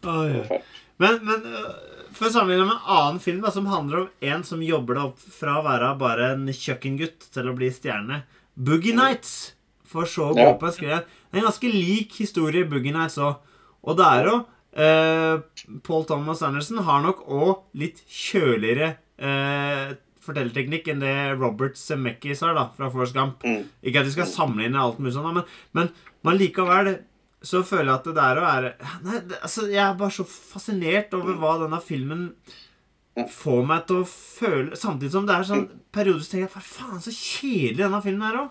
Var 0.01 0.43
fælt. 0.47 0.63
Men, 0.97 1.19
men 1.25 1.43
øh, 1.45 1.73
for 2.17 2.27
å 2.29 2.31
sammenligne 2.33 2.65
med 2.65 2.73
en 2.77 2.89
annen 2.97 3.19
film 3.21 3.41
da, 3.43 3.51
som 3.53 3.67
handler 3.69 3.99
om 4.05 4.07
en 4.25 4.43
som 4.47 4.61
jobber 4.65 4.97
deg 4.97 5.09
opp 5.11 5.19
fra 5.39 5.59
å 5.59 5.65
være 5.65 5.91
bare 5.99 6.31
en 6.33 6.47
kjøkkengutt 6.49 7.27
til 7.35 7.49
å 7.51 7.55
bli 7.57 7.69
stjerne. 7.73 8.23
Boogie 8.57 8.95
Nights. 8.97 9.53
For 9.87 10.03
så 10.09 10.31
å 10.31 10.35
gå 10.35 10.43
Ja. 10.43 10.53
på 10.59 10.67
en 10.67 10.73
skred. 10.75 11.05
Det 11.31 11.37
er 11.37 11.39
en 11.39 11.45
ganske 11.47 11.69
lik 11.71 12.11
historie 12.19 12.65
i 12.65 12.67
Boogie 12.67 12.91
Nights 12.91 13.17
òg. 13.23 13.37
Og 13.87 13.95
det 13.97 14.05
er 14.05 14.25
jo 14.27 14.33
eh, 14.75 15.37
Paul 15.85 16.03
Thomas 16.09 16.41
Anderson 16.43 16.81
har 16.83 17.01
nok 17.05 17.21
òg 17.29 17.53
litt 17.79 18.01
kjøligere 18.09 18.97
eh, 19.17 19.93
fortellerteknikk 20.27 20.91
enn 20.91 21.03
det 21.03 21.15
Robert 21.37 21.79
Zemeckis 21.79 22.43
har, 22.45 22.55
da, 22.57 22.67
fra 22.75 22.91
Forrest 22.93 23.15
Gump. 23.17 23.43
Mm. 23.47 23.65
Ikke 23.81 24.03
at 24.03 24.09
vi 24.09 24.15
skal 24.17 24.29
sammenligne 24.29 24.81
alt 24.81 25.01
mulig 25.01 25.15
sånn, 25.15 25.29
men, 25.39 25.47
men, 25.77 25.91
men 26.27 26.39
likevel 26.39 26.93
så 27.45 27.61
føler 27.65 27.91
jeg 27.91 27.99
at 27.99 28.07
det 28.07 28.15
der 28.17 28.39
å 28.39 28.45
være 28.45 28.69
Nei, 29.05 29.19
det, 29.29 29.37
altså, 29.45 29.67
jeg 29.69 29.83
er 29.83 29.99
bare 29.99 30.15
så 30.15 30.23
fascinert 30.25 31.11
over 31.13 31.37
hva 31.37 31.51
denne 31.61 31.77
filmen 31.85 32.23
får 33.29 33.61
meg 33.69 33.85
til 33.89 34.01
å 34.01 34.07
føle 34.09 34.77
Samtidig 34.77 35.13
som 35.13 35.27
det 35.29 35.35
er 35.35 35.45
sånn 35.45 35.67
periodisk 35.93 36.33
tenker 36.33 36.47
jeg 36.47 36.53
Hva 36.55 36.63
faen, 36.65 37.03
så 37.03 37.13
kjedelig 37.13 37.83
denne 37.83 38.01
filmen 38.05 38.27
er 38.27 38.39
òg. 38.41 38.49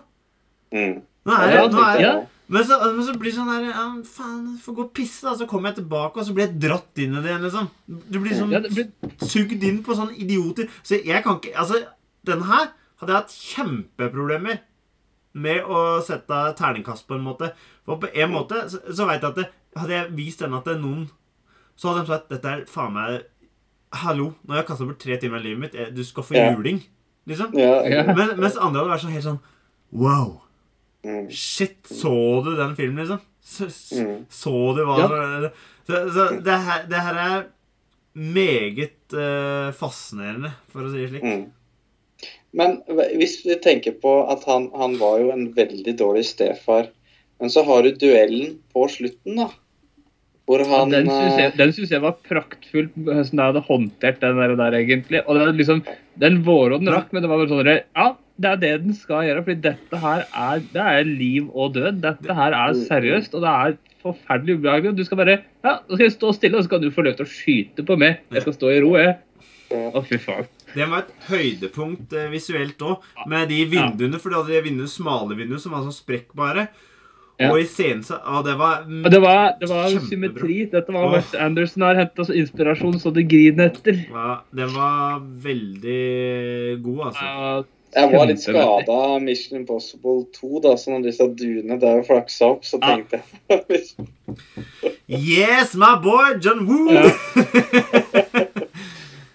Nå 1.27 1.35
er 1.35 1.51
det, 1.51 1.61
nå 1.73 1.83
er, 1.83 2.01
det. 2.01 2.11
men, 2.47 2.63
så, 2.63 2.77
men 2.85 3.03
så 3.03 3.15
blir 3.19 3.33
det 3.33 3.35
sånn 3.35 3.51
der 3.51 3.67
ja, 3.67 3.85
Faen, 4.07 4.45
får 4.63 4.77
gå 4.77 4.85
og 4.85 4.93
pisse, 4.95 5.25
da. 5.27 5.35
Så 5.35 5.47
kommer 5.49 5.73
jeg 5.73 5.81
tilbake, 5.81 6.21
og 6.21 6.27
så 6.27 6.35
blir 6.37 6.47
jeg 6.47 6.61
dratt 6.63 7.03
inn 7.03 7.17
i 7.17 7.23
det 7.23 7.33
igjen, 7.33 7.45
liksom. 7.47 7.69
Du 8.07 8.19
blir 8.23 8.37
sånn 8.37 8.55
Ja, 8.55 8.63
blir... 8.63 8.87
sugd 9.27 9.67
inn 9.67 9.83
på 9.83 9.97
sånne 9.97 10.15
idioter. 10.15 10.71
Så 10.87 11.01
jeg 11.01 11.23
kan 11.25 11.41
ikke 11.41 11.53
Altså, 11.59 11.83
den 12.27 12.47
her 12.47 12.71
hadde 12.97 13.13
jeg 13.13 13.19
hatt 13.19 13.35
kjempeproblemer 13.35 14.63
med 15.37 15.67
å 15.69 15.99
sette 16.05 16.39
terningkast 16.57 17.05
på 17.09 17.17
en 17.17 17.25
måte. 17.27 17.51
For 17.85 17.99
på 18.01 18.09
en 18.09 18.33
måte 18.33 18.63
så, 18.71 18.81
så 18.89 19.05
veit 19.09 19.21
jeg 19.21 19.29
at 19.35 19.41
det, 19.43 19.49
hadde 19.77 19.93
jeg 19.93 20.13
vist 20.17 20.41
denne 20.41 20.63
til 20.65 20.79
noen, 20.81 21.03
så 21.77 21.91
hadde 21.91 22.07
de 22.07 22.13
sagt 22.15 22.31
dette 22.33 22.53
er 22.53 22.63
faen 22.71 22.95
meg 22.95 23.25
Hallo, 24.01 24.33
nå 24.43 24.51
har 24.51 24.59
jeg 24.59 24.67
kasta 24.67 24.83
bort 24.83 24.99
tre 24.99 25.15
timer 25.21 25.39
av 25.39 25.45
livet 25.45 25.61
mitt. 25.61 25.77
Du 25.95 26.01
skal 26.03 26.25
få 26.27 26.35
juling, 26.35 26.81
liksom. 27.29 27.53
Ja, 27.55 27.83
Ja. 27.87 28.01
Men, 28.11 28.33
mens 28.35 28.57
andre 28.57 28.81
hadde 28.81 28.91
vært 28.91 29.05
sånn 29.05 29.15
helt 29.15 29.27
sånn 29.29 29.39
Wow! 29.95 30.46
Mm. 31.05 31.27
Shit, 31.31 31.79
så 31.87 32.13
du 32.45 32.55
den 32.57 32.75
filmen, 32.77 33.03
liksom? 33.03 33.21
Så, 33.47 33.67
Mm. 33.95 34.25
så 34.29 34.51
du 34.75 34.81
hva 34.83 34.95
så, 35.87 35.99
så 36.11 36.23
det, 36.43 36.55
her, 36.67 36.81
det 36.89 36.99
her 36.99 37.19
er 37.23 37.45
meget 38.17 39.13
uh, 39.15 39.69
fascinerende, 39.77 40.51
for 40.73 40.83
å 40.83 40.91
si 40.91 41.05
det 41.05 41.11
slik. 41.13 41.23
Mm. 41.23 41.45
Men 42.57 42.79
hvis 43.19 43.37
vi 43.45 43.55
tenker 43.61 43.95
på 44.01 44.13
at 44.31 44.43
han, 44.49 44.67
han 44.75 44.97
var 44.99 45.21
jo 45.21 45.31
en 45.31 45.45
veldig 45.55 45.93
dårlig 45.99 46.25
stefar, 46.27 46.89
men 47.39 47.53
så 47.53 47.63
har 47.67 47.85
du 47.85 47.93
duellen 47.95 48.57
på 48.73 48.87
slutten, 48.91 49.37
da. 49.39 49.47
Hvor 50.47 50.63
han 50.63 50.93
den 50.93 51.09
syns 51.11 51.33
eh, 51.35 51.41
jeg, 51.43 51.55
den 51.59 51.73
synes 51.75 51.91
jeg 51.91 52.03
var 52.03 52.15
praktfull, 52.23 52.87
hvordan 52.95 53.25
jeg 53.27 53.49
hadde 53.49 53.65
håndtert 53.67 54.21
den 54.23 54.39
der, 54.39 54.53
der 54.59 54.77
egentlig. 54.79 55.19
Og 55.25 55.35
det 55.35 55.41
var 55.43 55.57
liksom, 55.59 55.81
Den 56.17 56.39
våre 56.47 56.77
og 56.77 56.85
den 56.85 56.93
rakk, 56.95 57.11
men 57.11 57.23
det 57.23 57.29
var 57.29 57.41
bare 57.41 57.51
sånn 57.51 57.71
Ja, 57.75 58.07
det 58.37 58.49
er 58.49 58.59
det 58.61 58.73
den 58.83 58.95
skal 58.95 59.25
gjøre. 59.25 59.43
fordi 59.43 59.61
dette 59.61 59.99
her 60.01 60.25
er, 60.29 60.63
det 60.73 60.81
er 60.83 61.03
liv 61.03 61.49
og 61.53 61.73
død. 61.75 62.01
Dette 62.03 62.33
her 62.39 62.53
er 62.53 62.73
seriøst, 62.73 63.33
og 63.35 63.45
det 63.45 63.53
er 63.53 63.77
forferdelig 64.03 64.57
ubehagelig. 64.59 64.97
Du 64.97 65.05
skal 65.07 65.17
bare 65.17 65.39
Ja, 65.63 65.79
nå 65.87 65.95
skal 65.95 66.05
jeg 66.05 66.17
stå 66.17 66.33
stille, 66.33 66.57
og 66.57 66.63
så 66.63 66.69
kan 66.69 66.83
du 66.83 66.91
få 66.91 67.05
lov 67.05 67.17
til 67.17 67.27
å 67.27 67.31
skyte 67.31 67.85
på 67.87 67.97
meg. 67.99 68.21
Jeg 68.31 68.45
skal 68.45 68.57
stå 68.57 68.73
i 68.73 68.81
ro, 68.83 68.93
jeg. 68.99 69.17
Å, 69.73 70.01
fy 70.07 70.19
faen. 70.23 70.47
Det 70.71 70.85
var 70.87 71.03
et 71.03 71.31
høydepunkt 71.31 72.13
eh, 72.15 72.29
visuelt 72.31 72.83
òg, 72.85 73.07
med 73.27 73.49
de 73.51 73.63
vinduene. 73.71 74.19
For 74.21 74.31
du 74.31 74.37
hadde 74.39 74.53
de 74.53 74.61
vinduene, 74.69 74.91
smale 74.91 75.35
vinduer 75.35 75.59
som 75.59 75.73
var 75.75 75.83
sånn 75.83 75.95
sprekkbare. 75.95 76.69
Ja. 77.37 77.51
Og 77.51 77.59
i 77.61 77.67
scenen 77.69 78.01
så 78.01 78.15
ah, 78.25 78.39
det 78.41 78.55
var 78.57 78.87
Og 78.87 79.11
det 79.13 79.19
var, 79.21 79.51
det 79.61 79.67
var 79.69 79.91
symmetri. 80.07 80.63
Dette 80.71 80.93
var 80.93 81.05
Åh. 81.05 81.17
oh. 81.19 81.33
Anderson 81.43 81.83
har 81.85 81.99
henta 81.99 82.25
inspirasjon 82.33 82.97
så 83.01 83.11
det 83.13 83.27
griner 83.29 83.69
etter. 83.69 83.99
Ja, 84.09 84.39
den 84.57 84.71
var 84.73 85.19
veldig 85.43 86.81
god, 86.85 87.03
altså. 87.11 87.67
Jeg 87.97 88.11
var 88.13 88.27
litt 88.29 88.41
skada 88.43 88.93
av 88.93 89.15
Mission 89.25 89.57
Impossible 89.61 90.27
2, 90.37 90.59
da, 90.63 90.75
så 90.77 90.93
når 90.93 91.07
disse 91.07 91.27
duene 91.39 91.79
der 91.81 92.03
flaksa 92.05 92.51
opp, 92.53 92.65
så 92.67 92.77
Ja. 92.81 92.95
tenkte 92.95 93.21
jeg 93.49 93.81
Yes, 95.07 95.73
my 95.73 95.95
boy, 96.03 96.35
John 96.43 96.65
Woo! 96.67 96.91
Ja. 96.93 97.07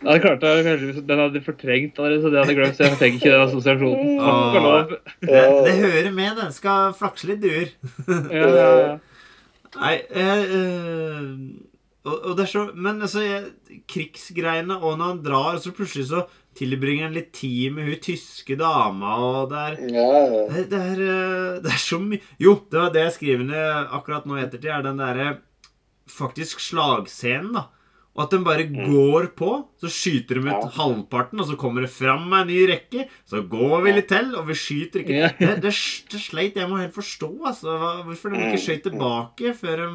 Jeg 0.03 0.19
klarte 0.25 0.49
kanskje 0.67 1.03
Den 1.07 1.21
hadde 1.23 1.41
fortrengt 1.47 1.99
allerede, 1.99 2.23
så 2.25 2.31
det 2.33 2.41
hadde 2.43 2.55
glemt. 2.59 2.75
Så 2.77 2.89
jeg 2.89 2.99
tenker 2.99 3.19
ikke 3.21 3.31
den 3.31 3.45
assosiasjonen. 3.45 4.17
Oh. 4.19 4.91
Det, 5.23 5.43
det 5.67 5.75
hører 5.79 6.09
med, 6.11 6.33
Den 6.41 6.53
Skal 6.55 6.95
flakse 6.99 7.29
litt 7.31 7.43
duer. 7.45 7.69
Ja, 8.09 8.49
ja, 8.49 8.71
ja. 8.81 8.97
Nei 9.73 9.93
eh, 10.11 10.43
eh, 10.59 11.29
og, 12.05 12.17
og 12.19 12.35
det 12.37 12.43
er 12.45 12.51
så 12.51 12.65
Men 12.75 12.99
altså, 13.07 13.23
jeg, 13.25 13.45
krigsgreiene, 13.89 14.75
og 14.83 14.99
når 14.99 15.07
han 15.15 15.23
drar, 15.25 15.61
så 15.63 15.73
plutselig 15.73 16.11
så 16.11 16.27
tilbringer 16.59 17.07
han 17.09 17.15
litt 17.17 17.33
tid 17.33 17.73
med 17.73 17.87
hun 17.89 18.01
tyske 18.05 18.57
dama, 18.61 19.15
og 19.19 19.51
det 19.53 19.61
er 19.67 19.77
Ja, 19.95 20.09
det, 20.53 20.65
det, 20.73 20.81
er, 20.93 21.01
eh, 21.07 21.61
det 21.65 21.71
er 21.73 21.81
så 21.81 21.99
mye 22.03 22.21
Jo, 22.43 22.57
det 22.71 22.79
var 22.81 22.91
det 22.93 23.05
jeg 23.07 23.15
skriver 23.19 23.47
ned 23.49 23.95
akkurat 23.99 24.27
nå 24.29 24.37
i 24.37 24.43
ettertid, 24.45 24.69
er 24.71 24.83
den 24.85 25.01
derre 25.01 25.31
faktisk 26.13 26.61
slagscenen, 26.61 27.55
da. 27.57 27.69
Og 28.13 28.27
at 28.27 28.33
den 28.35 28.43
bare 28.45 28.67
går 28.69 29.31
på. 29.39 29.51
Så 29.81 29.89
skyter 29.89 30.37
de 30.37 30.43
ut 30.51 30.53
Ja. 30.53 30.69
halvparten, 30.77 31.41
og 31.41 31.47
så 31.49 31.57
kommer 31.57 31.81
det 31.81 31.89
fram 31.95 32.27
med 32.29 32.43
en 32.43 32.47
ny 32.49 32.67
rekke. 32.69 33.07
Så 33.25 33.41
går 33.49 33.83
vi 33.87 33.93
litt 33.97 34.09
til, 34.11 34.35
og 34.37 34.45
vi 34.51 34.53
skyter 34.53 35.01
ikke. 35.01 35.15
Ja. 35.17 35.31
Det, 35.39 35.63
det, 35.63 35.73
det 36.13 36.21
sleit 36.21 36.59
jeg 36.61 36.69
må 36.69 36.77
helt 36.83 36.93
forstå, 36.93 37.31
altså. 37.49 37.79
Hvorfor 38.05 38.35
de 38.35 38.43
ikke 38.51 38.61
skjøt 38.61 38.83
tilbake 38.91 39.55
før 39.57 39.77
de 39.87 39.89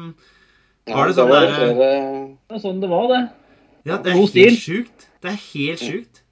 Var 0.90 1.06
det 1.06 1.14
sånn 1.14 1.28
var 1.30 1.46
der- 1.46 1.74
Det 1.78 2.38
var 2.50 2.58
sånn 2.64 2.80
det 2.82 2.88
var, 2.90 3.06
det. 3.12 3.22
Ja, 3.86 3.98
det 4.02 4.10
er 4.12 4.18
helt 4.18 4.58
sjukt. 4.58 5.06
Det 5.22 5.30
er 5.30 5.38
helt 5.54 5.78
sjukt. 5.86 6.22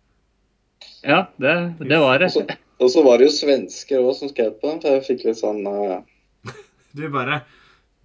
Ja, 1.06 1.26
det, 1.38 1.54
det 1.86 1.98
var 2.02 2.18
det. 2.18 2.30
Og 2.78 2.90
så- 2.90 3.04
var 3.06 3.18
det 3.18 3.28
jo 3.28 3.34
svensker 3.36 4.02
òg 4.02 4.14
som 4.18 4.28
skrev 4.28 4.56
på 4.60 4.68
den, 4.70 4.80
for 4.82 4.88
jeg 4.96 5.06
fikk 5.06 5.24
litt 5.28 5.38
sånn 5.40 5.62
uh... 5.66 6.00
Du 6.96 7.06
bare 7.12 7.42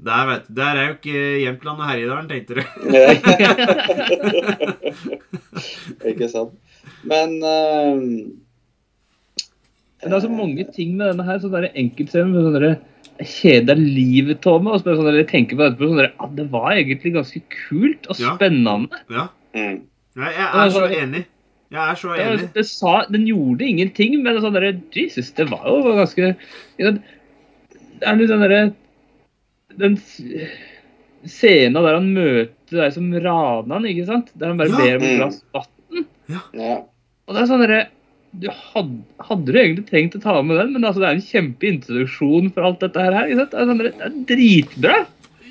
Der, 0.02 0.28
vet 0.30 0.48
du. 0.48 0.54
Der 0.58 0.78
er 0.80 0.88
jo 0.88 0.94
ikke 0.98 1.24
Jämtland 1.44 1.82
og 1.82 1.90
Herjedalen, 1.90 2.30
tenkte 2.32 2.54
du. 2.58 2.64
Ikke 6.12 6.30
sant. 6.32 6.56
Men 7.06 7.36
uh... 7.44 8.00
Men 10.02 10.10
det 10.10 10.18
er 10.18 10.24
så 10.24 10.32
mange 10.34 10.66
ting 10.74 10.96
med 10.98 11.12
denne 11.12 11.26
her. 11.28 11.38
Sånn 11.44 11.54
der 11.54 11.70
enkeltscenen 11.78 12.32
med 12.34 12.48
sånn 12.48 12.58
der 12.58 13.28
kjeda 13.28 13.76
livet 13.78 14.48
av 14.50 14.64
meg. 14.64 14.74
Og 14.74 14.82
så 14.82 14.96
sånn 14.98 15.20
tenker 15.30 15.60
på 15.60 15.68
etterpå 15.68 15.92
sånn 15.92 16.02
der, 16.02 16.10
ah, 16.18 16.32
Det 16.40 16.48
var 16.54 16.74
egentlig 16.74 17.14
ganske 17.20 17.44
kult 17.54 18.10
og 18.10 18.18
spennende. 18.18 19.04
Ja. 19.14 19.28
mm. 19.54 19.78
Jeg, 20.18 20.34
jeg 20.36 20.48
er 20.64 20.74
så 20.74 20.88
enig. 20.90 21.22
Jeg 21.72 21.80
er 21.80 21.96
så 22.00 22.16
enig. 22.20 22.50
det 22.54 22.66
sa, 22.68 22.94
den 23.08 23.24
gjorde 23.30 23.64
ingenting, 23.64 24.18
men 24.24 24.42
sånn 24.44 24.58
derre 24.58 24.74
Jesus, 24.92 25.30
det 25.38 25.48
var 25.52 25.64
jo 25.70 25.94
ganske 25.96 26.34
Det 26.78 26.90
er 28.04 28.20
litt 28.20 28.32
sånn 28.32 28.44
derre 28.44 28.62
Den 29.80 29.96
scenen 31.32 31.78
der 31.80 31.96
han 31.96 32.10
møter 32.16 32.82
deg 32.82 32.94
som 32.96 33.08
raner 33.14 33.72
han, 33.78 33.88
ikke 33.88 34.08
sant? 34.10 34.32
Der 34.36 34.52
han 34.52 34.60
bare 34.60 34.74
Ja. 34.74 34.78
ber 34.82 34.96
om 34.98 35.04
et 35.08 35.18
glass 35.22 35.42
vann. 35.54 36.06
Ja. 36.28 36.78
Og 37.28 37.36
det 37.36 37.42
er 37.44 37.52
sånn 37.52 37.64
derre 37.64 37.82
du 38.32 38.48
hadde, 38.48 39.02
hadde 39.28 39.52
du 39.52 39.58
egentlig 39.60 39.88
trengt 39.90 40.16
å 40.16 40.22
ta 40.24 40.42
med 40.42 40.56
den, 40.56 40.72
men 40.72 40.86
altså, 40.88 41.02
det 41.04 41.08
er 41.10 41.18
en 41.18 41.26
kjempeintroduksjon 41.26 42.54
for 42.56 42.64
alt 42.64 42.80
dette 42.80 43.04
her. 43.04 43.28
Ikke 43.28 43.42
sant? 43.42 43.52
Det 43.52 43.60
er, 43.60 43.68
sånn, 43.68 43.82
det 43.82 43.92
er 44.08 44.14
dritbra. 44.30 45.00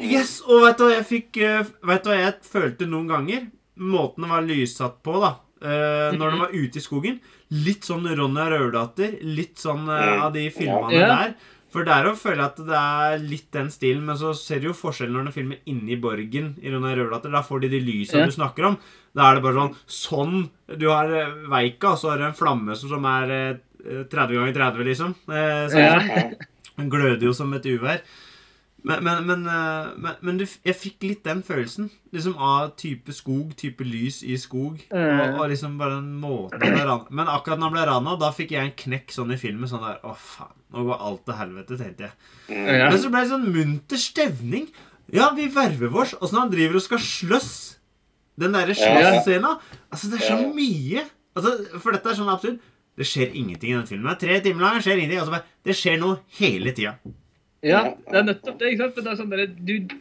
Yes, 0.00 0.30
og 0.48 0.62
vet 0.64 0.78
du 0.78 0.84
hva 0.86 0.94
jeg 0.94 1.04
fikk 1.10 1.36
eh, 1.44 1.66
Vet 1.90 2.06
du 2.06 2.08
hva 2.08 2.16
jeg 2.16 2.38
følte 2.48 2.86
noen 2.88 3.10
ganger? 3.10 3.42
Måten 3.76 4.24
det 4.24 4.30
var 4.32 4.46
lyssatt 4.48 4.96
på, 5.04 5.18
da. 5.20 5.34
Eh, 5.62 6.10
når 6.16 6.30
de 6.34 6.38
var 6.40 6.50
ute 6.52 6.76
i 6.76 6.84
skogen. 6.84 7.20
Litt 7.50 7.82
sånn 7.82 8.06
Ronja 8.16 8.48
Røverdatter. 8.50 9.18
Litt 9.22 9.56
sånn 9.56 9.84
Mm. 9.86 10.22
av 10.22 10.32
de 10.32 10.48
filmene 10.50 10.92
Ja. 10.92 11.06
der. 11.08 11.34
For 11.70 11.84
der 11.84 12.04
òg 12.10 12.16
føler 12.18 12.36
jeg 12.36 12.44
at 12.46 12.56
det 12.66 12.74
er 12.76 13.18
litt 13.18 13.50
den 13.52 13.68
stilen, 13.70 14.02
men 14.04 14.16
så 14.16 14.34
ser 14.34 14.58
du 14.60 14.68
jo 14.68 14.72
forskjellen 14.74 15.12
når 15.14 15.26
du 15.26 15.30
filmer 15.32 15.56
inni 15.66 15.94
borgen 16.00 16.56
i 16.62 16.68
Ronja 16.70 16.96
Røverdatter. 16.96 17.30
Da 17.30 17.42
får 17.42 17.60
de 17.60 17.68
de 17.68 17.80
lysa 17.80 18.18
Ja. 18.18 18.24
du 18.26 18.32
snakker 18.32 18.64
om. 18.66 18.78
Da 19.14 19.30
er 19.30 19.34
det 19.36 19.42
bare 19.42 19.54
sånn 19.54 19.76
Sånn. 19.86 20.50
Du 20.78 20.88
har 20.88 21.06
eh, 21.12 21.26
Veika, 21.48 21.92
og 21.92 21.98
så 21.98 22.10
har 22.10 22.18
du 22.18 22.24
en 22.24 22.32
flamme 22.32 22.74
som 22.76 22.88
som 22.88 23.04
er 23.04 23.30
eh, 23.30 24.04
30 24.04 24.34
ganger 24.34 24.52
30, 24.52 24.84
liksom. 24.84 25.14
Uh, 25.28 25.68
så 25.70 25.78
Ja. 25.78 26.00
Ja. 26.00 26.30
den 26.78 26.90
gløder 26.90 27.22
jo 27.22 27.32
som 27.32 27.52
et 27.54 27.62
uvær. 27.64 28.00
Men, 28.82 29.02
men, 29.04 29.26
men, 29.28 29.42
eh, 29.46 29.88
men, 30.00 30.14
men 30.24 30.38
du, 30.40 30.46
jeg 30.46 30.76
fikk 30.78 31.04
litt 31.04 31.24
den 31.26 31.42
følelsen. 31.44 31.90
Liksom 32.14 32.36
Av 32.40 32.70
type 32.80 33.12
skog, 33.14 33.52
type 33.60 33.84
lys 33.84 34.22
i 34.24 34.38
skog. 34.40 34.80
Og, 34.88 35.34
og 35.36 35.42
liksom 35.52 35.76
bare 35.80 35.98
den 35.98 36.14
måten 36.22 36.62
han 36.64 36.74
ble 36.74 36.86
rana 36.88 37.18
Men 37.20 37.28
akkurat 37.30 37.60
når 37.60 37.68
han 37.68 37.76
ble 37.76 37.84
rana, 37.90 38.14
da 38.20 38.30
fikk 38.34 38.54
jeg 38.56 38.70
en 38.70 38.78
knekk 38.84 39.12
sånn 39.14 39.34
i 39.34 39.40
filmen. 39.40 39.68
Sånn 39.70 39.84
der 39.84 40.00
Å, 40.06 40.14
faen. 40.16 40.56
Nå 40.70 40.86
går 40.86 41.04
alt 41.10 41.24
til 41.26 41.38
helvete, 41.40 41.78
tenkte 41.80 42.06
jeg. 42.06 42.16
Mm. 42.48 42.64
Ja. 42.70 42.88
Men 42.88 42.98
så 43.02 43.12
ble 43.12 43.24
det 43.24 43.32
sånn 43.32 43.48
munter 43.50 44.00
stevning. 44.00 44.68
Ja, 45.10 45.30
vi 45.36 45.48
verver 45.52 45.90
vårs. 45.92 46.14
Åssen 46.22 46.38
han 46.38 46.52
driver 46.52 46.78
og 46.78 46.86
skal 46.86 47.02
sløss. 47.02 47.54
Den 48.40 48.54
derre 48.56 48.76
slåssscena. 48.78 49.56
Altså, 49.90 50.12
det 50.12 50.20
er 50.20 50.28
så 50.30 50.38
mye. 50.54 51.04
Altså, 51.36 51.56
For 51.82 51.92
dette 51.94 52.12
er 52.12 52.20
sånn 52.20 52.30
absurd. 52.32 52.60
Det 52.98 53.06
skjer 53.08 53.34
ingenting 53.36 53.72
i 53.72 53.76
den 53.78 53.88
filmen. 53.88 54.16
Tre 54.20 54.38
timer 54.44 54.66
lang, 54.66 54.78
skjer 54.84 55.00
ingenting. 55.00 55.20
Altså, 55.22 55.42
det 55.66 55.76
skjer 55.78 55.98
noe 56.00 56.20
hele 56.38 56.72
tida. 56.76 56.96
Ja, 57.66 57.82
det 58.08 58.20
er 58.20 58.26
nettopp 58.28 58.58
det. 58.60 58.72
ikke 58.72 58.82
sant? 58.84 58.96
Men 58.96 59.06
det 59.06 59.12
er 59.12 59.18
sånn 59.20 59.32
der, 59.34 59.46
du, 59.68 59.94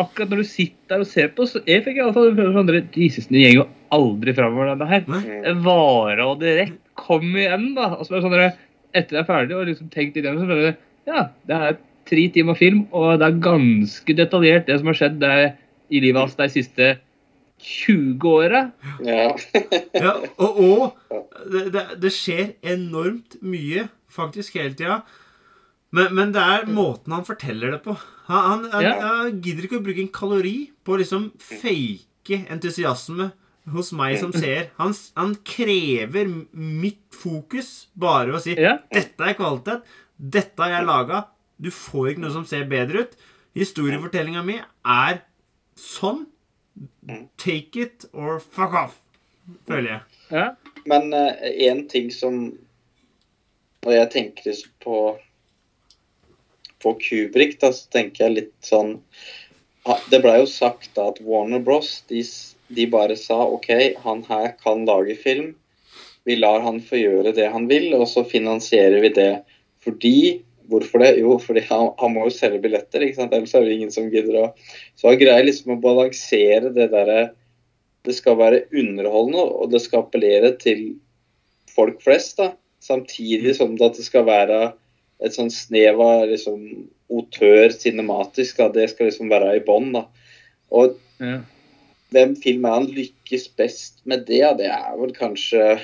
akkurat 0.00 0.32
når 0.32 0.42
du 0.42 0.48
sitter 0.48 0.94
der 0.94 1.04
og 1.04 1.10
ser 1.10 1.32
på, 1.36 1.46
så 1.48 1.60
jeg 1.68 1.84
fikk 1.84 1.98
i 1.98 2.04
alle 2.04 2.16
fall 2.16 2.30
en 2.30 2.38
følelse 2.38 2.58
sånn 2.58 2.70
der, 2.70 2.80
Jesus, 2.96 3.28
den 3.28 3.42
går 3.42 3.56
jo 3.58 3.66
aldri 3.92 4.34
framover, 4.36 4.72
denne 4.72 4.88
her. 4.88 5.04
Nei? 5.12 5.22
Mm. 5.26 5.42
Det 5.44 5.54
varer 5.66 6.24
og 6.24 6.40
direkte. 6.40 6.78
Kom 7.02 7.24
igjen, 7.34 7.70
da. 7.76 7.94
Og 7.96 8.04
så 8.06 8.14
er 8.14 8.18
det 8.18 8.24
sånn 8.26 8.36
der, 8.36 8.58
etter 8.92 9.16
jeg 9.16 9.24
er 9.24 9.28
ferdig 9.28 9.56
og 9.56 9.68
liksom 9.68 9.92
tenkt 9.92 10.18
igjennom, 10.18 10.42
så 10.42 10.50
føler 10.50 10.66
jeg 10.70 10.78
ja, 11.08 11.22
det 11.48 11.56
er 11.56 11.78
tre 12.06 12.26
timer 12.34 12.58
film, 12.58 12.84
og 12.94 13.16
det 13.20 13.28
er 13.28 13.40
ganske 13.42 14.14
detaljert, 14.18 14.68
det 14.68 14.78
som 14.78 14.90
har 14.90 14.98
skjedd 14.98 15.16
det, 15.22 15.32
i 15.92 16.00
livet 16.00 16.22
hans 16.22 16.36
de 16.38 16.46
siste 16.52 16.92
20 17.62 18.28
åra. 18.30 18.62
Ja. 19.04 19.32
Ja, 20.02 20.14
og, 20.40 20.56
og 20.56 21.18
det, 21.52 21.66
det, 21.74 21.82
det 22.02 22.12
skjer 22.14 22.54
enormt 22.64 23.36
mye, 23.44 23.86
faktisk, 24.10 24.56
hele 24.58 24.74
tida. 24.78 25.02
Men, 25.92 26.14
men 26.16 26.30
det 26.32 26.40
er 26.40 26.62
måten 26.72 27.12
han 27.12 27.24
forteller 27.28 27.74
det 27.74 27.82
på. 27.84 27.94
Han, 28.30 28.44
han, 28.48 28.62
han, 28.72 28.82
Ja. 28.86 28.92
han 29.02 29.40
gidder 29.44 29.66
ikke 29.68 29.80
å 29.80 29.84
bruke 29.84 30.00
en 30.00 30.12
kalori 30.14 30.70
på 30.84 30.94
å 30.94 31.00
liksom 31.02 31.26
fake 31.36 32.38
entusiasme 32.54 33.30
hos 33.74 33.92
meg 33.94 34.16
som 34.18 34.32
seer. 34.34 34.70
Han, 34.78 34.94
han 35.18 35.34
krever 35.46 36.30
mitt 36.56 37.02
fokus 37.14 37.88
bare 37.94 38.32
ved 38.32 38.38
å 38.40 38.42
si 38.42 38.56
Ja. 38.56 38.78
'Dette 38.90 39.20
er 39.28 39.36
kvalitet. 39.38 39.82
Dette 40.18 40.62
har 40.62 40.70
jeg 40.78 40.86
laga. 40.88 41.24
Du 41.60 41.68
får 41.70 42.12
ikke 42.14 42.24
noe 42.24 42.32
som 42.38 42.44
ser 42.48 42.64
bedre 42.70 43.04
ut.' 43.04 43.16
Historiefortellinga 43.54 44.40
mi 44.46 44.56
er 44.84 45.20
sånn. 45.76 46.24
Take 47.36 47.76
it 47.76 48.06
or 48.14 48.38
fuck 48.40 48.72
off, 48.72 48.94
føler 49.68 49.90
jeg. 49.90 50.00
ja. 50.30 50.46
Men 50.88 51.12
én 51.12 51.82
ting 51.88 52.08
som 52.10 52.56
Når 53.84 53.92
jeg 53.92 54.10
tenker 54.14 54.54
på 54.80 55.18
på 56.82 56.94
Kubrick, 57.00 57.58
da, 57.62 57.72
så 57.74 57.88
tenker 57.92 58.26
jeg 58.26 58.36
litt 58.36 58.54
sånn 58.66 58.98
Det 60.10 60.20
blei 60.22 60.36
jo 60.38 60.46
sagt 60.50 60.92
da 60.96 61.08
at 61.10 61.20
Warner 61.26 61.62
Bros. 61.64 62.02
De, 62.10 62.22
de 62.70 62.86
bare 62.90 63.16
sa 63.18 63.40
OK, 63.46 63.70
han 64.04 64.22
her 64.28 64.52
kan 64.62 64.84
lage 64.86 65.16
film. 65.18 65.52
Vi 66.24 66.36
lar 66.38 66.62
han 66.62 66.78
få 66.84 67.00
gjøre 67.00 67.34
det 67.34 67.48
han 67.50 67.66
vil, 67.70 67.90
og 67.98 68.06
så 68.10 68.24
finansierer 68.28 69.02
vi 69.02 69.12
det 69.16 69.32
Fordi 69.82 70.16
Hvorfor 70.70 71.02
det? 71.02 71.16
Jo, 71.18 71.36
fordi 71.42 71.64
han, 71.66 71.90
han 71.98 72.12
må 72.14 72.26
jo 72.28 72.34
selge 72.34 72.60
billetter, 72.62 73.02
ikke 73.02 73.18
sant? 73.18 73.32
ellers 73.34 73.54
er 73.58 73.64
det 73.66 73.74
ingen 73.74 73.90
som 73.92 74.06
gidder 74.12 74.38
å 74.38 74.44
Så 74.96 75.10
han 75.10 75.18
greier 75.20 75.44
liksom 75.44 75.74
å 75.74 75.80
balansere 75.82 76.70
det 76.74 76.86
derre 76.92 77.32
Det 78.06 78.14
skal 78.16 78.38
være 78.38 78.64
underholdende, 78.70 79.42
og 79.42 79.72
det 79.74 79.82
skal 79.84 80.04
appellere 80.04 80.52
til 80.62 80.94
folk 81.70 82.00
flest, 82.02 82.38
da. 82.40 82.52
Samtidig 82.82 83.54
som 83.58 83.76
at 83.78 83.98
det 83.98 84.06
skal 84.06 84.26
være 84.26 84.72
et 85.24 85.34
sånn 85.36 85.50
snev 85.52 86.00
av 86.02 86.26
liksom 86.30 86.62
autør 87.12 87.72
cinematisk. 87.74 88.56
Da. 88.58 88.68
Det 88.74 88.88
skal 88.90 89.08
liksom 89.10 89.30
være 89.32 89.56
i 89.56 89.64
bånn. 89.66 89.94
Og 90.72 90.98
Ja. 91.20 91.40
hvem 92.12 92.36
film 92.42 92.64
er 92.64 92.76
han 92.78 92.86
lykkes 92.86 93.48
best 93.56 94.00
med 94.04 94.26
det? 94.26 94.42
Det 94.58 94.66
er 94.70 94.96
vel 94.98 95.12
kanskje 95.12 95.80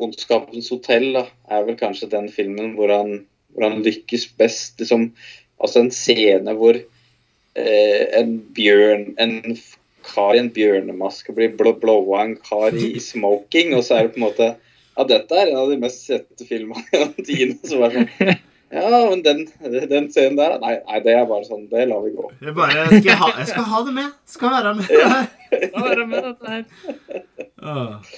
'Ondskapens 0.00 0.68
hotell'. 0.70 1.12
da, 1.14 1.26
er 1.50 1.64
vel 1.64 1.76
kanskje 1.76 2.10
den 2.10 2.28
filmen 2.28 2.74
hvor 2.76 2.88
han, 2.92 3.26
hvor 3.54 3.70
han 3.70 3.82
lykkes 3.82 4.26
best. 4.38 4.78
liksom, 4.80 5.12
Altså 5.58 5.80
en 5.80 5.90
scene 5.90 6.52
hvor 6.52 6.74
eh, 7.56 8.06
en 8.20 8.40
bjørn 8.52 9.14
En 9.18 9.56
kar 10.04 10.34
i 10.34 10.38
en 10.38 10.50
bjørnemaske 10.50 11.32
blir 11.34 11.54
blåa 11.56 12.20
av 12.20 12.26
en 12.26 12.36
kar 12.36 12.74
i, 12.76 12.98
smoking, 13.10 13.74
og 13.74 13.82
så 13.84 13.96
er 13.96 14.02
det 14.02 14.14
på 14.14 14.20
en 14.20 14.26
måte 14.28 14.56
Ja, 14.98 15.04
dette 15.04 15.32
er 15.36 15.48
en 15.50 15.56
av 15.56 15.70
de 15.70 15.76
mest 15.80 16.06
sette 16.06 16.44
filmene 16.48 16.84
gjennom 16.92 17.24
tidene. 17.24 17.58
som 17.64 17.82
er 17.82 17.90
sånn 17.96 18.36
Ja, 18.74 18.88
men 19.10 19.22
den, 19.22 19.44
den 19.90 20.08
scenen 20.10 20.36
der 20.40 20.56
Nei, 20.58 20.72
nei, 20.88 20.98
det 21.04 21.12
er 21.14 21.26
bare 21.28 21.46
sånn 21.46 21.68
Det 21.70 21.84
lar 21.86 22.00
vi 22.02 22.10
gå. 22.16 22.24
Jeg 22.42 22.54
bare 22.56 22.86
skal 22.88 23.04
jeg, 23.06 23.18
ha, 23.20 23.28
jeg 23.38 23.50
skal 23.52 23.68
ha 23.70 23.82
det 23.86 23.92
med. 23.94 24.16
Skal 24.26 24.54
være 24.56 24.72
med. 24.78 24.88
Ja. 24.96 25.20
skal 25.68 25.84
være 25.86 26.06
med 26.10 26.26
dette 26.26 26.54
her? 26.56 26.64
Åh. 27.62 28.16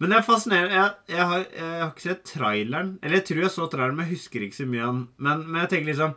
Men 0.00 0.10
det 0.10 0.16
er 0.18 0.24
fascinerende. 0.26 0.74
Jeg, 0.74 0.90
jeg, 1.14 1.26
har, 1.30 1.44
jeg 1.60 1.70
har 1.84 1.90
ikke 1.92 2.06
sett 2.08 2.24
traileren. 2.32 2.92
Eller 3.02 3.20
jeg 3.20 3.26
tror 3.28 3.42
jeg 3.44 3.52
så 3.54 3.68
traileren, 3.70 3.98
men 4.00 4.08
jeg 4.08 4.16
husker 4.16 4.46
ikke 4.46 4.58
så 4.58 4.66
mye 4.72 4.82
av 4.86 4.92
den. 4.96 5.02
Men, 5.28 5.44
men 5.46 5.60
jeg 5.62 5.70
tenker 5.74 5.90
liksom 5.92 6.14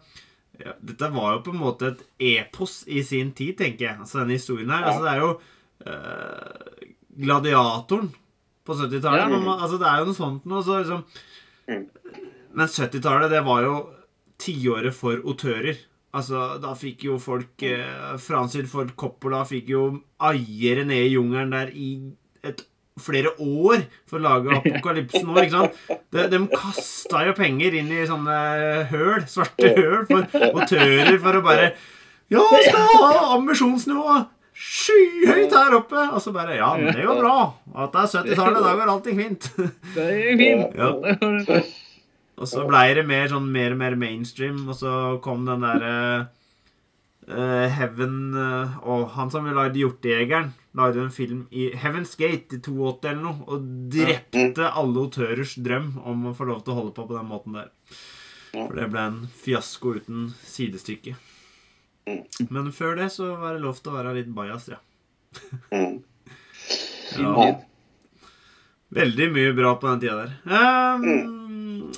ja, 0.56 0.74
Dette 0.88 1.10
var 1.12 1.34
jo 1.36 1.42
på 1.46 1.52
en 1.54 1.60
måte 1.62 1.90
et 1.92 2.04
epos 2.32 2.78
i 2.88 3.02
sin 3.06 3.34
tid, 3.36 3.58
tenker 3.60 3.90
jeg. 3.90 3.98
Altså 4.00 4.22
denne 4.24 4.38
historien 4.40 4.72
her. 4.74 4.86
Ja. 4.86 4.94
Altså, 4.94 5.04
det 5.04 5.14
er 5.14 5.22
jo 5.22 5.32
eh, 5.92 6.94
Gladiatoren 7.26 8.10
på 8.66 8.78
70-tallet. 8.80 9.36
Ja. 9.36 9.58
Altså, 9.60 9.78
det 9.84 9.90
er 9.92 10.02
jo 10.02 10.10
noe 10.10 10.18
sånt 10.18 10.50
noe. 10.50 10.66
Så 10.66 10.82
liksom 10.82 11.06
Mm. 11.66 11.88
Men 12.56 12.72
70-tallet, 12.72 13.32
det 13.32 13.44
var 13.46 13.66
jo 13.66 13.76
tiåret 14.42 14.96
for 14.96 15.20
autører. 15.24 15.80
Altså, 16.16 16.46
da 16.64 16.72
fikk 16.80 17.04
jo 17.10 17.18
folk 17.20 17.64
eh, 17.68 18.14
Francis 18.24 18.70
Ford 18.72 18.94
Coppola 18.96 19.42
fikk 19.48 19.74
jo 19.74 19.88
aiere 20.24 20.86
ned 20.88 21.10
i 21.10 21.16
jungelen 21.18 21.52
der 21.52 21.74
i 21.76 21.90
et, 22.46 22.64
flere 22.96 23.34
år 23.44 23.82
for 24.08 24.22
å 24.22 24.24
lage 24.24 24.54
apokalypsen 24.62 25.28
nå, 25.28 25.36
ikke 25.42 25.58
sant? 25.58 25.82
De, 26.16 26.30
de 26.32 26.40
kasta 26.54 27.26
jo 27.28 27.34
penger 27.36 27.76
inn 27.76 27.92
i 27.92 28.06
sånne 28.08 28.38
høl, 28.94 29.26
svarte 29.28 29.74
høl, 29.76 30.06
for 30.08 30.48
autører 30.54 31.20
for 31.20 31.42
å 31.42 31.44
bare 31.44 31.74
Ja, 32.32 32.46
skal 32.64 32.88
ha 33.04 33.36
ambisjonsnivået 33.36 34.32
skyhøyt 34.56 35.52
her 35.52 35.76
oppe! 35.82 36.00
Og 36.16 36.22
så 36.24 36.32
bare 36.32 36.56
Ja, 36.56 36.72
men 36.80 36.96
det 36.96 37.04
går 37.04 37.20
bra. 37.20 37.40
At 37.76 37.92
det 37.92 38.06
er 38.06 38.14
70-tallet, 38.24 38.64
da 38.64 38.76
går 38.80 38.94
allting 38.94 39.20
fint. 39.20 39.50
Det 39.92 40.06
er 40.08 40.40
fint. 40.40 40.80
Ja. 40.80 41.60
Og 42.36 42.50
så 42.52 42.66
blei 42.68 42.90
det 42.98 43.06
mer 43.08 43.30
sånn 43.32 43.48
mer 43.52 43.76
og 43.76 43.80
mer 43.80 43.96
mainstream, 44.00 44.66
og 44.68 44.76
så 44.80 44.94
kom 45.24 45.46
den 45.48 45.64
derre 45.64 45.94
uh, 47.30 47.68
Heaven 47.72 48.18
eh, 48.38 48.74
Og 48.92 49.06
han 49.16 49.32
som 49.34 49.48
lagde 49.48 49.80
Hjortejegeren, 49.80 50.52
lagde 50.76 51.06
en 51.06 51.14
film 51.16 51.46
i 51.56 51.70
Heaven's 51.80 52.16
Gate 52.20 52.58
i 52.58 52.60
82 52.60 53.08
eller 53.08 53.22
noe, 53.24 53.48
og 53.48 53.70
drepte 53.94 54.68
alle 54.68 55.06
autørers 55.06 55.56
drøm 55.64 55.94
om 56.04 56.28
å 56.30 56.36
få 56.36 56.50
lov 56.50 56.66
til 56.66 56.76
å 56.76 56.80
holde 56.82 56.96
på 56.98 57.08
på 57.08 57.16
den 57.16 57.32
måten 57.32 57.56
der. 57.56 57.72
For 58.56 58.76
det 58.76 58.90
ble 58.92 59.06
en 59.10 59.22
fiasko 59.44 59.96
uten 60.00 60.28
sidestykke. 60.44 61.16
Mm. 62.06 62.22
Men 62.54 62.68
før 62.76 63.00
det 63.00 63.10
så 63.16 63.32
var 63.40 63.56
det 63.56 63.64
lov 63.64 63.80
til 63.80 63.94
å 63.94 63.98
være 63.98 64.14
litt 64.20 64.36
bajas, 64.36 64.68
ja. 64.76 64.82
Mm. 65.72 66.04
ja. 67.18 67.48
Veldig 68.96 69.32
mye 69.34 69.56
bra 69.58 69.74
på 69.80 69.90
den 69.90 70.04
tida 70.04 70.20
der. 70.22 70.36
Ehm, 70.56 71.90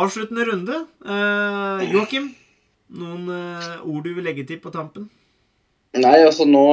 avsluttende 0.00 0.46
runde. 0.48 0.78
Eh, 1.04 1.84
Joakim, 1.92 2.30
noen 2.98 3.28
eh, 3.34 3.74
ord 3.82 4.06
du 4.06 4.14
vil 4.16 4.26
legge 4.26 4.46
til 4.48 4.60
på 4.62 4.72
tampen? 4.74 5.10
Nei, 5.94 6.16
altså 6.24 6.46
nå 6.48 6.66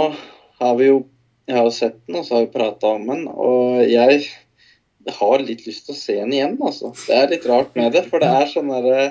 har 0.62 0.78
vi 0.80 0.92
jo 0.92 1.02
Jeg 1.50 1.58
har 1.58 1.72
sett 1.74 1.96
den, 2.08 2.20
og 2.20 2.24
så 2.24 2.36
har 2.36 2.44
vi 2.46 2.54
prata 2.54 2.92
om 2.96 3.08
den. 3.10 3.24
Og 3.28 3.82
jeg 3.90 4.22
har 5.18 5.44
litt 5.44 5.66
lyst 5.66 5.88
til 5.88 5.96
å 5.96 5.98
se 5.98 6.16
den 6.20 6.36
igjen, 6.38 6.54
altså. 6.62 6.92
Det 6.96 7.16
er 7.18 7.32
litt 7.34 7.48
rart 7.50 7.74
med 7.76 7.92
det, 7.98 8.04
for 8.08 8.24
det 8.24 8.30
er 8.30 8.48
sånn 8.48 8.70
derre 8.72 9.02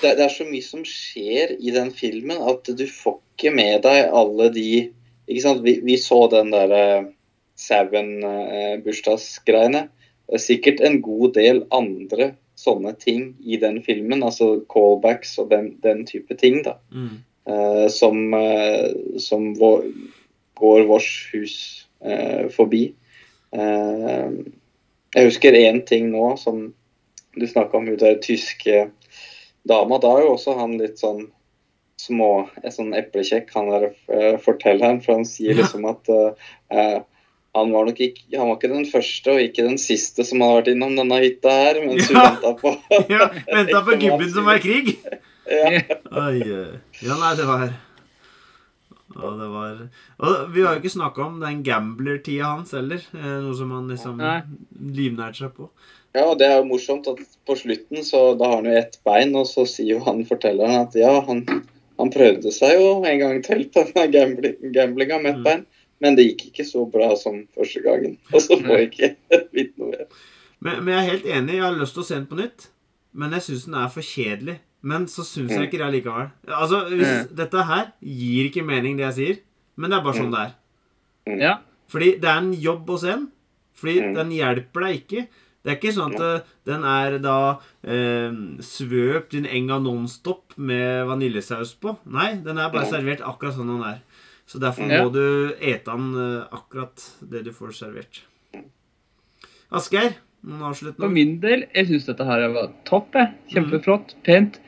det, 0.00 0.14
det 0.18 0.24
er 0.24 0.32
så 0.32 0.46
mye 0.48 0.64
som 0.64 0.84
skjer 0.86 1.56
i 1.58 1.74
den 1.74 1.90
filmen 1.94 2.40
at 2.46 2.68
du 2.68 2.86
får 2.88 3.18
ikke 3.36 3.52
med 3.54 3.82
deg 3.84 4.10
alle 4.16 4.48
de 4.54 4.92
Ikke 5.26 5.42
sant, 5.42 5.62
vi, 5.66 5.80
vi 5.82 5.96
så 5.98 6.28
den 6.30 6.52
derre 6.54 7.10
Sauen-bursdagsgreiene. 7.56 9.88
Er 10.28 10.42
sikkert 10.42 10.80
en 10.82 11.00
god 11.02 11.34
del 11.36 11.64
andre 11.74 12.32
sånne 12.58 12.94
ting 12.98 13.34
i 13.44 13.58
den 13.60 13.82
filmen, 13.84 14.24
altså 14.24 14.56
callbacks 14.72 15.36
og 15.38 15.50
den, 15.52 15.74
den 15.84 16.04
type 16.08 16.34
ting, 16.40 16.62
da 16.64 16.78
Mm. 16.92 17.18
eh, 17.46 17.88
som, 17.88 18.34
eh, 18.34 19.18
som 19.18 19.52
vår, 19.54 19.84
går 20.56 20.86
vårt 20.88 21.30
hus 21.32 21.86
eh, 22.02 22.48
forbi. 22.50 22.94
Jeg 23.52 25.24
husker 25.24 25.52
én 25.52 25.84
ting 25.86 26.10
nå 26.10 26.36
som 26.36 26.74
du 27.36 27.46
snakka 27.46 27.76
om, 27.78 27.86
hun 27.86 27.96
der 27.96 28.18
tyske 28.20 28.90
dama. 29.68 29.98
Da 29.98 30.10
er 30.16 30.24
jo 30.24 30.34
også 30.34 30.56
han 30.58 30.76
litt 30.78 30.98
sånn 30.98 31.28
små, 32.00 32.48
sånn 32.68 32.92
eplekjekk, 32.92 33.54
han 33.54 33.70
der 33.70 34.38
fortelleren. 34.42 35.00
For 35.00 35.14
han 35.14 35.24
sier 35.24 35.54
liksom 35.56 35.86
at 35.88 36.10
han 37.56 37.72
var 37.72 37.86
nok 37.88 38.00
ikke, 38.04 38.22
han 38.36 38.48
var 38.50 38.58
ikke 38.58 38.70
den 38.74 38.86
første 38.90 39.32
og 39.34 39.40
ikke 39.42 39.64
den 39.66 39.78
siste 39.80 40.24
som 40.28 40.44
hadde 40.44 40.58
vært 40.60 40.70
innom 40.74 40.94
denne 40.98 41.18
hytta 41.24 41.54
her, 41.56 41.80
mens 41.86 42.06
hun 42.10 42.16
Ja. 42.20 42.28
venta 42.30 42.52
på 42.60 42.74
Ja, 43.16 43.30
Venta 43.48 43.80
på 43.88 43.96
gubben 44.04 44.30
som 44.36 44.44
var 44.48 44.60
i 44.60 44.64
krig? 44.66 44.92
ja. 45.56 45.72
Oi, 46.26 46.38
ja, 47.02 47.16
nei, 47.20 47.34
det 47.40 47.48
var 47.48 47.66
og 49.16 49.38
det 49.40 49.46
var 49.48 49.76
Og 50.20 50.48
vi 50.52 50.60
har 50.66 50.74
jo 50.74 50.80
ikke 50.82 50.90
snakka 50.92 51.22
om 51.24 51.36
den 51.40 51.62
gambler-tida 51.64 52.50
hans 52.50 52.74
heller. 52.76 53.00
eh, 53.16 53.36
Noe 53.46 53.54
som 53.56 53.70
han 53.72 53.86
liksom 53.88 54.18
livnærte 54.92 55.38
seg 55.40 55.54
på. 55.56 55.70
Ja, 56.16 56.26
og 56.30 56.36
det 56.40 56.48
er 56.50 56.58
jo 56.58 56.66
morsomt 56.68 57.08
at 57.08 57.22
på 57.48 57.56
slutten 57.56 58.04
så 58.04 58.20
da 58.36 58.50
har 58.50 58.58
han 58.60 58.68
jo 58.68 58.76
ett 58.76 58.98
bein, 59.06 59.32
og 59.36 59.46
så 59.48 59.64
sier 59.68 59.94
jo 59.94 60.02
han 60.04 60.20
fortelleren 60.28 60.82
at 60.82 60.94
ja, 61.00 61.14
han, 61.28 61.42
han 62.00 62.12
prøvde 62.12 62.52
seg 62.52 62.76
jo 62.76 62.90
en 63.08 63.22
gang 63.22 63.40
til 63.46 63.64
på 63.72 63.86
denne 63.94 64.52
gamblinga 64.76 65.18
med 65.22 65.32
ett 65.32 65.40
Mm. 65.40 65.44
bein, 65.48 65.64
men 66.00 66.16
det 66.18 66.26
gikk 66.28 66.46
ikke 66.50 66.64
så 66.68 66.84
bra 66.90 67.14
som 67.16 67.42
første 67.56 67.80
gangen. 67.84 68.18
Og 68.34 68.40
så 68.44 68.58
får 68.60 68.78
jeg 68.80 68.90
ikke 68.92 69.10
vite 69.56 69.78
noe 69.80 69.90
mer. 69.94 70.06
Men, 70.60 70.82
men 70.84 70.94
jeg 70.94 70.98
er 71.02 71.10
helt 71.12 71.26
enig. 71.38 71.54
Jeg 71.58 71.62
har 71.66 71.76
lyst 71.80 71.94
til 71.96 72.02
å 72.04 72.08
se 72.08 72.14
den 72.18 72.26
på 72.30 72.38
nytt. 72.40 72.68
Men 73.16 73.32
jeg 73.32 73.44
syns 73.46 73.64
den 73.68 73.74
er 73.80 73.88
for 73.92 74.04
kjedelig. 74.04 74.58
Men 74.86 75.06
så 75.10 75.24
syns 75.26 75.50
jeg 75.50 75.58
Mm. 75.58 75.66
ikke 75.68 75.78
det 75.80 75.92
likevel. 75.94 76.28
Altså, 76.46 76.82
hvis, 76.92 77.08
Mm. 77.08 77.36
Dette 77.36 77.62
her 77.70 77.86
gir 78.02 78.44
ikke 78.50 78.64
mening, 78.66 78.96
det 78.98 79.06
jeg 79.08 79.14
sier. 79.20 79.38
Men 79.76 79.90
det 79.90 79.98
er 79.98 80.04
bare 80.04 80.18
sånn 80.20 80.30
Mm. 80.30 80.36
det 80.36 80.44
er. 80.46 81.38
Ja. 81.40 81.54
Fordi 81.88 82.10
det 82.20 82.28
er 82.30 82.38
en 82.38 82.52
jobb 82.54 82.90
se 83.00 83.06
den. 83.14 83.26
Fordi 83.74 83.96
den 84.14 84.30
hjelper 84.30 84.80
deg 84.86 85.00
ikke. 85.02 85.26
Det 85.66 85.72
er 85.72 85.76
ikke 85.80 85.94
sånn 85.96 86.14
at 86.14 86.20
eh, 86.22 86.44
den 86.64 86.84
er 86.86 87.18
da 87.18 87.58
eh, 87.84 88.30
svøpt 88.62 89.34
i 89.34 89.38
en 89.42 89.46
enga 89.50 89.80
nonstop 89.82 90.54
med 90.56 91.06
vaniljesaus 91.08 91.74
på. 91.82 91.96
Nei, 92.06 92.34
den 92.44 92.58
er 92.58 92.70
bare 92.70 92.86
servert 92.86 93.20
akkurat 93.26 93.56
sånn 93.56 93.72
den 93.74 93.82
er. 93.82 93.98
Så 94.46 94.60
derfor 94.62 94.86
Ja. 94.90 95.02
må 95.04 95.10
du 95.12 95.54
ete 95.58 95.90
den 95.90 96.12
eh, 96.14 96.46
akkurat 96.54 97.02
det 97.30 97.44
du 97.44 97.52
får 97.52 97.72
servert. 97.74 98.22
Asgeir, 99.74 100.12
noen 100.46 100.60
For 100.60 100.68
avsluttende 100.70 101.08
ord? 101.08 101.14
min 101.16 101.32
del, 101.42 101.64
jeg 101.74 101.88
syns 101.88 102.06
dette 102.06 102.26
her 102.28 102.44
var 102.54 102.68
topp. 102.86 103.14
jeg. 103.18 103.32
Kjempeflott. 103.54 104.14
Pent. 104.26 104.60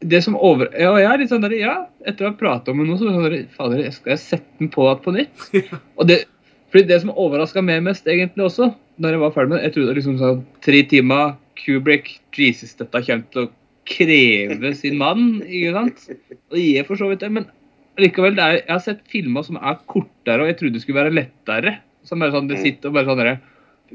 Det 0.00 0.22
som 0.24 0.36
over... 0.36 0.68
Ja, 0.80 0.92
jeg 0.96 1.08
er 1.10 1.18
litt 1.20 1.32
sånn 1.32 1.42
der, 1.44 1.54
ja, 1.56 1.74
etter 2.08 2.24
å 2.26 2.30
ha 2.30 2.36
pratet 2.40 2.68
om 2.72 2.78
det 2.80 2.86
nå, 2.88 2.96
så 3.00 3.08
sånn 3.08 3.24
der, 3.26 3.46
fader, 3.56 3.82
skal 3.92 4.14
jeg 4.14 4.22
sette 4.22 4.58
den 4.60 4.70
på 4.72 4.84
igjen 4.86 5.02
på 5.04 5.14
nytt? 5.16 5.46
Og 6.00 6.06
det, 6.08 6.22
fordi 6.72 6.86
det 6.88 7.00
som 7.02 7.12
overraska 7.12 7.60
meg 7.64 7.82
mest, 7.84 8.08
egentlig 8.08 8.46
også, 8.48 8.70
når 9.00 9.16
jeg 9.16 9.22
var 9.24 9.34
ferdig 9.36 9.50
med 9.52 9.58
det 9.60 9.64
Jeg 9.68 9.74
trodde 9.76 9.96
liksom 9.98 10.18
sånn 10.20 10.42
tre 10.64 10.82
timer 10.88 11.34
Kubrick, 11.60 12.08
Jesus, 12.36 12.72
dette 12.80 13.02
kommer 13.04 13.26
til 13.32 13.42
å 13.46 13.50
kreve 13.90 14.70
sin 14.76 14.96
mann, 15.00 15.40
ikke 15.44 15.72
sant? 15.76 16.04
Og 16.52 16.56
gir 16.60 16.84
for 16.88 16.96
så 17.00 17.08
vidt 17.10 17.20
det, 17.24 17.30
men 17.36 17.48
likevel, 17.98 18.38
er, 18.38 18.60
jeg 18.60 18.70
har 18.70 18.82
sett 18.84 19.00
filmer 19.10 19.42
som 19.46 19.58
er 19.60 19.78
kortere, 19.90 20.42
og 20.42 20.50
jeg 20.50 20.58
trodde 20.60 20.78
det 20.78 20.82
skulle 20.84 21.00
være 21.02 21.14
lettere. 21.16 21.78
Som 22.06 22.22
bare 22.22 22.32
sånn, 22.32 22.48
det 22.48 22.60
sitter 22.62 22.88
og 22.88 22.94
bare 22.96 23.10
sånn 23.10 23.20
der, 23.20 23.40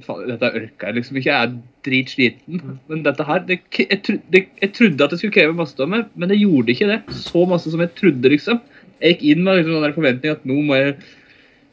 faen, 0.05 0.27
dette 0.29 0.51
orker 0.51 0.89
jeg 0.91 0.97
liksom 0.99 1.17
ikke. 1.17 1.31
Jeg 1.31 1.47
er 1.47 1.57
dritsliten. 1.87 2.63
Men 2.91 3.03
dette 3.07 3.25
her 3.25 3.43
det, 3.47 3.59
jeg, 3.79 4.01
tro- 4.05 4.21
det, 4.29 4.45
jeg 4.61 4.73
trodde 4.77 5.03
at 5.07 5.15
det 5.15 5.19
skulle 5.21 5.33
kreve 5.37 5.57
masse 5.57 5.79
av 5.81 5.89
meg, 5.89 6.09
men 6.15 6.29
det 6.29 6.41
gjorde 6.41 6.75
ikke 6.75 6.89
det. 6.91 7.01
Så 7.25 7.45
masse 7.49 7.71
som 7.73 7.81
jeg 7.81 7.95
trodde, 7.97 8.29
liksom. 8.35 8.61
Jeg 9.01 9.15
gikk 9.15 9.23
inn 9.31 9.45
med 9.47 9.61
liksom, 9.61 9.81
den 9.83 9.95
forventning 9.95 10.35
at 10.35 10.45
nå 10.47 10.61
må 10.67 10.77
jeg 10.79 10.97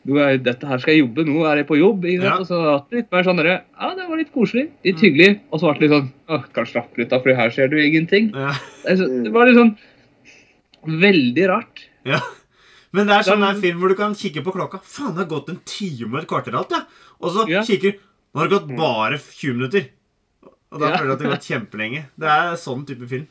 nå 0.09 0.17
er, 0.19 0.41
dette 0.43 0.67
her 0.67 0.81
skal 0.83 0.97
jeg 0.97 1.05
jobbe, 1.05 1.25
nå 1.29 1.45
er 1.47 1.61
jeg 1.61 1.69
på 1.69 1.79
jobb. 1.79 2.09
Ja. 2.11 2.35
Og 2.41 2.49
så 2.49 2.59
litt 2.91 3.13
mer 3.15 3.23
sånn 3.27 3.39
ja, 3.47 3.61
det 3.95 4.09
var 4.09 4.19
litt 4.19 4.33
koselig, 4.35 4.65
litt 4.83 4.99
hyggelig. 5.05 5.37
Og 5.53 5.63
så 5.63 5.71
ble 5.71 5.79
det 5.79 5.85
litt 5.87 5.95
sånn 5.95 6.09
åh, 6.33 6.49
kan 6.57 6.67
slappe 6.67 6.99
litt 6.99 7.15
av, 7.15 7.23
for 7.23 7.39
her 7.39 7.55
ser 7.55 7.71
du 7.71 7.79
ingenting. 7.79 8.33
Ja. 8.35 8.57
Det 8.89 9.31
var 9.35 9.47
litt 9.47 9.61
sånn 9.61 9.77
veldig 11.03 11.47
rart. 11.53 11.85
Ja. 12.05 12.21
Men 12.93 13.07
det 13.09 13.15
er 13.17 13.23
sånn 13.25 13.43
en 13.47 13.61
film 13.61 13.79
hvor 13.81 13.89
du 13.89 13.95
kan 13.97 14.13
kikke 14.15 14.43
på 14.45 14.53
klokka. 14.53 14.83
Faen, 14.85 15.15
det 15.17 15.23
har 15.25 15.31
gått 15.31 15.49
en 15.49 15.61
time 15.65 16.13
og 16.19 16.23
et 16.23 16.29
kvarter 16.29 16.57
alt, 16.59 16.71
ja. 16.77 16.83
Og 17.23 17.33
så 17.33 17.47
Ja. 17.49 17.63
kikker 17.63 17.93
du 17.93 17.99
Nå 18.35 18.41
har 18.41 18.49
det 18.49 18.59
gått 18.59 18.77
bare 18.79 19.19
20 19.19 19.55
minutter. 19.59 19.89
Og 20.73 20.81
da 20.81 20.89
Ja. 20.89 20.97
føler 20.97 21.07
du 21.09 21.13
at 21.13 21.19
det 21.19 21.27
har 21.29 21.37
gått 21.37 21.49
kjempelenge. 21.51 22.05
Det 22.19 22.29
er 22.29 22.55
sånn 22.57 22.87
type 22.89 23.07
film. 23.09 23.27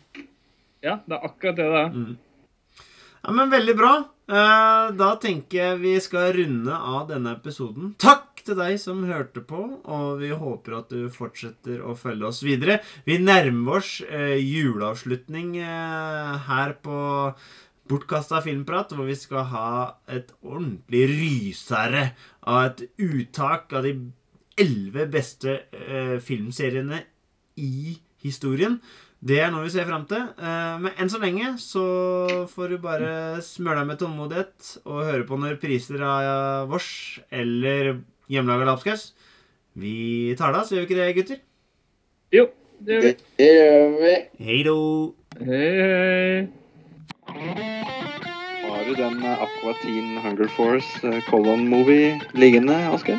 Ja, 0.84 1.00
det 1.08 1.16
er 1.18 1.28
akkurat 1.28 1.56
det 1.56 1.66
det 1.66 1.80
er. 1.80 1.90
Mm. 1.90 2.18
Ja, 3.26 3.32
men 3.32 3.50
veldig 3.52 3.76
bra. 3.78 3.94
Eh, 4.30 4.92
Da 4.98 5.16
tenker 5.18 5.58
jeg 5.58 5.80
vi 5.82 6.00
skal 6.00 6.34
runde 6.34 6.72
av 6.74 7.08
denne 7.10 7.36
episoden. 7.36 7.96
Takk 7.98 8.44
til 8.44 8.56
deg 8.56 8.80
som 8.80 9.04
hørte 9.06 9.42
på, 9.46 9.82
og 9.86 10.20
vi 10.20 10.30
håper 10.30 10.78
at 10.80 10.90
du 10.90 11.10
fortsetter 11.10 11.82
å 11.82 11.96
følge 11.98 12.26
oss 12.28 12.42
videre. 12.42 12.80
Vi 13.06 13.18
nærmer 13.18 13.78
oss 13.78 14.02
eh, 14.02 14.38
juleavslutning 14.38 15.58
eh, 15.58 16.38
her 16.48 16.74
på 16.82 17.34
Bortkasta 17.92 18.40
filmprat, 18.46 18.94
hvor 18.96 19.10
vi 19.10 19.18
skal 19.20 19.46
ha 19.52 19.70
et 20.08 20.32
ordentlig 20.42 21.04
rysere 21.12 22.08
av 22.48 22.70
et 22.70 22.84
uttak 23.04 23.74
av 23.76 23.84
de 23.88 23.96
elleve 24.62 25.08
beste 25.12 25.58
eh, 25.76 26.18
filmseriene 26.24 27.02
i 27.60 27.98
historien. 28.24 28.78
Det 29.22 29.38
er 29.38 29.52
noe 29.54 29.68
vi 29.68 29.74
ser 29.74 29.86
fram 29.90 30.06
til. 30.10 30.24
Eh, 30.40 30.78
Men 30.82 30.96
enn 30.98 31.12
så 31.12 31.20
lenge 31.22 31.54
så 31.62 31.84
får 32.52 32.74
du 32.74 32.78
bare 32.82 33.42
smøre 33.46 33.82
deg 33.84 33.92
med 33.92 34.00
tålmodighet 34.02 34.72
og 34.86 35.04
høre 35.10 35.28
på 35.30 35.38
når 35.42 35.60
priser 35.62 36.02
av 36.06 36.72
vårs 36.72 37.20
eller 37.30 38.00
hjemmelaga 38.32 38.72
lapskaus. 38.72 39.12
Vi 39.78 40.34
tar 40.40 40.52
det 40.52 40.64
av, 40.64 40.68
så 40.68 40.76
gjør 40.76 40.84
vi 40.84 40.90
ikke 40.90 41.00
det, 41.02 41.12
gutter? 41.20 41.44
Jo, 42.36 42.48
det 42.82 42.98
gjør 42.98 43.06
vi. 43.06 43.14
Det 43.14 43.46
det 43.46 43.52
gjør 43.54 43.94
vi. 44.02 44.16
Hei 44.48 44.60
då! 44.68 44.80
Hei, 45.42 45.70
hei. 47.32 47.81
Den 48.96 49.24
eh, 49.24 49.34
Aqua 49.34 49.74
Teen 49.82 50.18
Hunger 50.24 50.50
Force 50.50 51.04
eh, 51.04 51.22
Colon 51.30 51.68
Movie 51.68 52.20
liggende, 52.34 52.76
Asker? 52.92 53.18